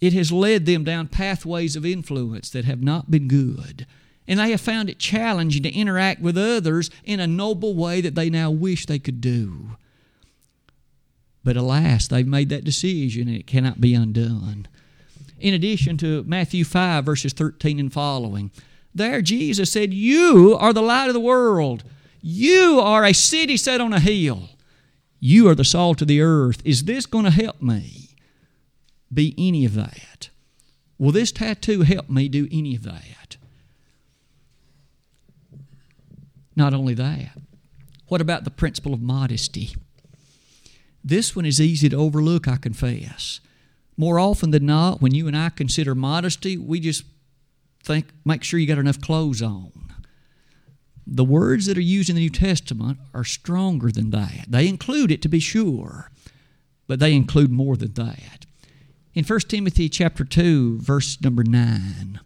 It 0.00 0.12
has 0.12 0.32
led 0.32 0.66
them 0.66 0.84
down 0.84 1.08
pathways 1.08 1.76
of 1.76 1.86
influence 1.86 2.50
that 2.50 2.64
have 2.64 2.82
not 2.82 3.10
been 3.10 3.28
good. 3.28 3.86
And 4.26 4.40
they 4.40 4.50
have 4.50 4.60
found 4.60 4.88
it 4.88 4.98
challenging 4.98 5.62
to 5.62 5.72
interact 5.72 6.20
with 6.20 6.38
others 6.38 6.90
in 7.04 7.20
a 7.20 7.26
noble 7.26 7.74
way 7.74 8.00
that 8.00 8.14
they 8.14 8.30
now 8.30 8.50
wish 8.50 8.86
they 8.86 8.98
could 8.98 9.20
do. 9.20 9.76
But 11.42 11.56
alas, 11.56 12.08
they've 12.08 12.26
made 12.26 12.48
that 12.48 12.64
decision 12.64 13.28
and 13.28 13.36
it 13.36 13.46
cannot 13.46 13.80
be 13.80 13.94
undone. 13.94 14.66
In 15.38 15.52
addition 15.52 15.98
to 15.98 16.22
Matthew 16.24 16.64
5, 16.64 17.04
verses 17.04 17.34
13 17.34 17.78
and 17.78 17.92
following, 17.92 18.50
there 18.94 19.22
Jesus 19.22 19.72
said, 19.72 19.92
You 19.92 20.56
are 20.58 20.72
the 20.72 20.82
light 20.82 21.08
of 21.08 21.14
the 21.14 21.20
world. 21.20 21.84
You 22.22 22.80
are 22.80 23.04
a 23.04 23.12
city 23.12 23.56
set 23.56 23.80
on 23.80 23.92
a 23.92 24.00
hill. 24.00 24.50
You 25.20 25.48
are 25.48 25.54
the 25.54 25.64
salt 25.64 26.00
of 26.02 26.08
the 26.08 26.20
earth. 26.20 26.62
Is 26.64 26.84
this 26.84 27.06
going 27.06 27.24
to 27.24 27.30
help 27.30 27.60
me 27.60 28.10
be 29.12 29.34
any 29.36 29.64
of 29.64 29.74
that? 29.74 30.28
Will 30.98 31.12
this 31.12 31.32
tattoo 31.32 31.82
help 31.82 32.08
me 32.08 32.28
do 32.28 32.48
any 32.50 32.76
of 32.76 32.82
that? 32.84 33.36
Not 36.56 36.72
only 36.72 36.94
that, 36.94 37.36
what 38.06 38.20
about 38.20 38.44
the 38.44 38.50
principle 38.50 38.94
of 38.94 39.02
modesty? 39.02 39.74
This 41.02 41.34
one 41.34 41.44
is 41.44 41.60
easy 41.60 41.88
to 41.88 41.96
overlook, 41.96 42.46
I 42.46 42.56
confess. 42.56 43.40
More 43.96 44.18
often 44.18 44.50
than 44.50 44.66
not, 44.66 45.02
when 45.02 45.14
you 45.14 45.26
and 45.26 45.36
I 45.36 45.50
consider 45.50 45.94
modesty, 45.94 46.56
we 46.56 46.80
just 46.80 47.04
think, 47.84 48.06
make 48.24 48.42
sure 48.42 48.58
you 48.58 48.66
got 48.66 48.78
enough 48.78 49.00
clothes 49.00 49.42
on. 49.42 49.72
The 51.06 51.24
words 51.24 51.66
that 51.66 51.76
are 51.76 51.82
used 51.82 52.08
in 52.08 52.16
the 52.16 52.22
New 52.22 52.30
Testament 52.30 52.98
are 53.12 53.24
stronger 53.24 53.90
than 53.90 54.10
that. 54.10 54.46
They 54.48 54.68
include 54.68 55.10
it 55.10 55.20
to 55.22 55.28
be 55.28 55.40
sure, 55.40 56.10
but 56.86 56.98
they 56.98 57.14
include 57.14 57.50
more 57.50 57.76
than 57.76 57.92
that. 57.94 58.46
In 59.12 59.24
1 59.24 59.40
Timothy 59.40 59.88
chapter 59.88 60.24
2, 60.24 60.80
verse 60.80 61.20
number 61.20 61.44
9, 61.44 62.20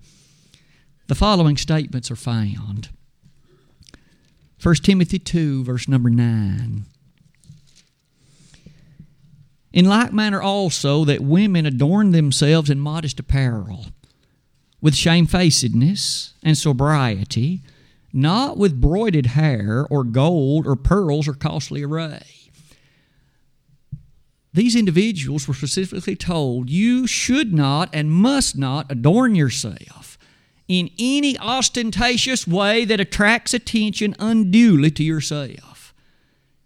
the 1.09 1.15
following 1.15 1.57
statements 1.57 2.11
are 2.11 2.17
found. 2.17 2.91
1 4.63 4.75
Timothy 4.77 5.19
2, 5.19 5.65
verse 5.65 5.89
number 5.89 6.11
9. 6.11 6.85
In 9.73 9.85
like 9.85 10.13
manner 10.13 10.41
also 10.41 11.05
that 11.05 11.21
women 11.21 11.67
adorn 11.67 12.13
themselves 12.13 12.71
in 12.71 12.81
modest 12.81 13.21
apparel, 13.21 13.87
with 14.81 14.95
shamefacedness 14.95 16.35
and 16.43 16.57
sobriety, 16.57 17.63
not 18.13 18.57
with 18.57 18.81
broided 18.81 19.27
hair 19.27 19.87
or 19.91 20.05
gold 20.05 20.67
or 20.67 20.77
pearls 20.77 21.29
or 21.29 21.35
costly 21.35 21.83
array. 21.83 22.23
These 24.55 24.77
individuals 24.77 25.47
were 25.47 25.55
specifically 25.55 26.17
told 26.17 26.71
you 26.71 27.07
should 27.07 27.53
not 27.53 27.91
and 27.93 28.11
must 28.11 28.57
not 28.57 28.91
adorn 28.91 29.35
yourself 29.35 30.19
in 30.67 30.91
any 30.99 31.39
ostentatious 31.39 32.47
way 32.47 32.85
that 32.85 33.01
attracts 33.01 33.55
attention 33.55 34.15
unduly 34.19 34.91
to 34.93 35.05
yourself. 35.05 35.95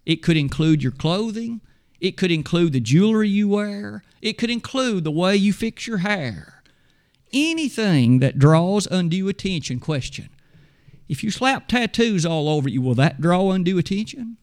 It 0.05 0.17
could 0.17 0.37
include 0.37 0.83
your 0.83 0.91
clothing, 0.91 1.61
it 2.03 2.17
could 2.17 2.31
include 2.31 2.73
the 2.73 2.81
jewelry 2.81 3.29
you 3.29 3.47
wear. 3.47 4.03
It 4.21 4.37
could 4.37 4.49
include 4.49 5.05
the 5.05 5.11
way 5.11 5.37
you 5.37 5.53
fix 5.53 5.87
your 5.87 5.99
hair. 5.99 6.52
Anything 7.33 8.19
that 8.19 8.37
draws 8.37 8.87
undue 8.87 9.27
attention. 9.27 9.79
Question 9.79 10.29
If 11.09 11.23
you 11.23 11.31
slap 11.31 11.67
tattoos 11.67 12.25
all 12.25 12.47
over 12.47 12.69
you, 12.69 12.81
will 12.81 12.95
that 12.95 13.19
draw 13.19 13.51
undue 13.51 13.77
attention? 13.77 14.37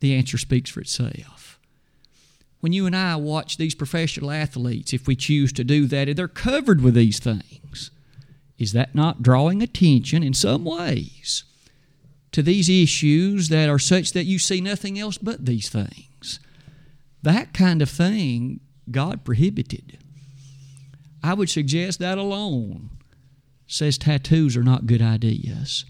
The 0.00 0.14
answer 0.14 0.38
speaks 0.38 0.70
for 0.70 0.80
itself. 0.80 1.58
When 2.60 2.72
you 2.72 2.86
and 2.86 2.96
I 2.96 3.16
watch 3.16 3.56
these 3.56 3.74
professional 3.74 4.30
athletes, 4.30 4.92
if 4.92 5.06
we 5.06 5.16
choose 5.16 5.52
to 5.54 5.64
do 5.64 5.86
that, 5.86 6.14
they're 6.16 6.28
covered 6.28 6.82
with 6.82 6.94
these 6.94 7.18
things. 7.18 7.90
Is 8.58 8.72
that 8.72 8.94
not 8.94 9.22
drawing 9.22 9.62
attention 9.62 10.22
in 10.22 10.34
some 10.34 10.64
ways? 10.64 11.44
to 12.32 12.42
these 12.42 12.68
issues 12.68 13.48
that 13.48 13.68
are 13.68 13.78
such 13.78 14.12
that 14.12 14.24
you 14.24 14.38
see 14.38 14.60
nothing 14.60 14.98
else 14.98 15.18
but 15.18 15.46
these 15.46 15.68
things. 15.68 16.40
That 17.22 17.52
kind 17.52 17.82
of 17.82 17.90
thing 17.90 18.60
God 18.90 19.24
prohibited. 19.24 19.98
I 21.22 21.34
would 21.34 21.50
suggest 21.50 21.98
that 21.98 22.18
alone 22.18 22.90
says 23.66 23.98
tattoos 23.98 24.56
are 24.56 24.62
not 24.62 24.86
good 24.86 25.02
ideas. 25.02 25.84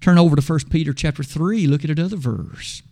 Turn 0.00 0.18
over 0.18 0.36
to 0.36 0.42
1 0.42 0.60
Peter 0.70 0.92
chapter 0.92 1.22
3, 1.22 1.66
look 1.66 1.84
at 1.84 1.90
another 1.90 2.16
verse. 2.16 2.82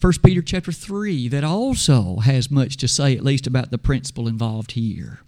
1 0.00 0.12
Peter 0.24 0.42
chapter 0.42 0.72
3 0.72 1.28
that 1.28 1.44
also 1.44 2.18
has 2.18 2.50
much 2.50 2.76
to 2.76 2.88
say 2.88 3.16
at 3.16 3.24
least 3.24 3.46
about 3.46 3.70
the 3.70 3.78
principle 3.78 4.28
involved 4.28 4.72
here. 4.72 5.20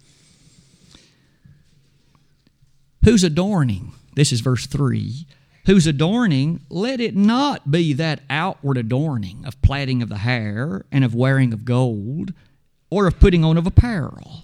Whose 3.03 3.23
adorning? 3.23 3.93
This 4.15 4.31
is 4.31 4.41
verse 4.41 4.65
3 4.65 5.25
whose 5.65 5.85
adorning, 5.85 6.61
let 6.69 6.99
it 6.99 7.15
not 7.15 7.69
be 7.69 7.93
that 7.93 8.21
outward 8.29 8.77
adorning 8.77 9.43
of 9.45 9.61
plaiting 9.61 10.01
of 10.01 10.09
the 10.09 10.17
hair 10.17 10.85
and 10.91 11.03
of 11.03 11.13
wearing 11.13 11.53
of 11.53 11.65
gold 11.65 12.33
or 12.91 13.07
of 13.07 13.19
putting 13.19 13.43
on 13.43 13.57
of 13.57 13.65
apparel, 13.65 14.43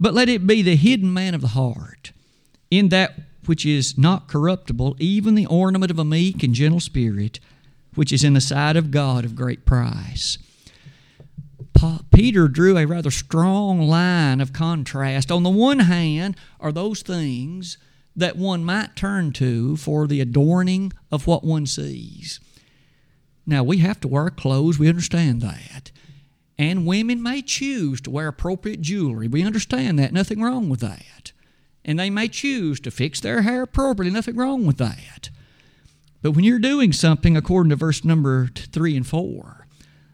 but 0.00 0.14
let 0.14 0.28
it 0.28 0.46
be 0.46 0.62
the 0.62 0.74
hidden 0.74 1.12
man 1.12 1.34
of 1.34 1.42
the 1.42 1.48
heart, 1.48 2.10
in 2.70 2.88
that 2.88 3.12
which 3.46 3.64
is 3.64 3.96
not 3.96 4.26
corruptible, 4.26 4.96
even 4.98 5.36
the 5.36 5.46
ornament 5.46 5.90
of 5.90 5.98
a 5.98 6.04
meek 6.04 6.42
and 6.42 6.54
gentle 6.54 6.80
spirit, 6.80 7.38
which 7.94 8.12
is 8.12 8.24
in 8.24 8.34
the 8.34 8.40
sight 8.40 8.76
of 8.76 8.90
God 8.90 9.24
of 9.24 9.36
great 9.36 9.64
price. 9.64 10.38
Peter 12.12 12.48
drew 12.48 12.76
a 12.76 12.86
rather 12.86 13.10
strong 13.10 13.80
line 13.80 14.40
of 14.40 14.52
contrast. 14.52 15.32
On 15.32 15.42
the 15.42 15.50
one 15.50 15.80
hand, 15.80 16.36
are 16.58 16.72
those 16.72 17.00
things 17.00 17.78
that 18.14 18.36
one 18.36 18.64
might 18.64 18.96
turn 18.96 19.32
to 19.32 19.76
for 19.76 20.06
the 20.06 20.20
adorning 20.20 20.92
of 21.10 21.26
what 21.26 21.44
one 21.44 21.64
sees. 21.64 22.40
Now, 23.46 23.62
we 23.62 23.78
have 23.78 24.00
to 24.00 24.08
wear 24.08 24.28
clothes, 24.30 24.78
we 24.78 24.88
understand 24.88 25.40
that. 25.40 25.90
And 26.60 26.84
women 26.84 27.22
may 27.22 27.40
choose 27.40 28.02
to 28.02 28.10
wear 28.10 28.28
appropriate 28.28 28.82
jewelry. 28.82 29.28
We 29.28 29.42
understand 29.42 29.98
that, 29.98 30.12
nothing 30.12 30.42
wrong 30.42 30.68
with 30.68 30.80
that. 30.80 31.32
And 31.86 31.98
they 31.98 32.10
may 32.10 32.28
choose 32.28 32.78
to 32.80 32.90
fix 32.90 33.18
their 33.20 33.42
hair 33.42 33.62
appropriately, 33.62 34.12
nothing 34.12 34.36
wrong 34.36 34.66
with 34.66 34.76
that. 34.76 35.30
But 36.20 36.32
when 36.32 36.44
you're 36.44 36.58
doing 36.58 36.92
something, 36.92 37.34
according 37.34 37.70
to 37.70 37.76
verse 37.76 38.04
number 38.04 38.48
3 38.48 38.98
and 38.98 39.06
4, 39.06 39.66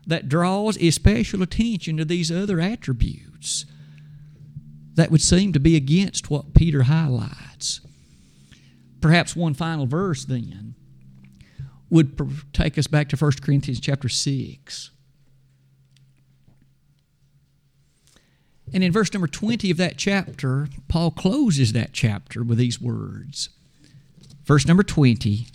that 0.06 0.28
draws 0.28 0.76
especial 0.76 1.42
attention 1.42 1.96
to 1.96 2.04
these 2.04 2.30
other 2.30 2.60
attributes, 2.60 3.66
that 4.94 5.10
would 5.10 5.22
seem 5.22 5.52
to 5.52 5.58
be 5.58 5.74
against 5.74 6.30
what 6.30 6.54
Peter 6.54 6.84
highlights 6.84 7.80
perhaps 9.00 9.36
one 9.36 9.54
final 9.54 9.86
verse 9.86 10.24
then 10.24 10.74
would 11.90 12.20
take 12.52 12.76
us 12.76 12.88
back 12.88 13.08
to 13.08 13.16
1 13.16 13.32
Corinthians 13.40 13.78
chapter 13.78 14.08
6. 14.08 14.90
And 18.72 18.82
in 18.82 18.92
verse 18.92 19.12
number 19.12 19.28
20 19.28 19.70
of 19.70 19.76
that 19.76 19.96
chapter, 19.96 20.68
Paul 20.88 21.10
closes 21.10 21.72
that 21.72 21.92
chapter 21.92 22.42
with 22.42 22.58
these 22.58 22.80
words. 22.80 23.48
Verse 24.44 24.66
number 24.66 24.82
20, 24.82 25.46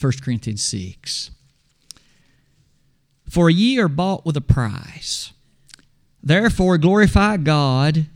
1 0.00 0.12
Corinthians 0.22 0.62
6. 0.62 1.30
For 3.28 3.50
ye 3.50 3.78
are 3.78 3.88
bought 3.88 4.24
with 4.24 4.36
a 4.36 4.42
price. 4.42 5.32
Therefore 6.22 6.78
glorify 6.78 7.36
God 7.36 8.06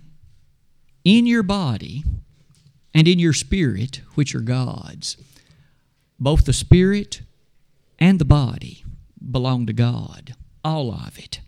in 1.04 1.26
your 1.26 1.42
body 1.42 2.04
and 2.94 3.06
in 3.06 3.18
your 3.18 3.32
spirit, 3.32 4.00
which 4.14 4.34
are 4.34 4.40
God's. 4.40 5.16
Both 6.18 6.44
the 6.44 6.52
spirit 6.52 7.22
and 7.98 8.18
the 8.18 8.24
body 8.24 8.84
belong 9.30 9.66
to 9.66 9.72
God, 9.72 10.34
all 10.64 10.92
of 10.92 11.18
it. 11.18 11.40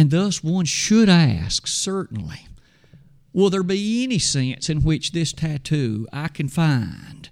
And 0.00 0.10
thus 0.10 0.42
one 0.42 0.64
should 0.64 1.10
ask, 1.10 1.66
certainly, 1.66 2.46
will 3.34 3.50
there 3.50 3.62
be 3.62 4.02
any 4.02 4.18
sense 4.18 4.70
in 4.70 4.82
which 4.82 5.12
this 5.12 5.34
tattoo 5.34 6.08
I 6.10 6.28
can 6.28 6.48
find? 6.48 7.28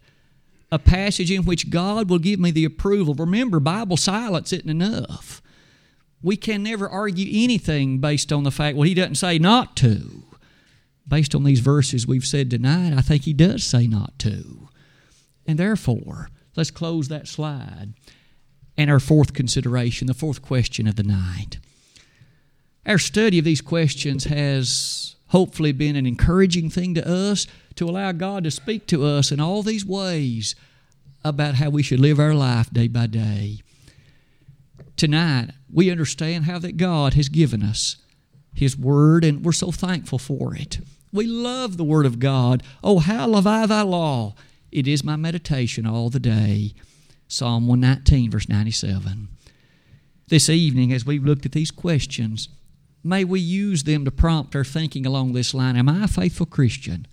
A 0.70 0.78
passage 0.78 1.30
in 1.30 1.46
which 1.46 1.70
God 1.70 2.10
will 2.10 2.18
give 2.18 2.38
me 2.38 2.50
the 2.50 2.66
approval. 2.66 3.14
Remember, 3.14 3.58
Bible 3.58 3.96
silence 3.96 4.52
isn't 4.52 4.68
enough. 4.68 5.40
We 6.20 6.36
can 6.36 6.62
never 6.62 6.86
argue 6.86 7.42
anything 7.42 8.00
based 8.00 8.34
on 8.34 8.42
the 8.42 8.50
fact, 8.50 8.76
well, 8.76 8.86
he 8.86 8.92
doesn't 8.92 9.14
say 9.14 9.38
not 9.38 9.74
to 9.76 10.24
based 11.08 11.34
on 11.34 11.44
these 11.44 11.60
verses 11.60 12.06
we've 12.06 12.26
said 12.26 12.50
tonight, 12.50 12.92
I 12.92 13.00
think 13.00 13.22
he 13.24 13.32
does 13.32 13.64
say 13.64 13.86
not 13.86 14.18
to. 14.18 14.68
And 15.46 15.58
therefore, 15.58 16.28
Let's 16.58 16.72
close 16.72 17.06
that 17.06 17.28
slide. 17.28 17.94
And 18.76 18.90
our 18.90 18.98
fourth 18.98 19.32
consideration, 19.32 20.08
the 20.08 20.12
fourth 20.12 20.42
question 20.42 20.88
of 20.88 20.96
the 20.96 21.04
night. 21.04 21.60
Our 22.88 22.98
study 22.98 23.38
of 23.38 23.44
these 23.44 23.60
questions 23.60 24.24
has 24.24 25.14
hopefully 25.26 25.72
been 25.72 25.94
an 25.94 26.06
encouraging 26.06 26.70
thing 26.70 26.94
to 26.94 27.06
us 27.06 27.46
to 27.74 27.84
allow 27.84 28.12
God 28.12 28.44
to 28.44 28.50
speak 28.50 28.86
to 28.86 29.04
us 29.04 29.30
in 29.30 29.40
all 29.40 29.62
these 29.62 29.84
ways 29.84 30.54
about 31.22 31.56
how 31.56 31.68
we 31.68 31.82
should 31.82 32.00
live 32.00 32.18
our 32.18 32.32
life 32.32 32.70
day 32.72 32.88
by 32.88 33.06
day. 33.06 33.58
Tonight, 34.96 35.50
we 35.70 35.90
understand 35.90 36.46
how 36.46 36.58
that 36.60 36.78
God 36.78 37.12
has 37.12 37.28
given 37.28 37.62
us 37.62 37.96
His 38.54 38.74
Word, 38.74 39.22
and 39.22 39.44
we're 39.44 39.52
so 39.52 39.70
thankful 39.70 40.18
for 40.18 40.56
it. 40.56 40.78
We 41.12 41.26
love 41.26 41.76
the 41.76 41.84
Word 41.84 42.06
of 42.06 42.18
God. 42.18 42.62
Oh, 42.82 43.00
how 43.00 43.26
love 43.26 43.46
I 43.46 43.66
thy 43.66 43.82
law! 43.82 44.34
It 44.72 44.88
is 44.88 45.04
my 45.04 45.16
meditation 45.16 45.86
all 45.86 46.08
the 46.08 46.20
day. 46.20 46.72
Psalm 47.28 47.68
119, 47.68 48.30
verse 48.30 48.48
97. 48.48 49.28
This 50.28 50.48
evening, 50.48 50.90
as 50.90 51.04
we've 51.04 51.24
looked 51.24 51.44
at 51.44 51.52
these 51.52 51.70
questions, 51.70 52.48
may 53.02 53.24
we 53.24 53.40
use 53.40 53.84
them 53.84 54.04
to 54.04 54.10
prompt 54.10 54.54
our 54.56 54.64
thinking 54.64 55.06
along 55.06 55.32
this 55.32 55.54
line 55.54 55.76
Am 55.76 55.88
I 55.88 56.04
a 56.04 56.08
faithful 56.08 56.46
Christian? 56.46 57.06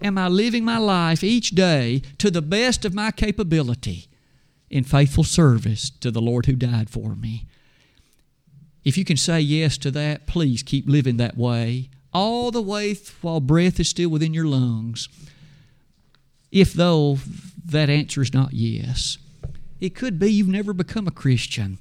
Am 0.00 0.18
I 0.18 0.28
living 0.28 0.64
my 0.64 0.78
life 0.78 1.22
each 1.22 1.50
day 1.50 2.02
to 2.18 2.30
the 2.30 2.42
best 2.42 2.84
of 2.84 2.94
my 2.94 3.10
capability 3.12 4.08
in 4.68 4.84
faithful 4.84 5.24
service 5.24 5.90
to 5.90 6.10
the 6.10 6.20
Lord 6.20 6.46
who 6.46 6.56
died 6.56 6.90
for 6.90 7.14
me? 7.14 7.46
If 8.84 8.98
you 8.98 9.04
can 9.04 9.16
say 9.16 9.40
yes 9.40 9.78
to 9.78 9.90
that, 9.92 10.26
please 10.26 10.62
keep 10.62 10.88
living 10.88 11.18
that 11.18 11.36
way 11.36 11.88
all 12.12 12.50
the 12.50 12.62
way 12.62 12.94
while 13.20 13.40
breath 13.40 13.80
is 13.80 13.88
still 13.88 14.10
within 14.10 14.34
your 14.34 14.46
lungs. 14.46 15.08
If, 16.50 16.72
though, 16.74 17.18
that 17.64 17.88
answer 17.88 18.20
is 18.20 18.34
not 18.34 18.52
yes, 18.52 19.18
it 19.80 19.94
could 19.94 20.18
be 20.18 20.30
you've 20.32 20.48
never 20.48 20.72
become 20.72 21.06
a 21.06 21.12
Christian. 21.12 21.78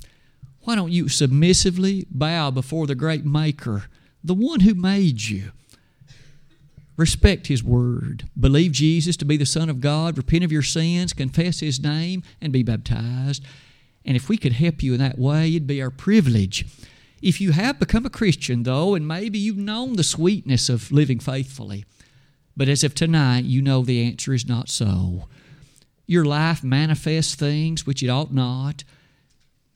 Why 0.63 0.75
don't 0.75 0.91
you 0.91 1.09
submissively 1.09 2.05
bow 2.11 2.51
before 2.51 2.87
the 2.87 2.95
great 2.95 3.25
Maker, 3.25 3.85
the 4.23 4.33
one 4.33 4.61
who 4.61 4.75
made 4.75 5.23
you? 5.23 5.51
Respect 6.97 7.47
His 7.47 7.63
Word. 7.63 8.29
Believe 8.39 8.71
Jesus 8.71 9.17
to 9.17 9.25
be 9.25 9.37
the 9.37 9.45
Son 9.45 9.69
of 9.69 9.81
God. 9.81 10.17
Repent 10.17 10.43
of 10.43 10.51
your 10.51 10.61
sins. 10.61 11.13
Confess 11.13 11.61
His 11.61 11.81
name 11.81 12.21
and 12.39 12.53
be 12.53 12.61
baptized. 12.61 13.43
And 14.05 14.15
if 14.15 14.29
we 14.29 14.37
could 14.37 14.53
help 14.53 14.83
you 14.83 14.93
in 14.93 14.99
that 14.99 15.17
way, 15.17 15.49
it'd 15.49 15.67
be 15.67 15.81
our 15.81 15.89
privilege. 15.89 16.65
If 17.21 17.39
you 17.39 17.51
have 17.51 17.79
become 17.79 18.05
a 18.05 18.09
Christian, 18.09 18.63
though, 18.63 18.95
and 18.95 19.07
maybe 19.07 19.37
you've 19.39 19.57
known 19.57 19.95
the 19.95 20.03
sweetness 20.03 20.69
of 20.69 20.91
living 20.91 21.19
faithfully, 21.19 21.85
but 22.57 22.67
as 22.67 22.83
of 22.83 22.95
tonight, 22.95 23.45
you 23.45 23.61
know 23.61 23.83
the 23.83 24.03
answer 24.03 24.33
is 24.33 24.47
not 24.47 24.69
so. 24.69 25.27
Your 26.07 26.25
life 26.25 26.63
manifests 26.63 27.35
things 27.35 27.85
which 27.85 28.03
it 28.03 28.09
ought 28.09 28.33
not, 28.33 28.83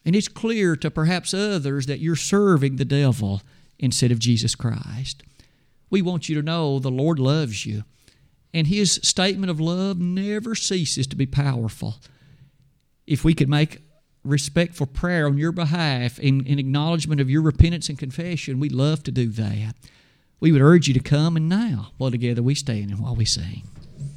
and 0.05 0.15
it's 0.15 0.27
clear 0.27 0.75
to 0.75 0.91
perhaps 0.91 1.33
others 1.33 1.87
that 1.87 1.99
you're 1.99 2.15
serving 2.15 2.75
the 2.75 2.85
devil 2.85 3.41
instead 3.79 4.11
of 4.11 4.19
Jesus 4.19 4.55
Christ. 4.55 5.23
We 5.89 6.01
want 6.01 6.29
you 6.29 6.35
to 6.35 6.41
know 6.41 6.79
the 6.79 6.91
Lord 6.91 7.19
loves 7.19 7.65
you, 7.65 7.83
and 8.53 8.67
His 8.67 8.99
statement 9.03 9.49
of 9.49 9.59
love 9.59 9.99
never 9.99 10.55
ceases 10.55 11.07
to 11.07 11.15
be 11.15 11.25
powerful. 11.25 11.95
If 13.07 13.23
we 13.23 13.33
could 13.33 13.49
make 13.49 13.81
respectful 14.23 14.87
prayer 14.87 15.27
on 15.27 15.37
your 15.37 15.51
behalf 15.51 16.19
in, 16.19 16.45
in 16.45 16.59
acknowledgement 16.59 17.21
of 17.21 17.29
your 17.29 17.41
repentance 17.41 17.89
and 17.89 17.99
confession, 17.99 18.59
we'd 18.59 18.71
love 18.71 19.03
to 19.03 19.11
do 19.11 19.29
that. 19.29 19.75
We 20.39 20.51
would 20.51 20.61
urge 20.61 20.87
you 20.87 20.93
to 20.93 20.99
come, 20.99 21.35
and 21.35 21.47
now, 21.47 21.91
while 21.97 22.11
together 22.11 22.43
we 22.43 22.55
stand 22.55 22.91
and 22.91 22.99
while 22.99 23.15
we 23.15 23.25
sing. 23.25 23.63